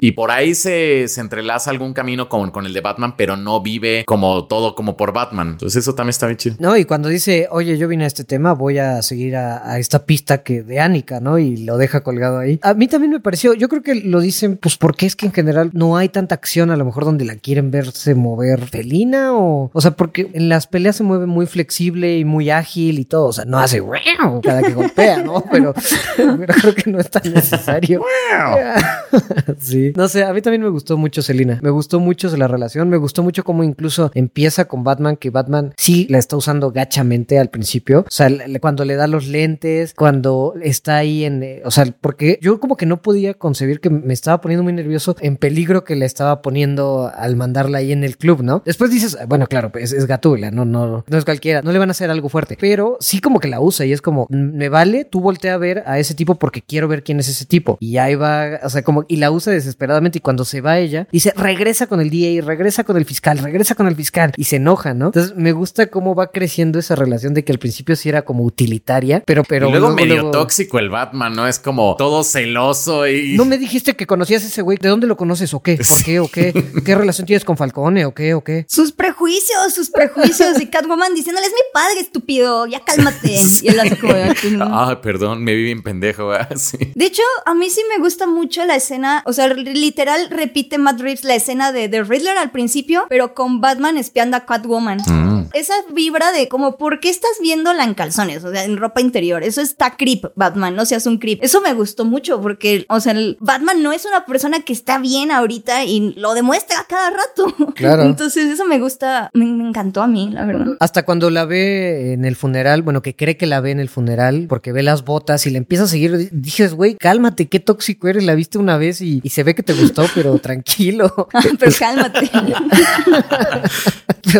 [0.01, 3.61] y por ahí se, se entrelaza algún camino con, con el de Batman, pero no
[3.61, 5.49] vive como todo como por Batman.
[5.51, 6.55] Entonces eso también está bien chido.
[6.59, 9.79] No, y cuando dice, oye, yo vine a este tema, voy a seguir a, a
[9.79, 11.37] esta pista que de Annika, ¿no?
[11.39, 12.59] Y lo deja colgado ahí.
[12.61, 15.33] A mí también me pareció, yo creo que lo dicen, pues porque es que en
[15.33, 19.69] general no hay tanta acción, a lo mejor donde la quieren verse mover felina o,
[19.73, 23.27] o sea, porque en las peleas se mueve muy flexible y muy ágil y todo,
[23.27, 25.43] o sea, no hace "Wow", cada que golpea, ¿no?
[25.51, 25.73] Pero,
[26.17, 28.01] pero creo que no es tan necesario.
[29.59, 29.93] sí.
[29.95, 31.59] No sé, a mí también me gustó mucho Selina.
[31.61, 32.89] Me gustó mucho la relación.
[32.89, 37.39] Me gustó mucho cómo incluso empieza con Batman, que Batman sí la está usando gachamente
[37.39, 38.01] al principio.
[38.01, 38.29] O sea,
[38.59, 41.43] cuando le da los lentes, cuando está ahí en.
[41.43, 44.73] eh, o sea, porque yo como que no podía concebir que me estaba poniendo muy
[44.73, 48.61] nervioso en peligro que le estaba poniendo al mandarla ahí en el club, ¿no?
[48.65, 51.61] Después dices, bueno, claro, es, es Gatúbela, no, no, no es cualquiera.
[51.61, 52.57] No le van a hacer algo fuerte.
[52.59, 55.57] Pero sí como que la usa y es como, "Mm, me vale, tú voltea a
[55.57, 57.77] ver a ese tipo porque quiero ver quién es ese tipo.
[57.79, 60.17] Y ahí va, o sea, como, usa desesperadamente.
[60.19, 63.75] Y cuando se va ella, dice, regresa con el DA, regresa con el fiscal, regresa
[63.75, 64.33] con el fiscal.
[64.37, 65.07] Y se enoja, ¿no?
[65.07, 68.43] Entonces me gusta cómo va creciendo esa relación de que al principio sí era como
[68.43, 71.47] utilitaria, pero, pero y luego, medio luego- tóxico el Batman, ¿no?
[71.47, 73.35] Es como todo celoso y...
[73.37, 74.77] No me dijiste que conocías a ese güey.
[74.81, 75.73] ¿De dónde lo conoces o qué?
[75.79, 76.19] ¿O qué?
[76.19, 76.53] ¿O qué?
[76.85, 78.33] ¿Qué relación tienes con Falcone o qué?
[78.33, 78.65] ¿O qué?
[78.69, 80.59] Sus prejuicios, sus prejuicios.
[80.61, 83.41] Y Catwoman diciéndole, es mi padre, estúpido, ya cálmate.
[83.61, 84.13] Y él hace como.
[84.61, 86.31] Ah, perdón, me vi bien pendejo.
[86.55, 86.77] Sí.
[86.95, 90.99] De hecho, a mí sí me gusta mucho la escena, o sea, literal repite Matt
[91.01, 94.99] Reeves la escena de The Riddler al principio, pero con Batman espiando a Catwoman.
[95.07, 95.49] Mm.
[95.53, 98.43] Esa vibra de como, ¿por qué estás viéndola en calzones?
[98.43, 99.43] O sea, en ropa interior.
[99.43, 101.39] Eso está creep, Batman, no seas un creep.
[101.43, 104.97] Eso me gustó mucho porque, o sea, el Batman no es una persona que está
[104.99, 107.55] bien ahorita y lo demuestra a cada rato.
[107.75, 108.03] Claro.
[108.03, 110.77] Entonces, eso me gusta, me, me encantó a mí, la verdad.
[110.79, 113.89] Hasta cuando la ve en el funeral, bueno, que cree que la ve en el
[113.89, 117.59] funeral, porque ve las botas y le empieza a seguir, di- dices, güey, cálmate, qué
[117.59, 121.13] tóxico eres, la viste una vez y, y se ve que te gustó, pero tranquilo.
[121.59, 122.29] pero cálmate.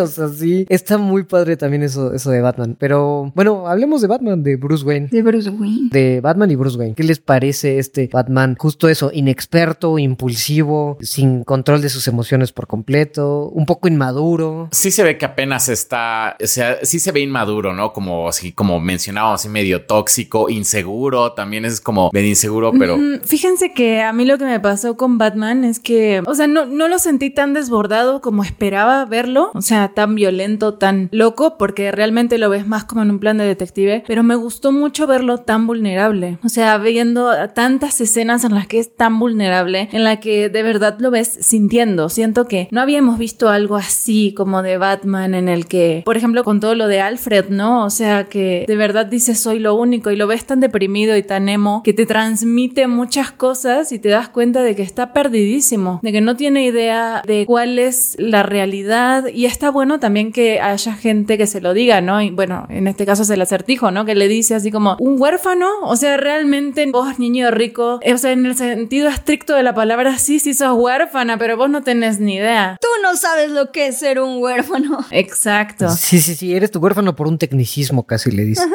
[0.00, 2.76] o sea, sí, está muy padre también eso, eso de Batman.
[2.78, 5.08] Pero bueno, hablemos de Batman, de Bruce Wayne.
[5.10, 5.88] De Bruce Wayne.
[5.90, 6.94] De Batman y Bruce Wayne.
[6.94, 8.56] ¿Qué les parece este Batman?
[8.58, 14.68] Justo eso, inexperto, impulsivo, sin control de sus emociones por completo, un poco inmaduro.
[14.72, 17.92] Sí se ve que apenas está, o sea, sí se ve inmaduro, ¿no?
[17.92, 23.20] Como así, como mencionábamos, así medio tóxico, inseguro, también es como medio inseguro, pero Mm,
[23.24, 26.66] Fíjense que a mí lo que me pasó con Batman es que, o sea, no,
[26.66, 31.92] no lo sentí tan desbordado como esperaba verlo, o sea, tan violento, tan loco, porque
[31.92, 35.38] realmente lo ves más como en un plan de detective, pero me gustó mucho verlo
[35.38, 40.20] tan vulnerable, o sea, viendo tantas escenas en las que es tan vulnerable, en la
[40.20, 44.78] que de verdad lo ves sintiendo, siento que no habíamos visto algo así como de
[44.78, 47.84] Batman en el que, por ejemplo, con todo lo de Alfred, ¿no?
[47.84, 51.22] O sea, que de verdad dices soy lo único y lo ves tan deprimido y
[51.22, 55.98] tan emo que te transmite muchas cosas y te das cuenta de que está perdidísimo,
[56.02, 60.60] de que no tiene idea de cuál es la realidad y está bueno también que
[60.60, 62.20] haya gente que se lo diga, ¿no?
[62.20, 64.04] Y bueno, en este caso es el acertijo, ¿no?
[64.04, 65.70] Que le dice así como, ¿un huérfano?
[65.84, 70.18] O sea, realmente vos, niño rico, o sea, en el sentido estricto de la palabra,
[70.18, 72.76] sí, sí sos huérfana, pero vos no tenés ni idea.
[72.78, 74.98] Tú no sabes lo que es ser un huérfano.
[75.12, 75.88] Exacto.
[75.88, 78.64] Sí, sí, sí, eres tu huérfano por un tecnicismo, casi le dice.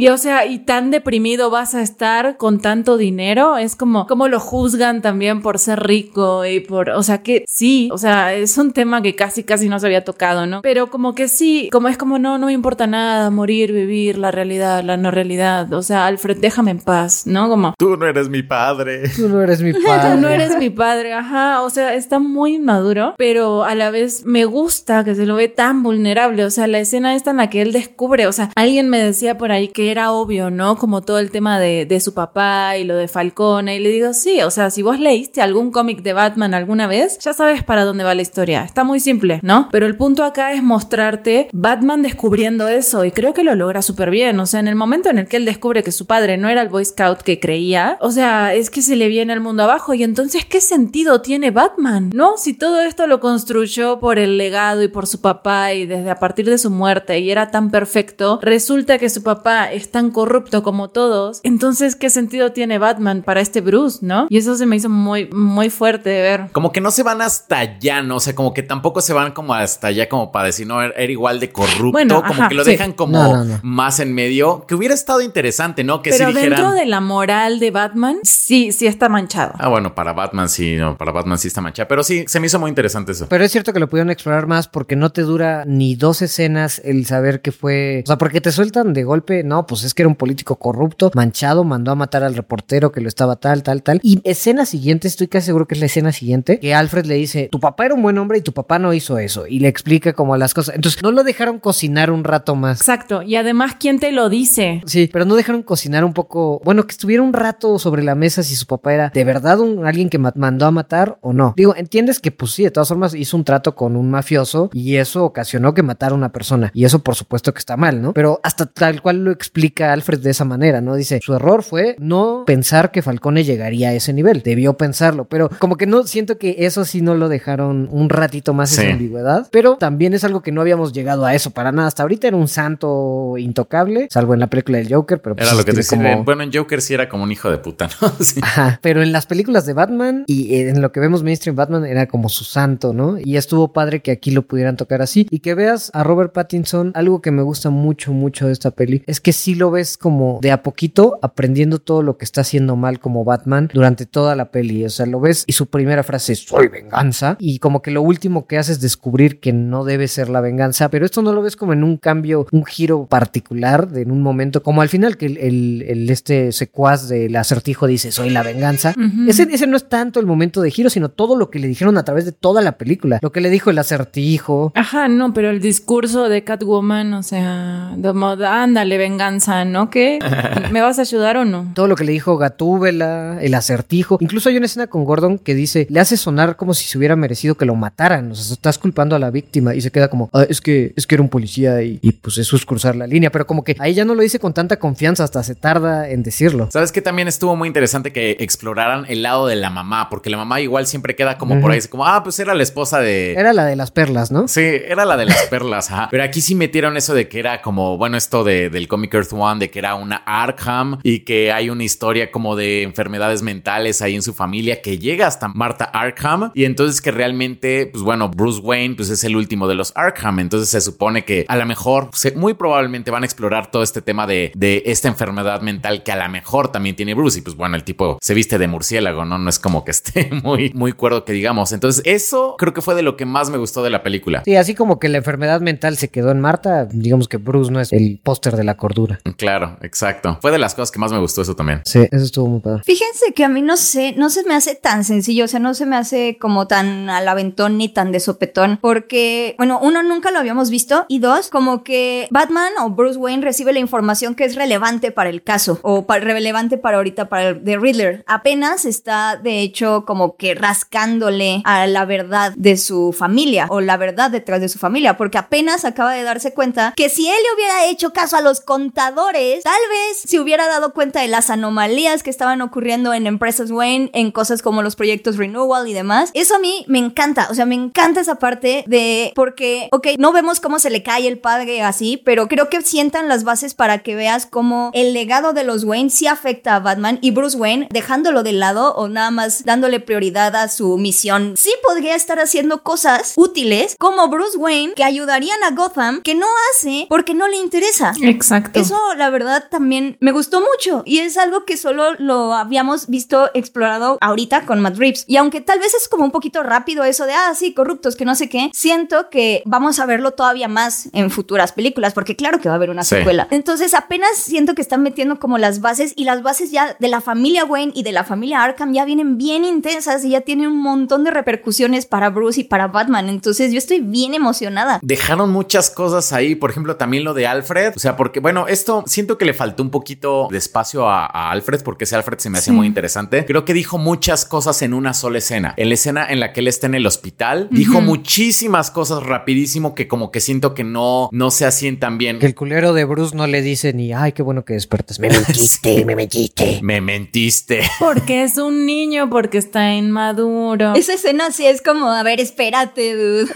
[0.00, 4.28] Y o sea, y tan deprimido vas a estar con tanto dinero, es como, como
[4.28, 8.58] lo juzgan también por ser rico y por, o sea, que sí, o sea, es
[8.58, 10.60] un tema que casi, casi no se había tocado, ¿no?
[10.60, 14.30] Pero como que sí, como es como, no, no me importa nada, morir, vivir, la
[14.30, 17.48] realidad, la no realidad, o sea, Alfred, déjame en paz, ¿no?
[17.48, 17.72] Como...
[17.78, 19.08] Tú no eres mi padre.
[19.16, 20.14] Tú no eres mi padre.
[20.14, 24.26] Tú no eres mi padre, ajá, o sea, está muy maduro, pero a la vez
[24.26, 27.48] me gusta que se lo ve tan vulnerable, o sea, la escena esta en la
[27.48, 30.76] que él descubre, o sea, alguien me decía por ahí que era obvio, ¿no?
[30.76, 34.12] Como todo el tema de, de su papá y lo de Falcone, y le digo,
[34.12, 37.84] sí, o sea, si vos leíste algún cómic de Batman alguna vez, ya sabes para
[37.84, 39.68] dónde va la historia, está muy simple, ¿no?
[39.70, 44.10] Pero el punto acá es mostrarte Batman descubriendo eso, y creo que lo logra súper
[44.10, 46.48] bien, o sea, en el momento en el que él descubre que su padre no
[46.48, 49.62] era el Boy Scout que creía, o sea, es que se le viene el mundo
[49.62, 52.10] abajo, y entonces, ¿qué sentido tiene Batman?
[52.14, 52.36] ¿No?
[52.36, 56.18] Si todo esto lo construyó por el legado y por su papá, y desde a
[56.18, 60.62] partir de su muerte, y era tan perfecto, resulta que su papá es tan corrupto
[60.62, 64.26] como todos, entonces, ¿qué sentido tiene Batman para este Bruce, no?
[64.28, 66.46] Y eso se me hizo muy, muy fuerte de ver.
[66.52, 68.16] Como que no se van hasta allá, ¿no?
[68.16, 71.02] O sea, como que tampoco se van como hasta allá como para decir, no, era
[71.10, 72.70] igual de corrupto, Bueno, como ajá, que lo sí.
[72.72, 73.60] dejan como No, no, no.
[73.62, 76.02] más en medio, que hubiera estado interesante, ¿no?
[76.02, 76.50] Que Pero si dijeran...
[76.60, 79.52] dentro de la moral de Batman, sí, sí está manchado.
[79.58, 82.46] Ah, bueno, para Batman sí, no, para Batman sí está manchada, pero sí, se me
[82.46, 83.26] hizo muy interesante eso.
[83.28, 86.80] Pero es cierto que lo pudieron explorar más porque no te dura ni dos escenas
[86.84, 88.02] el saber que fue.
[88.04, 91.10] O sea, porque te sueltan de golpe, no, pues es que era un político corrupto,
[91.14, 94.00] manchado, mandó a matar al reportero que lo estaba tal, tal, tal.
[94.02, 97.48] Y escena siguiente, estoy casi seguro que es la escena siguiente, que Alfred le dice:
[97.50, 99.46] Tu papá era un buen hombre y tu papá no hizo eso.
[99.46, 100.74] Y le explica como las cosas.
[100.74, 102.80] Entonces, no lo dejaron cocinar un rato más.
[102.80, 103.22] Exacto.
[103.22, 104.82] Y además, ¿quién te lo dice?
[104.86, 106.60] Sí, pero no dejaron cocinar un poco.
[106.64, 109.86] Bueno, que estuviera un rato sobre la mesa si su papá era de verdad un,
[109.86, 111.54] alguien que ma- mandó a matar o no.
[111.56, 114.96] Digo, entiendes que, pues sí, de todas formas hizo un trato con un mafioso y
[114.96, 116.70] eso ocasionó que matara a una persona.
[116.74, 118.12] Y eso, por supuesto, que está mal, ¿no?
[118.12, 120.94] Pero hasta tal cual lo explica Alfred de esa manera, ¿no?
[120.94, 124.42] Dice, su error fue no pensar que Falcone llegaría a ese nivel.
[124.42, 128.54] Debió pensarlo, pero como que no siento que eso sí no lo dejaron un ratito
[128.54, 128.82] más Sí.
[128.82, 129.48] esa ambigüedad.
[129.50, 131.88] Pero también es algo que no habíamos llegado a eso para nada.
[131.88, 135.56] Hasta ahorita era un santo intocable, salvo en la película del Joker, pero pues Era
[135.56, 138.10] lo que te como- Bueno, en Joker sí era como un hijo de puta, ¿no?
[138.20, 138.40] Sí.
[138.42, 142.06] Ajá, pero en las películas de Batman y en lo que vemos mainstream Batman era
[142.06, 143.16] como su santo, ¿no?
[143.18, 146.92] Y estuvo padre que aquí lo pudieran tocar así y que veas a Robert Pattinson,
[146.94, 150.38] algo que me gusta mucho, mucho de esta peli, es que sí lo ves como
[150.42, 154.50] de a poquito aprendiendo todo lo que está haciendo mal como Batman durante toda la
[154.50, 157.90] peli, o sea, lo ves y su primera frase es soy venganza y como que
[157.90, 161.32] lo último que hace es descubrir que no debe ser la venganza, pero esto no
[161.32, 164.88] lo ves como en un cambio, un giro particular de en un momento, como al
[164.88, 168.94] final que el, el- el- este secuaz del acertijo dice soy la venganza.
[169.28, 171.96] ese, ese no es tanto el momento de giro, sino todo lo que le dijeron
[171.98, 173.18] a través de toda la película.
[173.22, 174.72] Lo que le dijo el acertijo.
[174.74, 179.90] Ajá, no, pero el discurso de Catwoman, o sea, de modo, ándale, venganza, ¿no?
[179.90, 180.18] ¿Qué?
[180.72, 181.70] ¿Me vas a ayudar o no?
[181.74, 184.18] Todo lo que le dijo Gatúbela, el acertijo.
[184.20, 187.16] Incluso hay una escena con Gordon que dice, le hace sonar como si se hubiera
[187.16, 188.30] merecido que lo mataran.
[188.30, 191.06] O sea, estás culpando a la víctima y se queda como, "Ah, es que es
[191.06, 193.30] que era un policía y, y, pues eso es cruzar la línea.
[193.30, 196.22] Pero como que ahí ya no lo dice con tanta confianza, hasta se tarda en
[196.22, 196.68] decirlo.
[196.70, 200.36] ¿Sabes que También estuvo muy interesante que exploraran el lado de la mamá, porque la
[200.36, 203.32] mamá igual siempre queda como por ahí, como, ah, pues era la esposa de...
[203.32, 204.46] Era la de las perlas, ¿no?
[204.48, 206.08] Sí, era la de las perlas, ajá.
[206.10, 209.32] Pero aquí sí metieron eso de que era como, bueno, esto de, del Comic Earth
[209.32, 214.02] One, de que era una Arkham y que hay una historia como de enfermedades mentales
[214.02, 218.28] ahí en su familia que llega hasta Marta Arkham y entonces que realmente, pues bueno,
[218.28, 221.64] Bruce Wayne pues es el último de los Arkham, entonces se supone que a lo
[221.64, 226.02] mejor, se- muy probablemente van a explorar todo este tema de, de esta enfermedad mental
[226.02, 228.68] que a lo mejor también tiene Bruce y pues bueno, el tipo se viste de
[228.68, 229.38] murciélago, ¿no?
[229.38, 231.72] No es como que esté muy, muy cuerdo que digamos.
[231.72, 234.42] Entonces eso creo que fue de lo que más me gustó de la película.
[234.44, 237.80] Sí, así como que la enfermedad mental se quedó en Marta, digamos que Bruce no
[237.80, 239.18] es el póster de la cordura.
[239.38, 240.38] Claro, exacto.
[240.42, 241.80] Fue de las cosas que más me gustó eso también.
[241.84, 242.82] Sí, eso estuvo muy padre.
[242.90, 245.74] Fíjense que a mí no sé, no se me hace tan sencillo, o sea, no
[245.74, 250.32] se me hace como tan al aventón ni tan de sopetón, porque, bueno, uno nunca
[250.32, 254.42] lo habíamos visto y dos, como que Batman o Bruce Wayne recibe la información que
[254.42, 258.24] es relevante para el caso o relevante para ahorita para el de Riddler.
[258.26, 263.98] Apenas está, de hecho, como que rascándole a la verdad de su familia o la
[263.98, 267.54] verdad detrás de su familia, porque apenas acaba de darse cuenta que si él le
[267.54, 272.24] hubiera hecho caso a los contadores, tal vez se hubiera dado cuenta de las anomalías
[272.24, 273.70] que estaban ocurriendo en empresas.
[273.70, 276.30] Wayne en cosas como los proyectos Renewal y demás.
[276.34, 280.32] Eso a mí me encanta, o sea, me encanta esa parte de porque, ok, no
[280.32, 283.98] vemos cómo se le cae el padre así, pero creo que sientan las bases para
[283.98, 287.88] que veas cómo el legado de los Wayne sí afecta a Batman y Bruce Wayne,
[287.90, 292.82] dejándolo de lado o nada más dándole prioridad a su misión, sí podría estar haciendo
[292.82, 297.56] cosas útiles como Bruce Wayne que ayudarían a Gotham que no hace porque no le
[297.56, 298.12] interesa.
[298.22, 298.80] Exacto.
[298.80, 303.50] Eso, la verdad, también me gustó mucho y es algo que solo lo habíamos visto
[303.52, 305.24] explorado ahorita con Matt Reeves.
[305.26, 308.24] Y aunque tal vez es como un poquito rápido eso de, ah, sí, corruptos, que
[308.24, 312.60] no sé qué, siento que vamos a verlo todavía más en futuras películas, porque claro
[312.60, 313.16] que va a haber una Sí.
[313.16, 313.48] secuela.
[313.50, 317.20] Entonces, apenas siento que están metiendo como las bases y las bases ya de la
[317.20, 320.80] familia Wayne y de la familia Arkham ya vienen bien intensas y ya tienen un
[320.80, 323.28] montón de repercusiones para Bruce y para Batman.
[323.28, 325.00] Entonces, yo estoy bien emocionada.
[325.02, 329.02] Dejaron muchas cosas ahí, por ejemplo, también lo de Alfred, o sea, porque bueno, esto
[329.06, 332.50] siento que le faltó un poquito de espacio a, a Alfred, porque ese Alfred se
[332.50, 332.72] me Sí.
[332.72, 333.44] muy interesante.
[333.44, 335.74] Creo que dijo muchas cosas en una sola escena.
[335.76, 339.94] En la escena en la que él está en el hospital, dijo muchísimas cosas rapidísimo
[339.94, 342.38] que como que siento que no, no se asientan bien.
[342.38, 345.18] Que el culero de Bruce no le dice ni, ay, qué bueno que despertas.
[345.20, 346.80] Me mentiste, me mentiste.
[346.82, 347.80] Me mentiste.
[347.98, 350.94] Porque es un niño, porque está inmaduro.
[350.96, 353.50] Esa escena sí es como, a ver, espérate, dude.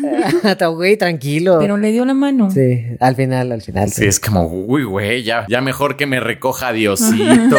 [0.75, 1.59] Güey, tranquilo.
[1.61, 2.51] Pero le dio la mano.
[2.51, 3.93] Sí, al final, al final.
[3.93, 7.59] Sí, es como, uy, güey, ya, ya mejor que me recoja Diosito.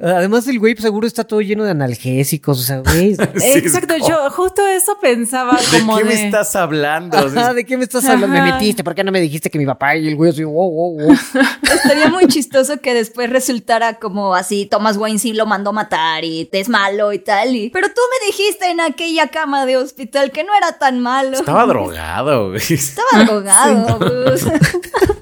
[0.00, 2.58] Además, el güey seguro está todo lleno de analgésicos.
[2.60, 3.14] O sea, güey.
[3.18, 6.08] Sí, es Exacto, como, yo justo eso pensaba ¿De como qué de...
[6.14, 7.16] me estás hablando?
[7.18, 8.28] Ajá, ¿De qué me estás hablando?
[8.28, 8.82] Me metiste.
[8.82, 11.16] ¿Por qué no me dijiste que mi papá y el güey así, wow, wow, wow?
[11.62, 16.48] Estaría muy chistoso que después resultara como así, Thomas Wayne sí lo mandó matar y
[16.50, 17.54] es malo y tal.
[17.54, 21.36] y- Pero tú me dijiste en aquella cama de hospital que no era tan malo.
[21.36, 22.60] Estaba drogado, güey.
[22.70, 23.98] Estaba drogado.
[23.98, 24.50] Bruce.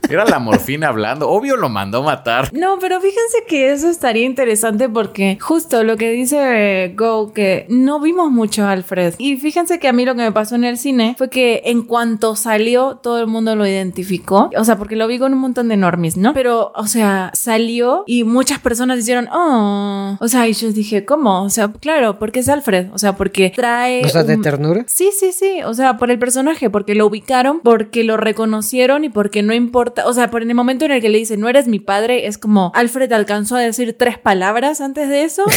[0.09, 1.29] Era la morfina hablando.
[1.29, 2.51] Obvio lo mandó matar.
[2.53, 4.46] No, pero fíjense que eso estaría interesante
[4.93, 9.15] porque justo lo que dice Go, que no vimos mucho a Alfred.
[9.19, 11.83] Y fíjense que a mí lo que me pasó en el cine fue que en
[11.83, 14.51] cuanto salió, todo el mundo lo identificó.
[14.57, 16.35] O sea, porque lo vi con un montón de normies, ¿no?
[16.35, 20.17] Pero, o sea, salió y muchas personas hicieron, oh.
[20.21, 21.43] O sea, y yo dije, ¿cómo?
[21.43, 22.89] O sea, claro, porque es Alfred.
[22.93, 24.05] O sea, porque trae.
[24.05, 24.85] O sea, de ternura.
[24.89, 25.61] Sí, sí, sí.
[25.65, 30.07] O sea, por el personaje, porque lo ubicaron, porque lo reconocieron y porque no importa.
[30.07, 32.27] O sea, por en el momento en el que le dice, no eres mi padre,
[32.27, 35.45] es como Alfred alcanzó a decir tres palabras antes de eso.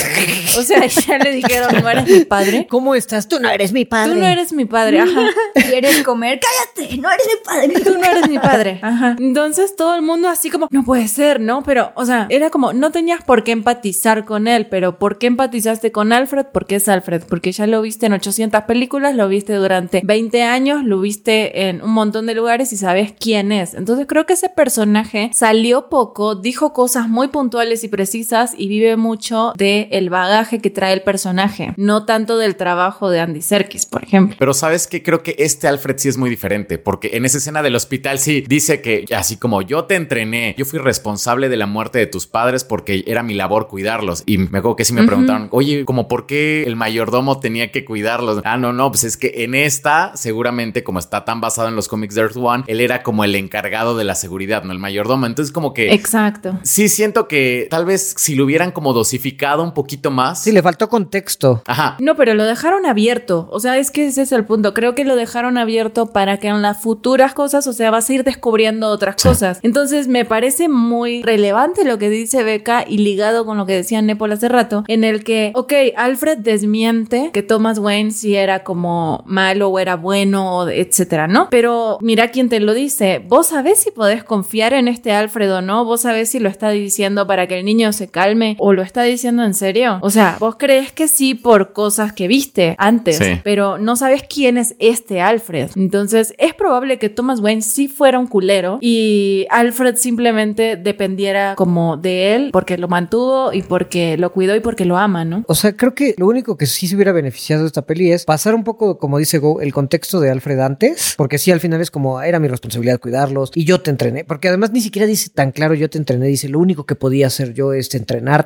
[0.58, 2.68] O sea, ya le dijeron, no eres mi padre.
[2.70, 3.28] ¿Cómo estás?
[3.28, 4.14] Tú no eres mi padre.
[4.14, 5.30] Tú no eres mi padre, ajá.
[5.54, 6.40] ¿Quieres comer?
[6.40, 7.80] Cállate, no eres mi padre.
[7.82, 8.80] Tú no eres mi padre.
[8.84, 9.16] Ajá.
[9.20, 11.64] Entonces todo el mundo así como, no puede ser, ¿no?
[11.64, 15.28] Pero, o sea, era como, no tenías por qué empatizar con él, pero ¿por qué
[15.28, 16.48] empatizaste con Alfred?
[16.52, 20.84] Porque es Alfred, porque ya lo viste en 800 películas, lo viste durante 20 años,
[20.84, 23.74] lo viste en un montón de lugares y sabes quién es.
[23.74, 28.96] Entonces creo que ese personaje salió poco, dijo cosas muy puntuales y precisas y vive
[28.96, 33.86] mucho de el bagaje que trae el personaje, no tanto del trabajo de Andy Serkis,
[33.86, 34.38] por ejemplo.
[34.40, 37.62] Pero sabes que creo que este Alfred sí es muy diferente, porque en esa escena
[37.62, 41.66] del hospital sí dice que así como yo te entrené, yo fui responsable de la
[41.66, 44.24] muerte de tus padres porque era mi labor cuidarlos.
[44.26, 47.84] Y me acuerdo que sí me preguntaron, oye, como por qué el mayordomo tenía que
[47.84, 48.42] cuidarlos.
[48.46, 51.88] Ah, no, no, pues es que en esta, seguramente como está tan basado en los
[51.88, 55.26] cómics de Earth One, él era como el encargado de la seguridad, no el mayordomo.
[55.26, 55.92] Entonces como que...
[55.92, 56.60] Exacto.
[56.64, 60.44] Sí, siento que tal vez si lo hubieran como dosificado un poquito más.
[60.44, 61.62] Sí, le faltó contexto.
[61.66, 61.96] Ajá.
[62.00, 63.48] No, pero lo dejaron abierto.
[63.52, 64.74] O sea, es que ese es el punto.
[64.74, 68.14] Creo que lo dejaron abierto para que en las futuras cosas, o sea, vas a
[68.14, 69.60] ir descubriendo otras cosas.
[69.64, 74.02] Entonces, me parece muy relevante lo que dice Beca y ligado con lo que decía
[74.02, 79.24] Nepal hace rato, en el que, ok, Alfred desmiente que Thomas Wayne sí era como
[79.26, 81.48] malo o era bueno, etcétera, ¿no?
[81.50, 83.24] Pero mira quién te lo dice.
[83.26, 85.86] Vos sabés si podés confiar en este Alfred o no.
[85.86, 89.04] Vos sabés si lo está diciendo para que el niño se calme o lo está
[89.04, 90.00] diciendo en serio.
[90.02, 93.40] O sea, vos crees que sí por cosas que viste antes, Sí.
[93.44, 95.72] pero no sabes quién es este Alfred.
[95.76, 101.98] Entonces, es probable que Thomas Wayne sí fuera un culero y Alfred simplemente dependiera como
[101.98, 105.44] de él porque lo mantuvo y porque lo cuidó y porque lo ama, ¿no?
[105.48, 108.26] O sea, creo que lo único que sí se hubiera beneficiado de esta peli es
[108.26, 111.82] pasar un poco, como dice Go, el contexto de Alfred antes, porque sí, al final
[111.82, 115.30] es como, era mi responsabilidad cuidarlos y yo te entrené, porque además ni siquiera dice
[115.30, 117.90] tan claro, yo te entrené, dice, lo único que podía hacer yo es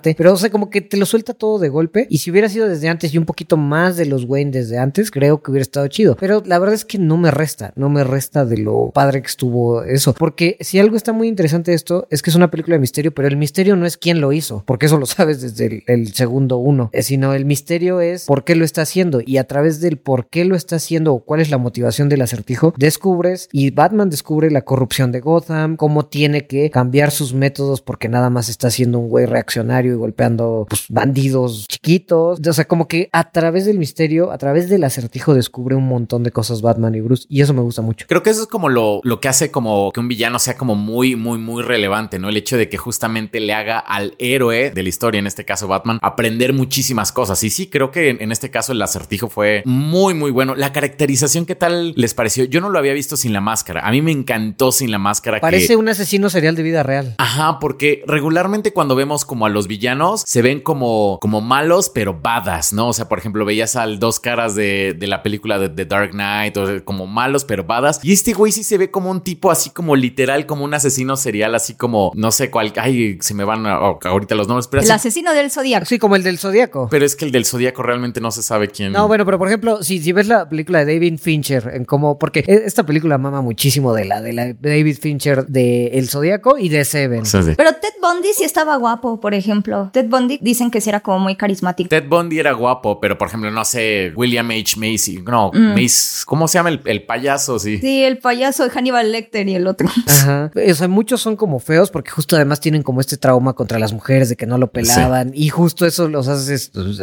[0.01, 2.07] pero o sea, como que te lo suelta todo de golpe.
[2.09, 5.11] Y si hubiera sido desde antes y un poquito más de los Wayne desde antes,
[5.11, 8.03] creo que hubiera estado chido, pero la verdad es que no me resta, no me
[8.03, 12.07] resta de lo padre que estuvo eso, porque si algo está muy interesante de esto
[12.09, 14.63] es que es una película de misterio, pero el misterio no es quién lo hizo,
[14.65, 18.43] porque eso lo sabes desde el, el segundo uno, eh, sino el misterio es por
[18.43, 21.41] qué lo está haciendo y a través del por qué lo está haciendo o cuál
[21.41, 26.47] es la motivación del acertijo, descubres y Batman descubre la corrupción de Gotham, cómo tiene
[26.47, 31.67] que cambiar sus métodos porque nada más está siendo un güey reaccionario golpeando pues, bandidos
[31.67, 32.39] chiquitos.
[32.45, 36.23] O sea, como que a través del misterio, a través del acertijo, descubre un montón
[36.23, 37.25] de cosas Batman y Bruce.
[37.29, 38.05] Y eso me gusta mucho.
[38.07, 40.75] Creo que eso es como lo, lo que hace como que un villano sea como
[40.75, 42.29] muy, muy, muy relevante, ¿no?
[42.29, 45.67] El hecho de que justamente le haga al héroe de la historia, en este caso
[45.67, 47.43] Batman, aprender muchísimas cosas.
[47.43, 50.55] Y sí, creo que en, en este caso el acertijo fue muy, muy bueno.
[50.55, 52.45] La caracterización, ¿qué tal les pareció?
[52.45, 53.81] Yo no lo había visto sin la máscara.
[53.81, 55.39] A mí me encantó sin la máscara.
[55.39, 55.75] Parece que...
[55.75, 57.15] un asesino serial de vida real.
[57.17, 62.13] Ajá, porque regularmente cuando vemos como a los villanos, se ven como, como malos, pero
[62.19, 62.89] badas, ¿no?
[62.89, 66.11] O sea, por ejemplo, veías al dos caras de, de la película de The Dark
[66.11, 67.99] Knight, o como malos, pero badas.
[68.03, 71.15] Y este güey sí se ve como un tipo así como literal, como un asesino
[71.17, 74.81] serial, así como, no sé cuál, ay, se me van a- ahorita los nombres, pero
[74.83, 75.85] El así- asesino del zodiaco.
[75.85, 76.87] Sí, como el del Zodíaco.
[76.89, 78.91] Pero es que el del Zodíaco realmente no se sabe quién.
[78.91, 82.17] No, bueno, pero por ejemplo, si, si ves la película de David Fincher, en cómo,
[82.17, 86.57] porque e- esta película mama muchísimo de la de la David Fincher de El Zodíaco
[86.57, 87.25] y de Seven.
[87.25, 87.51] Sí, sí.
[87.55, 89.52] Pero Ted Bundy sí estaba guapo, por ejemplo.
[89.91, 91.89] Ted Bundy dicen que sí era como muy carismático.
[91.89, 94.77] Ted Bundy era guapo, pero por ejemplo, no sé, William H.
[94.79, 97.59] Macy, no, Mace, ¿cómo se llama el, el payaso?
[97.59, 97.77] Sí.
[97.79, 99.87] Sí, el payaso de Hannibal Lecter y el otro.
[100.07, 100.51] Ajá.
[100.69, 103.93] O sea, muchos son como feos porque justo además tienen como este trauma contra las
[103.93, 106.55] mujeres de que no lo pelaban y justo eso los hace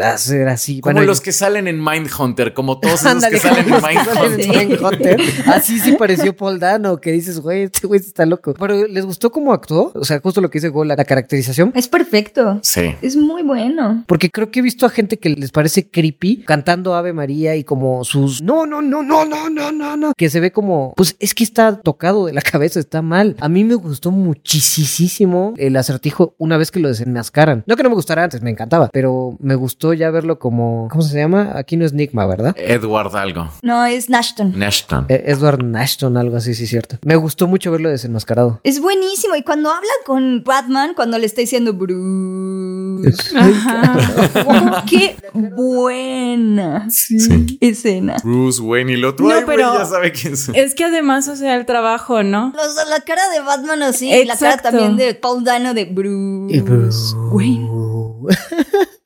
[0.02, 0.80] hacer así.
[0.80, 3.64] Como Bueno, los y- que salen en Mindhunter, como todos esos Ándale, que salen en
[3.64, 4.60] como los que salen Mindhunter.
[4.62, 5.20] en Mindhunter.
[5.46, 8.54] Así sí pareció Paul Dano, que dices, güey, este güey está loco.
[8.58, 9.92] Pero ¿les gustó cómo actuó?
[9.94, 11.72] O sea, justo lo que dice Go, la, la caracterización.
[11.74, 12.39] Es perfecto.
[12.62, 12.94] Sí.
[13.02, 14.04] Es muy bueno.
[14.06, 17.64] Porque creo que he visto a gente que les parece creepy cantando Ave María y
[17.64, 20.12] como sus no, no, no, no, no, no, no, no.
[20.16, 23.36] Que se ve como, pues es que está tocado de la cabeza, está mal.
[23.40, 27.64] A mí me gustó muchísimo el acertijo una vez que lo desenmascaran.
[27.66, 31.02] No que no me gustara antes, me encantaba, pero me gustó ya verlo como, ¿cómo
[31.02, 31.52] se llama?
[31.54, 32.54] Aquí no es Nigma, ¿verdad?
[32.58, 33.48] Edward algo.
[33.62, 34.54] No, es Nashton.
[34.56, 35.06] Nashton.
[35.08, 36.96] Eh, Edward Nashton, algo así, sí, cierto.
[37.04, 38.60] Me gustó mucho verlo desenmascarado.
[38.64, 39.36] Es buenísimo.
[39.36, 42.00] Y cuando habla con Batman, cuando le está diciendo Bruce.
[43.02, 45.16] Oh, ¡Qué
[45.56, 46.86] buena
[47.60, 48.16] escena!
[48.22, 49.26] Bruce Wayne y el otro.
[49.28, 50.48] No, Ay, pero- ya sabe quién es.
[50.54, 52.52] Es que además, o sea, el trabajo, ¿no?
[52.54, 54.70] Los- la cara de Batman así, y la cara Exacto.
[54.76, 56.56] también de Paul Dano de Bruce.
[56.56, 57.14] Y Bruce.
[57.32, 57.68] Wayne.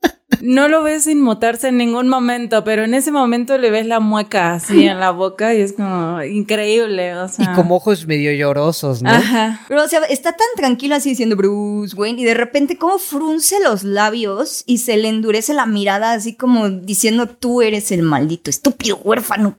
[0.44, 4.52] No lo ves inmutarse en ningún momento, pero en ese momento le ves la mueca
[4.52, 9.08] así en la boca y es como increíble, o Y como ojos medio llorosos, ¿no?
[9.08, 9.62] Ajá.
[9.68, 13.56] Pero, o sea, está tan tranquilo así diciendo Bruce Wayne y de repente como frunce
[13.64, 18.50] los labios y se le endurece la mirada así como diciendo tú eres el maldito
[18.50, 19.56] estúpido huérfano.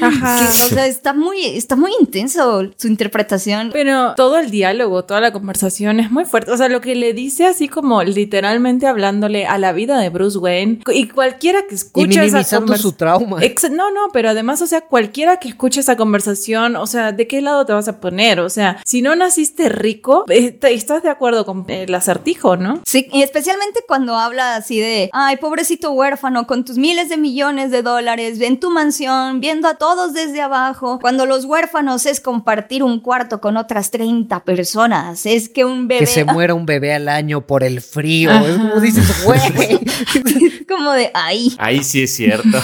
[0.00, 0.38] Ajá.
[0.38, 3.68] Que, o sea, está muy, está muy intenso su interpretación.
[3.70, 6.52] Pero todo el diálogo, toda la conversación es muy fuerte.
[6.52, 10.21] O sea, lo que le dice así como literalmente hablándole a la vida de Bruce
[10.36, 12.92] Wayne y cualquiera que Y escuche esa minimizando conversación.
[12.92, 13.42] su trauma.
[13.42, 17.26] Ex- no, no, pero además, o sea, cualquiera que escuche esa conversación, o sea, ¿de
[17.26, 18.40] qué lado te vas a poner?
[18.40, 22.80] O sea, si no naciste rico, eh, estás de acuerdo con el acertijo, ¿no?
[22.86, 27.70] Sí, y especialmente cuando habla así de, ay, pobrecito huérfano, con tus miles de millones
[27.70, 30.98] de dólares, en tu mansión, viendo a todos desde abajo.
[31.00, 36.00] Cuando los huérfanos es compartir un cuarto con otras 30 personas, es que un bebé...
[36.00, 38.30] Que se muera un bebé al año por el frío.
[38.30, 38.46] Ajá.
[38.48, 39.40] Es como dices, güey.
[40.68, 42.48] como de, ay, Ahí sí es cierto.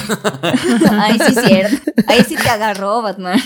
[0.91, 1.91] ay, sí es cierto.
[2.07, 3.39] Ahí sí te agarró, Batman.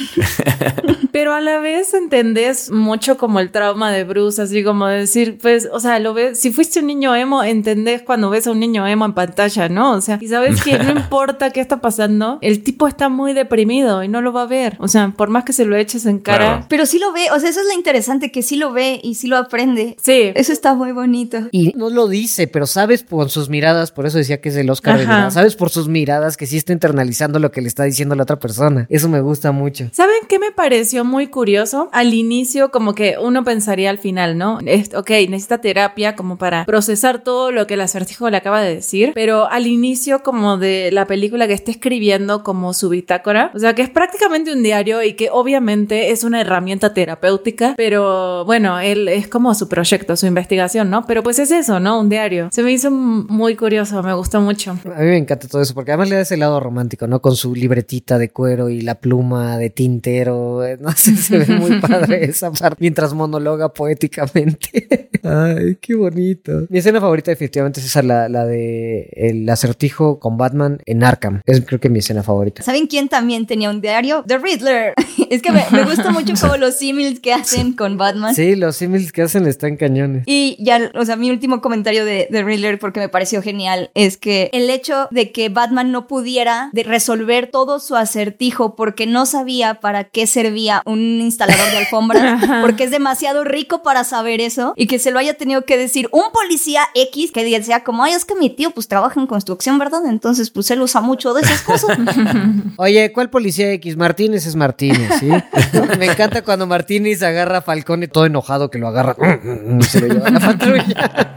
[1.11, 5.69] Pero a la vez entendés mucho como el trauma de Bruce, así como decir, pues,
[5.71, 8.87] o sea, lo ves, si fuiste un niño emo, entendés cuando ves a un niño
[8.87, 9.91] emo en pantalla, ¿no?
[9.91, 14.03] O sea, y sabes que no importa qué está pasando, el tipo está muy deprimido
[14.03, 14.75] y no lo va a ver.
[14.79, 16.45] O sea, por más que se lo eches en cara.
[16.45, 16.65] Claro.
[16.67, 19.13] Pero sí lo ve, o sea, eso es lo interesante, que sí lo ve y
[19.15, 19.95] sí lo aprende.
[20.01, 20.31] Sí.
[20.33, 21.37] Eso está muy bonito.
[21.51, 24.69] Y no lo dice, pero sabes por sus miradas, por eso decía que es el
[24.69, 28.15] Oscar de sabes por sus miradas que sí está internalizando lo que le está diciendo
[28.15, 28.85] la otra persona.
[28.89, 29.89] Eso me gusta mucho.
[29.93, 31.89] ¿Saben qué me pareció muy curioso?
[31.91, 34.59] Al inicio, como que uno pensaría al final, ¿no?
[34.65, 38.75] Es- ok, necesita terapia como para procesar todo lo que el acertijo le acaba de
[38.75, 43.59] decir, pero al inicio como de la película que está escribiendo como su bitácora, o
[43.59, 48.79] sea, que es prácticamente un diario y que obviamente es una herramienta terapéutica, pero bueno,
[48.79, 51.05] él es como su proyecto, su investigación, ¿no?
[51.05, 51.99] Pero pues es eso, ¿no?
[51.99, 52.49] Un diario.
[52.51, 53.72] Se me hizo muy curioso,
[54.03, 54.71] me gustó mucho.
[54.71, 57.21] A mí me encanta todo eso, porque además le da ese lado romántico, ¿no?
[57.21, 60.65] Con su libretita de cuero y la pluma de tintero.
[60.65, 65.09] eh, No sé, se ve muy padre esa parte mientras monologa poéticamente.
[65.23, 66.65] Ay, qué bonito.
[66.69, 71.41] Mi escena favorita definitivamente es esa, la, la de el acertijo con Batman en Arkham.
[71.45, 72.63] Es creo que mi escena favorita.
[72.63, 74.23] ¿Saben quién también tenía un diario?
[74.27, 74.93] The Riddler.
[75.29, 78.35] Es que me, me gusta mucho como los símiles que hacen con Batman.
[78.35, 80.23] Sí, los símiles que hacen están cañones.
[80.27, 84.17] Y ya, o sea, mi último comentario de, de Riddler, porque me pareció genial, es
[84.17, 89.25] que el hecho de que Batman no pudiera de resolver todo su acertijo porque no
[89.25, 94.73] sabía para qué servía un instalador de alfombras, porque es demasiado rico para saber eso,
[94.75, 98.13] y que se lo haya tenido que decir un policía X que decía como, ay,
[98.13, 100.05] es que mi tío pues trabaja en construcción, ¿verdad?
[100.07, 101.97] Entonces pues él usa mucho de esas cosas.
[102.77, 103.95] Oye, ¿cuál policía X?
[103.95, 105.29] Martínez es Martínez, ¿sí?
[105.99, 109.15] Me encanta cuando Martínez agarra a Falcone todo enojado que lo agarra
[109.81, 111.35] se lo lleva a la patrulla.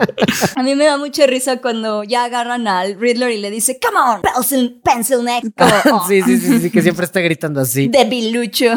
[0.57, 3.99] A mí me da mucha risa cuando ya agarran al Riddler y le dice, come
[3.99, 5.45] on, pencil, pencil neck.
[5.57, 7.89] Como, oh, Sí, sí, sí, sí, que siempre está gritando así.
[7.89, 8.73] Debilucho.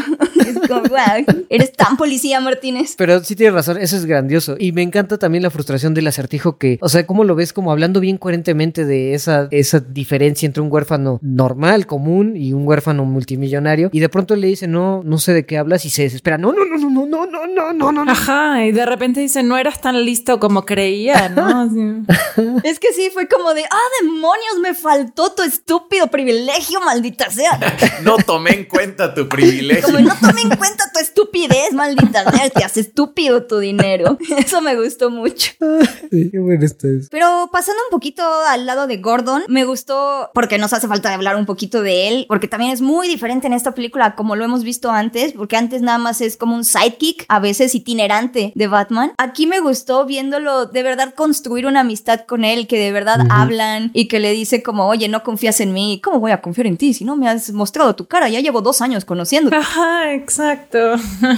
[0.46, 2.96] Es como, wow, eres tan policía, Martínez.
[2.98, 4.56] Pero sí tienes razón, eso es grandioso.
[4.60, 7.72] Y me encanta también la frustración del acertijo que, o sea, cómo lo ves como
[7.72, 13.06] hablando bien coherentemente de esa, esa diferencia entre un huérfano normal, común y un huérfano
[13.06, 13.90] multimillonario.
[13.94, 16.38] Y de pronto le dice, no, no sé de qué hablas y se desespera.
[16.38, 18.12] No, no, no, no, no, no, no, no, no, no.
[18.12, 21.70] Ajá, y de repente dice, no eras tan listo como creía, ¿no?
[22.64, 27.60] Es que sí, fue como de, ah, demonios, me faltó tu estúpido privilegio, maldita sea.
[28.04, 29.84] No tomé en cuenta tu privilegio.
[29.84, 34.18] Como no tomé en cuenta tu estupidez, maldita sea, te hace estúpido tu dinero.
[34.38, 35.52] Eso me gustó mucho.
[36.10, 37.08] Sí, qué bueno esto es.
[37.10, 41.36] Pero pasando un poquito al lado de Gordon, me gustó porque nos hace falta hablar
[41.36, 44.64] un poquito de él, porque también es muy diferente en esta película como lo hemos
[44.64, 49.12] visto antes, porque antes nada más es como un sidekick, a veces itinerante de Batman.
[49.18, 53.92] Aquí me gustó viéndolo de verdad construir una amistad con él, que de verdad hablan
[53.94, 56.78] y que le dice como, oye, no confías en mí, ¿cómo voy a confiar en
[56.78, 58.30] ti si no me has mostrado tu cara?
[58.30, 59.56] Ya llevo dos años conociéndote.
[59.56, 60.96] Ajá, exacto.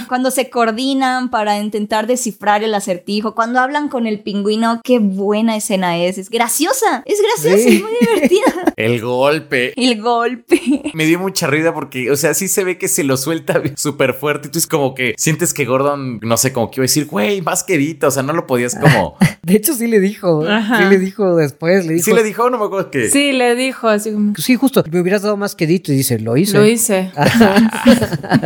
[0.08, 5.56] Cuando se coordinan para intentar descifrar el acertijo, cuando hablan con el pingüino, qué buena
[5.56, 6.18] escena es.
[6.18, 7.76] Es graciosa, es graciosa, Sí.
[7.78, 8.74] es muy divertida.
[8.78, 9.74] El golpe.
[9.76, 10.92] El golpe.
[10.94, 14.14] Me dio mucha risa porque, o sea, sí se ve que se lo suelta súper
[14.14, 14.48] fuerte.
[14.48, 17.06] Y tú es como que sientes que Gordon, no sé, como que iba a decir,
[17.06, 18.08] güey, más quedito.
[18.08, 19.18] O sea, no lo podías como.
[19.44, 20.46] De hecho, sí le dijo.
[20.48, 20.78] Ajá.
[20.78, 21.86] Sí le dijo después.
[21.86, 22.06] Le dijo.
[22.06, 23.10] Sí le dijo, no me acuerdo que.
[23.10, 24.84] Sí, le dijo así como, Sí, justo.
[24.92, 26.58] Me hubieras dado más quedito y dice, lo hice.
[26.58, 27.12] lo hice.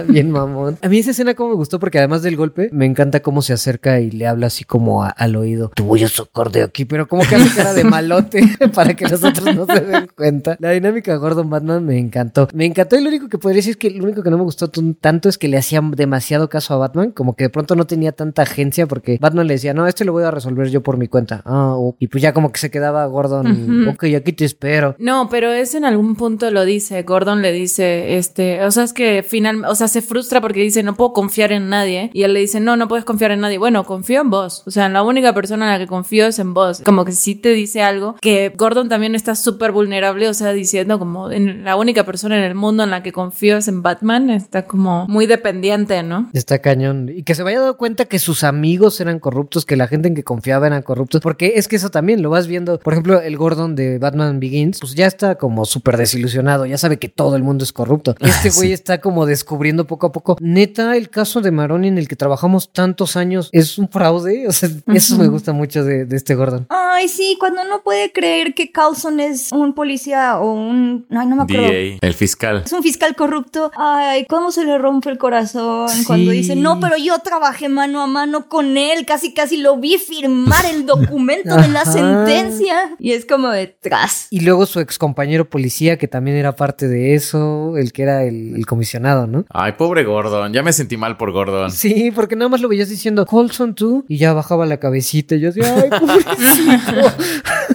[0.07, 0.77] Bien mamón.
[0.81, 3.53] A mí esa escena como me gustó porque además del golpe, me encanta cómo se
[3.53, 5.71] acerca y le habla así como a- al oído.
[5.75, 8.41] Te voy a sacar de aquí, pero como que hace cara de malote
[8.73, 10.57] para que los otros no se den cuenta.
[10.59, 12.47] La dinámica de Gordon Batman me encantó.
[12.53, 14.43] Me encantó y lo único que podría decir es que lo único que no me
[14.43, 14.69] gustó
[14.99, 18.11] tanto es que le hacían demasiado caso a Batman, como que de pronto no tenía
[18.11, 21.07] tanta agencia porque Batman le decía, no, este lo voy a resolver yo por mi
[21.07, 21.41] cuenta.
[21.45, 21.95] Ah, oh.
[21.99, 24.95] y pues ya como que se quedaba Gordon, ok, aquí te espero.
[24.99, 27.03] No, pero es en algún punto lo dice.
[27.03, 30.83] Gordon le dice, este, o sea, es que finalmente, o sea, se frustra porque dice,
[30.83, 32.09] no puedo confiar en nadie.
[32.13, 33.57] Y él le dice, no, no puedes confiar en nadie.
[33.57, 34.54] Bueno, confío en vos.
[34.65, 36.81] O sea, la única persona en la que confío es en vos.
[36.85, 40.99] Como que sí te dice algo que Gordon también está súper vulnerable, o sea, diciendo
[40.99, 44.29] como en la única persona en el mundo en la que confío es en Batman.
[44.29, 46.29] Está como muy dependiente, ¿no?
[46.33, 47.09] Está cañón.
[47.09, 50.15] Y que se vaya dado cuenta que sus amigos eran corruptos, que la gente en
[50.15, 51.21] que confiaba eran corruptos.
[51.21, 52.79] Porque es que eso también lo vas viendo.
[52.79, 56.65] Por ejemplo, el Gordon de Batman Begins, pues ya está como súper desilusionado.
[56.65, 58.15] Ya sabe que todo el mundo es corrupto.
[58.19, 60.37] Este güey está como descubriendo poco a poco.
[60.39, 64.44] Neta, el caso de Maroni en el que trabajamos tantos años es un fraude.
[64.47, 66.65] O sea, eso me gusta mucho de, de este Gordon.
[66.69, 71.05] Ay, sí, cuando no puede creer que Carlson es un policía o un...
[71.09, 71.63] Ay, no me acuerdo.
[71.63, 72.63] DA, el fiscal.
[72.65, 73.71] Es un fiscal corrupto.
[73.77, 76.05] Ay, cómo se le rompe el corazón Sí.
[76.05, 79.97] cuando dice, no, pero yo trabajé mano a mano con él, casi casi lo vi
[79.97, 81.85] firmar el documento de la
[82.29, 82.95] sentencia.
[82.99, 84.27] Y es como detrás.
[84.29, 88.23] Y luego su ex compañero policía, que también era parte de eso, el que era
[88.23, 89.45] el, el comisionado, ¿no?
[89.49, 90.53] Ay, pobre Gordon.
[90.53, 91.71] Ya me sentí mal por Gordon.
[91.71, 95.39] Sí, porque nada más lo veías diciendo Colson tú y ya bajaba la cabecita y
[95.39, 97.13] yo decía, ay, pobrecito.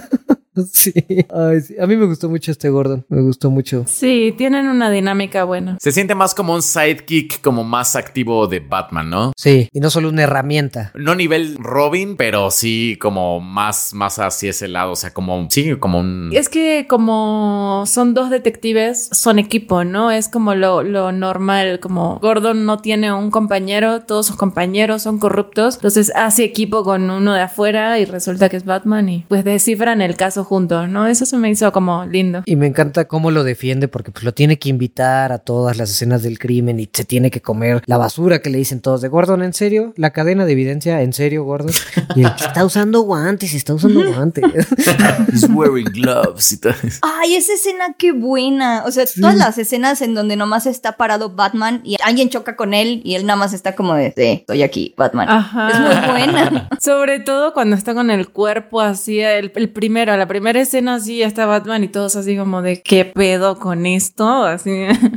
[0.73, 0.93] sí.
[1.33, 1.75] Ay, sí.
[1.79, 3.85] A mí me gustó mucho este Gordon, me gustó mucho.
[3.87, 5.77] Sí, tienen una dinámica buena.
[5.79, 9.33] Se siente más como un sidekick, como más activo de Batman, ¿no?
[9.37, 10.91] Sí, y no solo una herramienta.
[10.95, 14.91] No nivel Robin, pero sí como más, más hacia ese lado.
[14.91, 16.31] O sea, como, sí, como un.
[16.33, 20.11] Es que como son dos detectives, son equipo, ¿no?
[20.11, 25.19] Es como lo, lo normal, como Gordon no tiene un compañero, todos sus compañeros son
[25.19, 29.43] corruptos, entonces hace equipo con uno de afuera y resulta que es Batman y pues
[29.43, 31.07] descifran el caso juntos, ¿no?
[31.07, 32.43] Eso se me hizo como lindo.
[32.45, 35.89] Y me encanta cómo lo defiende porque pues lo tiene que invitar a todas las
[35.89, 39.07] escenas del crimen y se tiene que comer la basura que le dicen todos de
[39.07, 39.93] Gordon, ¿en serio?
[39.95, 41.71] La cadena de evidencia, ¿en serio, Gordon?
[42.15, 44.43] Y él, está usando guantes, está usando guantes.
[45.33, 46.75] He's wearing gloves y tal.
[47.01, 48.83] Ay, esa escena qué buena.
[48.85, 52.73] O sea, todas las escenas en donde nomás está parado Batman y alguien choca con
[52.73, 55.29] él y él nada más está como de, sí, estoy aquí, Batman.
[55.29, 55.69] Ajá.
[55.69, 56.69] Es muy buena.
[56.79, 61.21] Sobre todo cuando está con el cuerpo así, el, el primero, la primera escena sí
[61.21, 64.71] está Batman y todos así como de qué pedo con esto, así.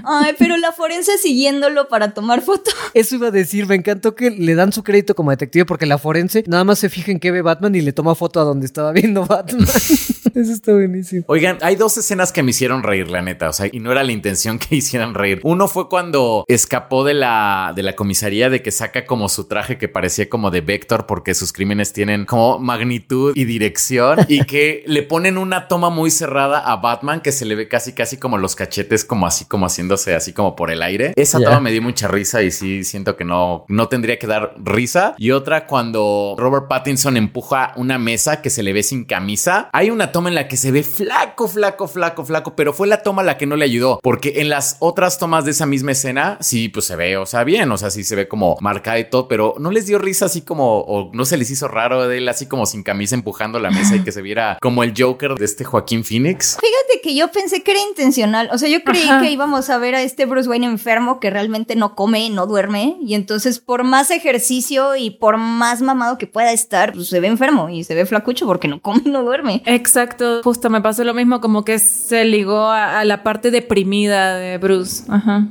[0.05, 2.73] Ay, pero la forense siguiéndolo para tomar foto.
[2.95, 5.99] Eso iba a decir, me encantó que le dan su crédito como detective porque la
[5.99, 8.66] forense nada más se fija en qué ve Batman y le toma foto a donde
[8.66, 9.65] estaba viendo Batman.
[10.35, 11.23] Eso está buenísimo.
[11.28, 13.49] Oigan, hay dos escenas que me hicieron reír, la neta.
[13.49, 15.39] O sea, y no era la intención que hicieran reír.
[15.45, 19.78] Uno fue cuando escapó de la, de la comisaría de que saca como su traje
[19.78, 24.82] que parecía como de Vector porque sus crímenes tienen como magnitud y dirección y que
[24.89, 28.39] le ponen una toma muy cerrada a Batman que se le ve casi casi como
[28.39, 31.13] los cachetes como así como haciéndose así como por el aire.
[31.17, 34.55] Esa toma me dio mucha risa y sí siento que no no tendría que dar
[34.57, 35.15] risa.
[35.19, 39.69] Y otra cuando Robert Pattinson empuja una mesa que se le ve sin camisa.
[39.73, 43.03] Hay una toma en la que se ve flaco, flaco, flaco, flaco, pero fue la
[43.03, 46.39] toma la que no le ayudó porque en las otras tomas de esa misma escena
[46.41, 49.11] sí pues se ve, o sea, bien, o sea, sí se ve como marcada y
[49.11, 52.19] todo, pero no les dio risa así como o no se les hizo raro de
[52.19, 55.35] él así como sin camisa empujando la mesa y que se viera como el Joker
[55.35, 56.57] de este Joaquín Phoenix.
[56.61, 58.49] Fíjate que yo pensé que era intencional.
[58.53, 59.21] O sea, yo creí Ajá.
[59.21, 62.97] que íbamos a ver a este Bruce Wayne enfermo que realmente no come, no duerme.
[63.01, 67.29] Y entonces, por más ejercicio y por más mamado que pueda estar, pues se ve
[67.29, 69.62] enfermo y se ve flacucho porque no come, no duerme.
[69.66, 74.37] Exacto, justo me pasó lo mismo, como que se ligó a, a la parte deprimida
[74.37, 75.05] de Bruce.
[75.09, 75.49] Ajá.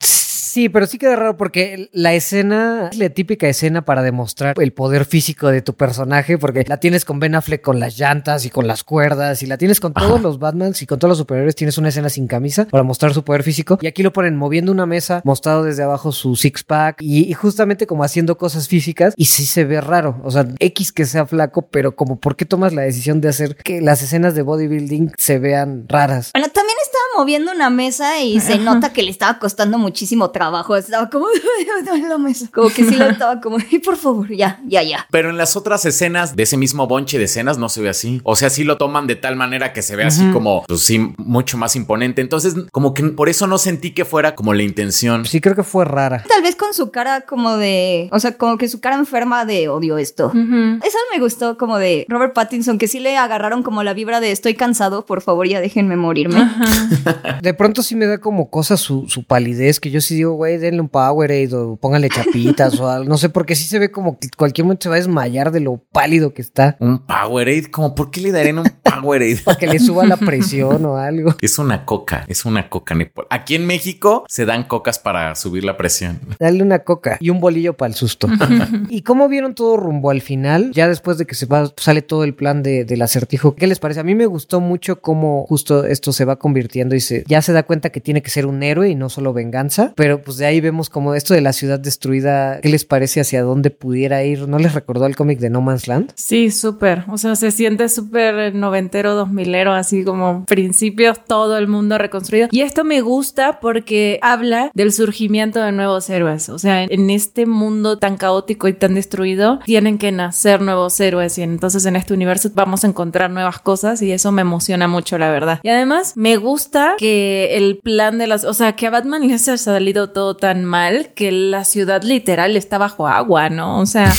[0.53, 4.71] Sí, pero sí queda raro porque la escena es la típica escena para demostrar el
[4.71, 8.51] poder físico de tu personaje, porque la tienes con Ben Affleck con las llantas y
[8.51, 11.55] con las cuerdas, y la tienes con todos los Batmans y con todos los superhéroes,
[11.55, 13.79] tienes una escena sin camisa para mostrar su poder físico.
[13.81, 17.33] Y aquí lo ponen moviendo una mesa, mostrado desde abajo su six pack y, y
[17.33, 20.21] justamente como haciendo cosas físicas, y sí se ve raro.
[20.23, 23.55] O sea, X que sea flaco, pero como ¿por qué tomas la decisión de hacer
[23.55, 26.29] que las escenas de bodybuilding se vean raras?
[26.31, 26.72] Bueno, también
[27.17, 30.75] moviendo una mesa y se nota que le estaba costando muchísimo trabajo.
[30.75, 31.27] Estaba como
[32.07, 32.47] la mesa.
[32.53, 35.07] Como que sí lo estaba como, y por favor, ya, ya, ya.
[35.11, 38.21] Pero en las otras escenas de ese mismo bonche de escenas no se ve así.
[38.23, 41.13] O sea, sí lo toman de tal manera que se ve así como, pues sí,
[41.17, 42.21] mucho más imponente.
[42.21, 45.25] Entonces, como que por eso no sentí que fuera como la intención.
[45.25, 46.23] Sí, creo que fue rara.
[46.27, 49.69] Tal vez con su cara como de, o sea, como que su cara enferma de
[49.69, 50.27] odio esto.
[50.27, 50.79] Ujú.
[50.83, 54.31] Eso me gustó como de Robert Pattinson, que sí le agarraron como la vibra de
[54.31, 56.49] estoy cansado, por favor ya déjenme morirme.
[57.41, 60.57] De pronto sí me da como cosa su, su palidez, que yo sí digo, güey,
[60.57, 63.09] denle un Powerade o pónganle chapitas o algo.
[63.09, 65.59] No sé, porque sí se ve como que cualquier momento se va a desmayar de
[65.59, 66.77] lo pálido que está.
[66.79, 69.41] Un Powerade, como, ¿por qué le darían un Powerade?
[69.45, 71.35] Para que le suba la presión o algo.
[71.41, 72.95] Es una coca, es una coca.
[73.29, 76.19] Aquí en México se dan cocas para subir la presión.
[76.39, 78.27] Dale una coca y un bolillo para el susto.
[78.89, 80.71] ¿Y cómo vieron todo rumbo al final?
[80.73, 83.55] Ya después de que se va, sale todo el plan de, del acertijo.
[83.55, 83.99] ¿Qué les parece?
[83.99, 87.53] A mí me gustó mucho cómo justo esto se va convirtiendo y se, ya se
[87.53, 89.93] da cuenta que tiene que ser un héroe y no solo venganza.
[89.95, 92.59] Pero pues de ahí vemos como esto de la ciudad destruida.
[92.61, 94.47] ¿Qué les parece hacia dónde pudiera ir?
[94.47, 96.11] ¿No les recordó el cómic de No Man's Land?
[96.15, 97.05] Sí, súper.
[97.09, 102.47] O sea, se siente súper noventero, dos milero, así como principios, todo el mundo reconstruido.
[102.51, 106.49] Y esto me gusta porque habla del surgimiento de nuevos héroes.
[106.49, 111.37] O sea, en este mundo tan caótico y tan destruido, tienen que nacer nuevos héroes.
[111.37, 115.17] Y entonces en este universo vamos a encontrar nuevas cosas y eso me emociona mucho,
[115.17, 115.59] la verdad.
[115.63, 118.43] Y además, me gusta que el plan de las.
[118.43, 122.55] O sea, que a Batman le haya salido todo tan mal que la ciudad literal
[122.55, 123.79] está bajo agua, ¿no?
[123.79, 124.11] O sea.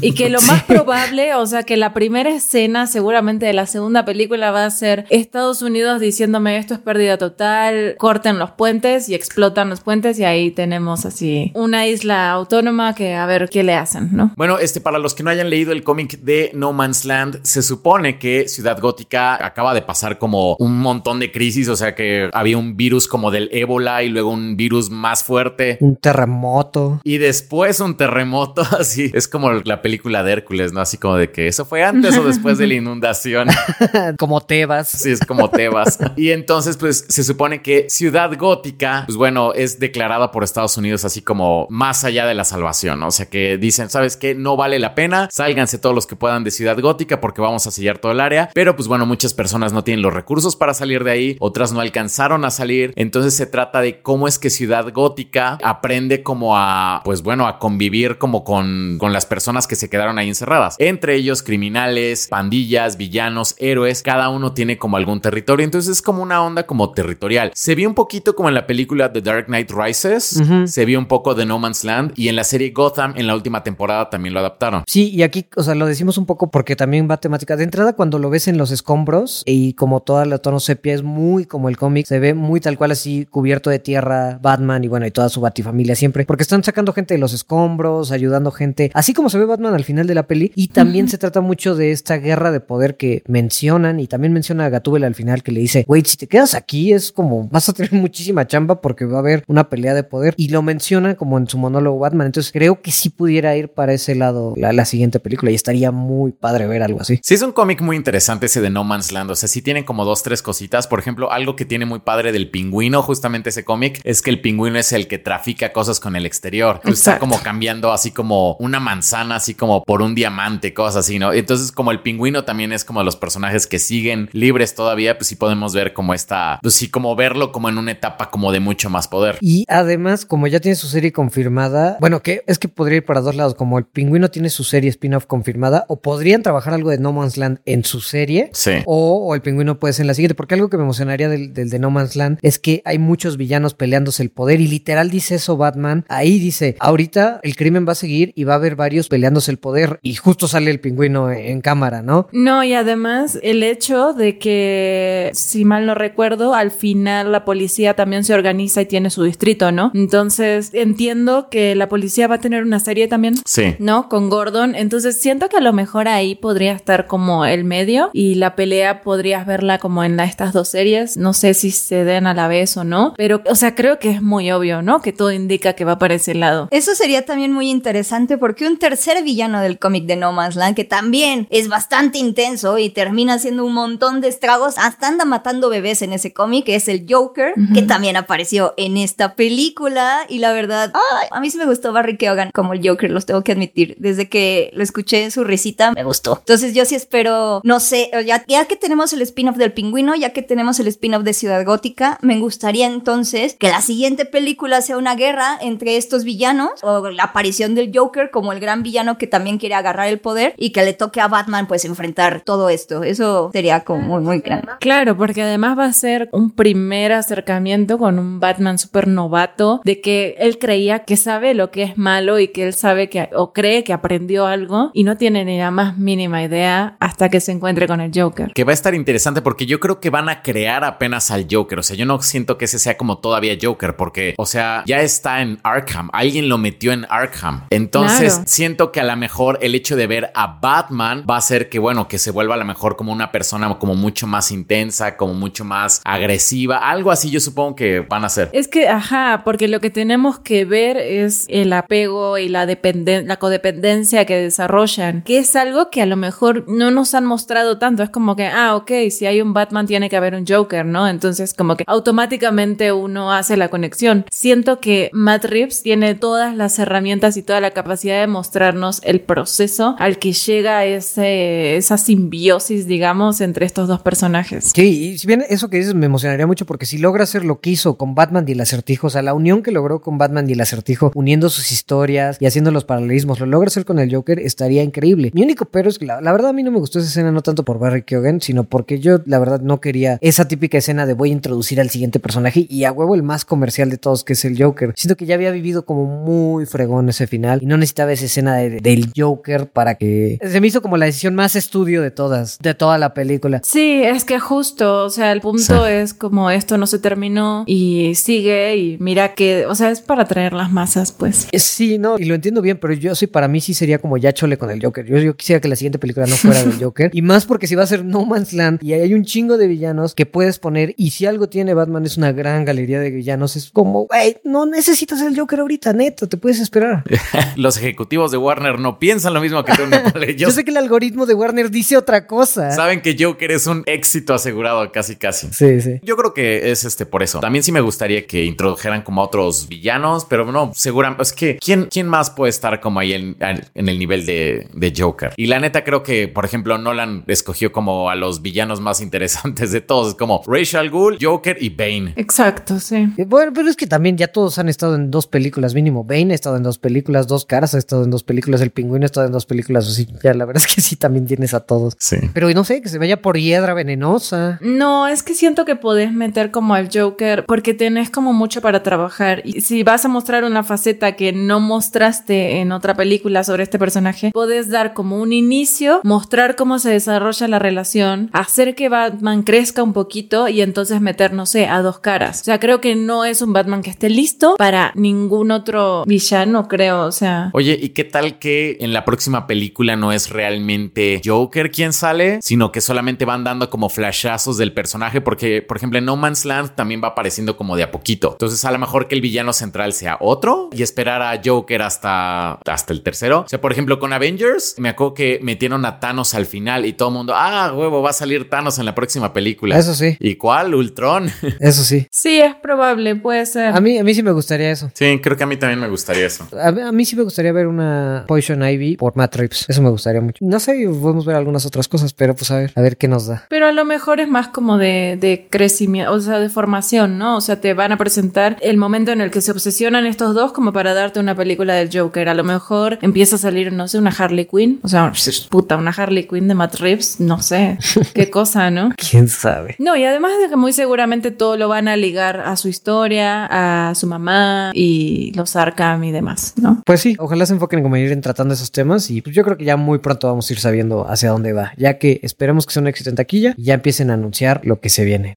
[0.00, 4.04] Y que lo más probable, o sea, que la primera escena seguramente de la segunda
[4.04, 9.14] película va a ser Estados Unidos diciéndome esto es pérdida total, corten los puentes y
[9.14, 13.74] explotan los puentes y ahí tenemos así una isla autónoma que a ver qué le
[13.74, 14.32] hacen, ¿no?
[14.36, 17.62] Bueno, este, para los que no hayan leído el cómic de No Man's Land, se
[17.62, 22.30] supone que Ciudad Gótica acaba de pasar como un montón de crisis, o sea que
[22.32, 25.78] había un virus como del ébola y luego un virus más fuerte.
[25.80, 27.00] Un terremoto.
[27.04, 30.80] Y después un terremoto, así es como la película de Hércules, ¿no?
[30.80, 33.48] Así como de que eso fue antes o después de la inundación.
[34.18, 34.88] como Tebas.
[34.88, 35.98] Sí, es como Tebas.
[36.16, 41.04] Y entonces, pues se supone que Ciudad Gótica, pues bueno, es declarada por Estados Unidos
[41.04, 43.00] así como más allá de la salvación.
[43.00, 43.08] ¿no?
[43.08, 44.34] O sea que dicen, ¿sabes qué?
[44.34, 45.28] No vale la pena.
[45.30, 48.50] Sálganse todos los que puedan de Ciudad Gótica porque vamos a sellar todo el área.
[48.54, 51.36] Pero pues bueno, muchas personas no tienen los recursos para salir de ahí.
[51.40, 52.92] Otras no alcanzaron a salir.
[52.96, 57.58] Entonces se trata de cómo es que Ciudad Gótica aprende como a, pues bueno, a
[57.58, 60.76] convivir como con, con las personas que se quedaron ahí encerradas.
[60.78, 64.02] Entre ellos criminales, pandillas, villanos, héroes.
[64.02, 65.64] Cada uno tiene como algún territorio.
[65.64, 67.50] Entonces es como una onda como territorial.
[67.54, 70.42] Se vio un poquito como en la película The Dark Knight Rises.
[70.66, 72.12] Se vio un poco de No Man's Land.
[72.16, 74.84] Y en la serie Gotham en la última temporada también lo adaptaron.
[74.86, 77.56] Sí, y aquí, o sea, lo decimos un poco porque también va temática.
[77.56, 81.02] De entrada, cuando lo ves en los escombros y como toda la tono sepia es
[81.02, 84.88] muy como el cómic, se ve muy tal cual así cubierto de tierra, Batman y
[84.88, 86.24] bueno, y toda su batifamilia siempre.
[86.24, 88.90] Porque están sacando gente de los escombros, ayudando gente.
[88.94, 91.74] Así como se ve Batman al final de la peli y también se trata mucho
[91.74, 95.52] de esta guerra de poder que mencionan y también menciona a Gatúbela al final que
[95.52, 99.04] le dice, wait, si te quedas aquí es como vas a tener muchísima chamba porque
[99.04, 102.26] va a haber una pelea de poder y lo menciona como en su monólogo Batman.
[102.26, 105.90] Entonces creo que sí pudiera ir para ese lado la, la siguiente película y estaría
[105.90, 107.20] muy padre ver algo así.
[107.22, 109.30] Sí, es un cómic muy interesante ese de No Man's Land.
[109.30, 110.86] O sea, sí tienen como dos, tres cositas.
[110.86, 114.40] Por ejemplo, algo que tiene muy padre del pingüino, justamente ese cómic, es que el
[114.40, 116.80] pingüino es el que trafica cosas con el exterior.
[116.84, 121.32] Está como cambiando así como una manzana, así como por un diamante, cosas así, ¿no?
[121.32, 125.36] Entonces, como el pingüino también es como los personajes que siguen libres todavía, pues sí
[125.36, 128.88] podemos ver como esta, pues sí, como verlo como en una etapa como de mucho
[128.90, 129.38] más poder.
[129.40, 133.20] Y además, como ya tiene su serie confirmada, bueno, que es que podría ir para
[133.20, 136.98] dos lados, como el pingüino tiene su serie spin-off confirmada, o podrían trabajar algo de
[136.98, 138.72] No Man's Land en su serie, Sí.
[138.86, 141.70] o, el pingüino puede ser en la siguiente, porque algo que me emocionaría del, del
[141.70, 145.36] de No Man's Land es que hay muchos villanos peleándose el poder y literal dice
[145.36, 149.08] eso Batman, ahí dice, ahorita el crimen va a seguir y va a haber varios
[149.32, 152.28] peleándose el poder y justo sale el pingüino en, cámara, ¿no?
[152.32, 157.94] No, y además el hecho de que, si mal no recuerdo, al final la policía
[157.94, 159.90] también se organiza y tiene su distrito, ¿no?
[159.94, 163.34] Entonces entiendo que la policía va a tener una serie también.
[163.46, 163.76] Sí.
[163.78, 164.08] ¿No?
[164.08, 164.74] Con Gordon.
[164.74, 169.02] Entonces siento que a lo mejor ahí podría estar como el medio y la pelea
[169.02, 171.16] podrías verla como en la- estas dos series.
[171.16, 174.10] No sé si se den a la vez o no, pero, o sea, creo que
[174.10, 175.00] es muy obvio, ¿no?
[175.00, 176.68] Que todo indica que va para ese lado.
[176.70, 180.76] Eso sería también muy interesante porque un tercer villano del cómic de No Man's Land,
[180.76, 185.68] que también es bastante intenso y termina haciendo un montón de estragos, hasta anda matando
[185.68, 190.20] bebés en ese cómic, es el Joker, que también apareció en esta película.
[190.28, 193.26] Y la verdad, ay, a mí sí me gustó Barry Keoghan como el Joker, los
[193.26, 193.96] tengo que admitir.
[193.98, 196.38] Desde que lo escuché en su risita, me gustó.
[196.38, 200.30] Entonces yo sí espero, no sé, ya, ya que tenemos el spin-off del pingüino, ya
[200.30, 204.96] que tenemos el spin-off de Ciudad Gótica, me gustaría entonces que la siguiente película sea
[204.96, 209.26] una guerra entre estos villanos o la aparición del Joker como el gran villano que
[209.26, 213.02] también quiere agarrar el poder y que le toque a Batman pues enfrentar todo esto.
[213.04, 214.68] Eso sería como muy, muy grande.
[214.80, 220.00] Claro, porque además va a ser un primer acercamiento con un Batman súper novato, de
[220.00, 223.52] que él creía que sabe lo que es malo y que él sabe que, o
[223.52, 227.52] cree que aprendió algo y no tiene ni la más mínima idea hasta que se
[227.52, 228.52] encuentre con el Joker.
[228.54, 231.78] Que va a estar interesante porque yo creo que van a crear apenas al Joker.
[231.78, 235.00] O sea, yo no siento que ese sea como todavía Joker porque, o sea, ya
[235.00, 236.08] está en Arkham.
[236.12, 237.64] Alguien lo metió en Arkham.
[237.70, 238.44] Entonces, Claro.
[238.46, 241.80] siento que a lo mejor el hecho de ver a Batman va a hacer que,
[241.80, 245.34] bueno, que se vuelva a lo mejor como una persona como mucho más intensa, como
[245.34, 246.76] mucho más agresiva.
[246.88, 248.50] Algo así yo supongo que van a hacer.
[248.52, 253.36] Es que, ajá, porque lo que tenemos que ver es el apego y la, la
[253.38, 258.04] codependencia que desarrollan, que es algo que a lo mejor no nos han mostrado tanto.
[258.04, 261.08] Es como que, ah, ok, si hay un Batman tiene que haber un Joker, ¿no?
[261.08, 264.26] Entonces, como que automáticamente uno hace la conexión.
[264.30, 269.20] Siento que Matt Reeves tiene todas las herramientas y toda la capacidad de mostrarnos el
[269.20, 274.72] proceso al que llega esa simbiosis, digamos, entre estos dos personajes.
[274.74, 277.60] Sí, y si bien eso que dices me emocionaría mucho porque si logra hacer lo
[277.60, 280.48] que hizo con Batman y el acertijo, o sea, la unión que logró con Batman
[280.48, 284.14] y el acertijo, uniendo sus historias y haciendo los paralelismos, lo logra hacer con el
[284.14, 285.30] Joker, estaría increíble.
[285.34, 287.32] Mi único pero es que la, la verdad a mí no me gustó esa escena,
[287.32, 291.06] no tanto por Barry Keoghan, sino porque yo la verdad no quería esa típica escena
[291.06, 294.24] de voy a introducir al siguiente personaje y a huevo el más comercial de todos
[294.24, 294.92] que es el Joker.
[294.96, 298.56] Siento que ya había vivido como muy fregón ese final y no necesitaba esa escena
[298.56, 300.38] de- del Joker para que...
[300.42, 303.60] Se me hizo como la decisión más estudio de todas, de toda la película.
[303.64, 308.14] Sí, es que justo, o sea, el punto es como esto no se terminó y
[308.14, 311.46] sigue y mira que, o sea, es para atraer las masas, pues.
[311.52, 314.32] Sí, no, y lo entiendo bien, pero yo sí, para mí sí sería como ya
[314.32, 315.06] chole con el Joker.
[315.06, 317.10] Yo, yo quisiera que la siguiente película no fuera del Joker.
[317.14, 319.68] Y más porque si va a ser No Man's Land y hay un chingo de
[319.68, 323.56] villanos que puedes poner, y si algo tiene Batman es una gran galería de villanos,
[323.56, 327.04] es como, güey, no necesitas el Joker ahorita, neto, te puedes esperar.
[327.56, 329.82] Los ejecutivos de Warner no piensan lo mismo que tú.
[330.36, 332.70] Yo sé que el algoritmo de Warner dice otra cosa.
[332.72, 335.48] saben que Joker es un éxito asegurado, casi casi.
[335.52, 336.00] Sí, sí.
[336.02, 337.40] Yo creo que es este por eso.
[337.40, 341.58] También sí me gustaría que introdujeran como a otros villanos, pero no, seguramente es que
[341.60, 345.32] ¿quién, quién más puede estar como ahí en, en el nivel de, de Joker?
[345.36, 349.72] Y la neta creo que, por ejemplo, Nolan escogió como a los villanos más interesantes
[349.72, 352.12] de todos, como Rachel Gould, Joker y Bane.
[352.16, 353.08] Exacto, sí.
[353.16, 356.04] Eh, Bueno, pero es que también ya todos han estado en dos películas mínimo.
[356.04, 359.04] Bane ha estado en dos películas, Dos Caras ha estado en dos películas, El Pingüino
[359.04, 359.88] ha estado en dos películas.
[359.88, 361.94] Así, ya la verdad es que sí, también tienes a todos.
[361.98, 362.16] Sí.
[362.32, 364.58] Pero no sé, que se vaya por hiedra venenosa.
[364.60, 368.82] No, es que siento que podés meter como al Joker porque tenés como mucho para
[368.82, 369.42] trabajar.
[369.44, 373.78] Y si vas a mostrar una faceta que no mostraste en otra película sobre este
[373.78, 379.42] personaje, podés dar como un inicio, mostrar cómo se desarrolla la relación, hacer que Batman
[379.42, 382.40] crezca un poquito y entonces meter, no sé, a dos caras.
[382.40, 386.68] O sea, creo que no es un Batman que esté listo para ningún otro villano,
[386.68, 387.02] creo.
[387.02, 391.70] O sea, Oye, ¿y qué tal que en la próxima película no es realmente Joker
[391.70, 396.06] quien sale, sino que solamente van dando como flashazos del personaje, porque, por ejemplo, en
[396.06, 398.32] No Man's Land también va apareciendo como de a poquito.
[398.32, 402.54] Entonces, a lo mejor que el villano central sea otro y esperar a Joker hasta,
[402.54, 403.42] hasta el tercero.
[403.42, 406.94] O sea, por ejemplo, con Avengers, me acuerdo que metieron a Thanos al final y
[406.94, 409.78] todo el mundo, ah, huevo, va a salir Thanos en la próxima película.
[409.78, 410.16] Eso sí.
[410.18, 410.74] ¿Y cuál?
[410.74, 411.30] Ultron.
[411.60, 412.08] Eso sí.
[412.10, 413.72] Sí, es probable, puede ser.
[413.72, 414.90] A mí, a mí sí me gustaría eso.
[414.94, 416.48] Sí, creo que a mí también me gustaría eso.
[416.58, 419.66] A, a mí sí me gustaría ver una Poison Ivy por Matt Reeves.
[419.68, 420.38] Eso me gustaría mucho.
[420.40, 423.26] No sé, podemos ver algunas otras cosas, pero pues a ver, a ver qué nos
[423.26, 423.44] da.
[423.50, 427.36] Pero a lo mejor es más como de, de crecimiento, o sea, de formación, ¿no?
[427.36, 430.52] O sea, te van a presentar el momento en el que se obsesionan estos dos
[430.52, 432.30] como para darte una película del Joker.
[432.30, 434.80] A lo mejor empieza a salir, no sé, una Harley Quinn.
[434.82, 435.12] O sea,
[435.50, 437.76] puta, una Harley Quinn de Matt Reeves, no sé.
[438.14, 438.94] Qué cosa, ¿no?
[438.96, 439.76] ¿Quién sabe?
[439.78, 443.90] No, y además de que muy seguramente todo lo van a ligar a su historia,
[443.90, 446.80] a su mamá y los Arkham y demás, ¿no?
[446.86, 449.56] Pues sí, ojalá se enfoquen como ir en tratando esos temas y pues yo creo
[449.56, 452.72] que ya muy pronto vamos a ir sabiendo hacia dónde va, ya que esperemos que
[452.72, 455.36] sea un éxito en taquilla y ya empiecen a anunciar lo que se viene.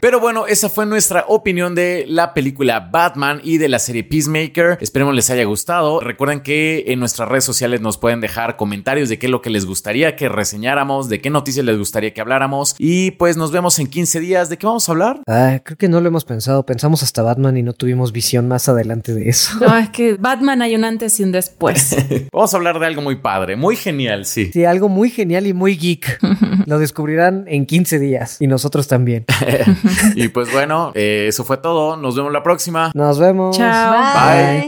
[0.00, 4.78] Pero bueno, esa fue nuestra opinión de la película Batman y de la serie Peacemaker.
[4.80, 6.00] Esperemos les haya gustado.
[6.00, 9.50] Recuerden que en nuestras redes sociales nos pueden dejar comentarios de qué es lo que
[9.50, 12.74] les gustaría que reseñáramos, de qué noticias les gustaría que habláramos.
[12.78, 14.48] Y pues nos vemos en 15 días.
[14.48, 15.20] ¿De qué vamos a hablar?
[15.26, 16.64] Ah, creo que no lo hemos pensado.
[16.64, 19.58] Pensamos hasta Batman y no tuvimos visión más adelante de eso.
[19.60, 21.96] No, es que Batman hay un antes y un después.
[22.32, 24.50] vamos a hablar de algo muy padre, muy genial, sí.
[24.52, 26.18] Sí, algo muy genial y muy geek.
[26.66, 29.24] lo descubrirán en 15 días y nosotros también.
[30.14, 31.96] y pues bueno, eh, eso fue todo.
[31.96, 32.90] Nos vemos la próxima.
[32.94, 33.56] Nos vemos.
[33.56, 33.92] Chao.
[33.92, 34.46] Bye.
[34.46, 34.64] Bye.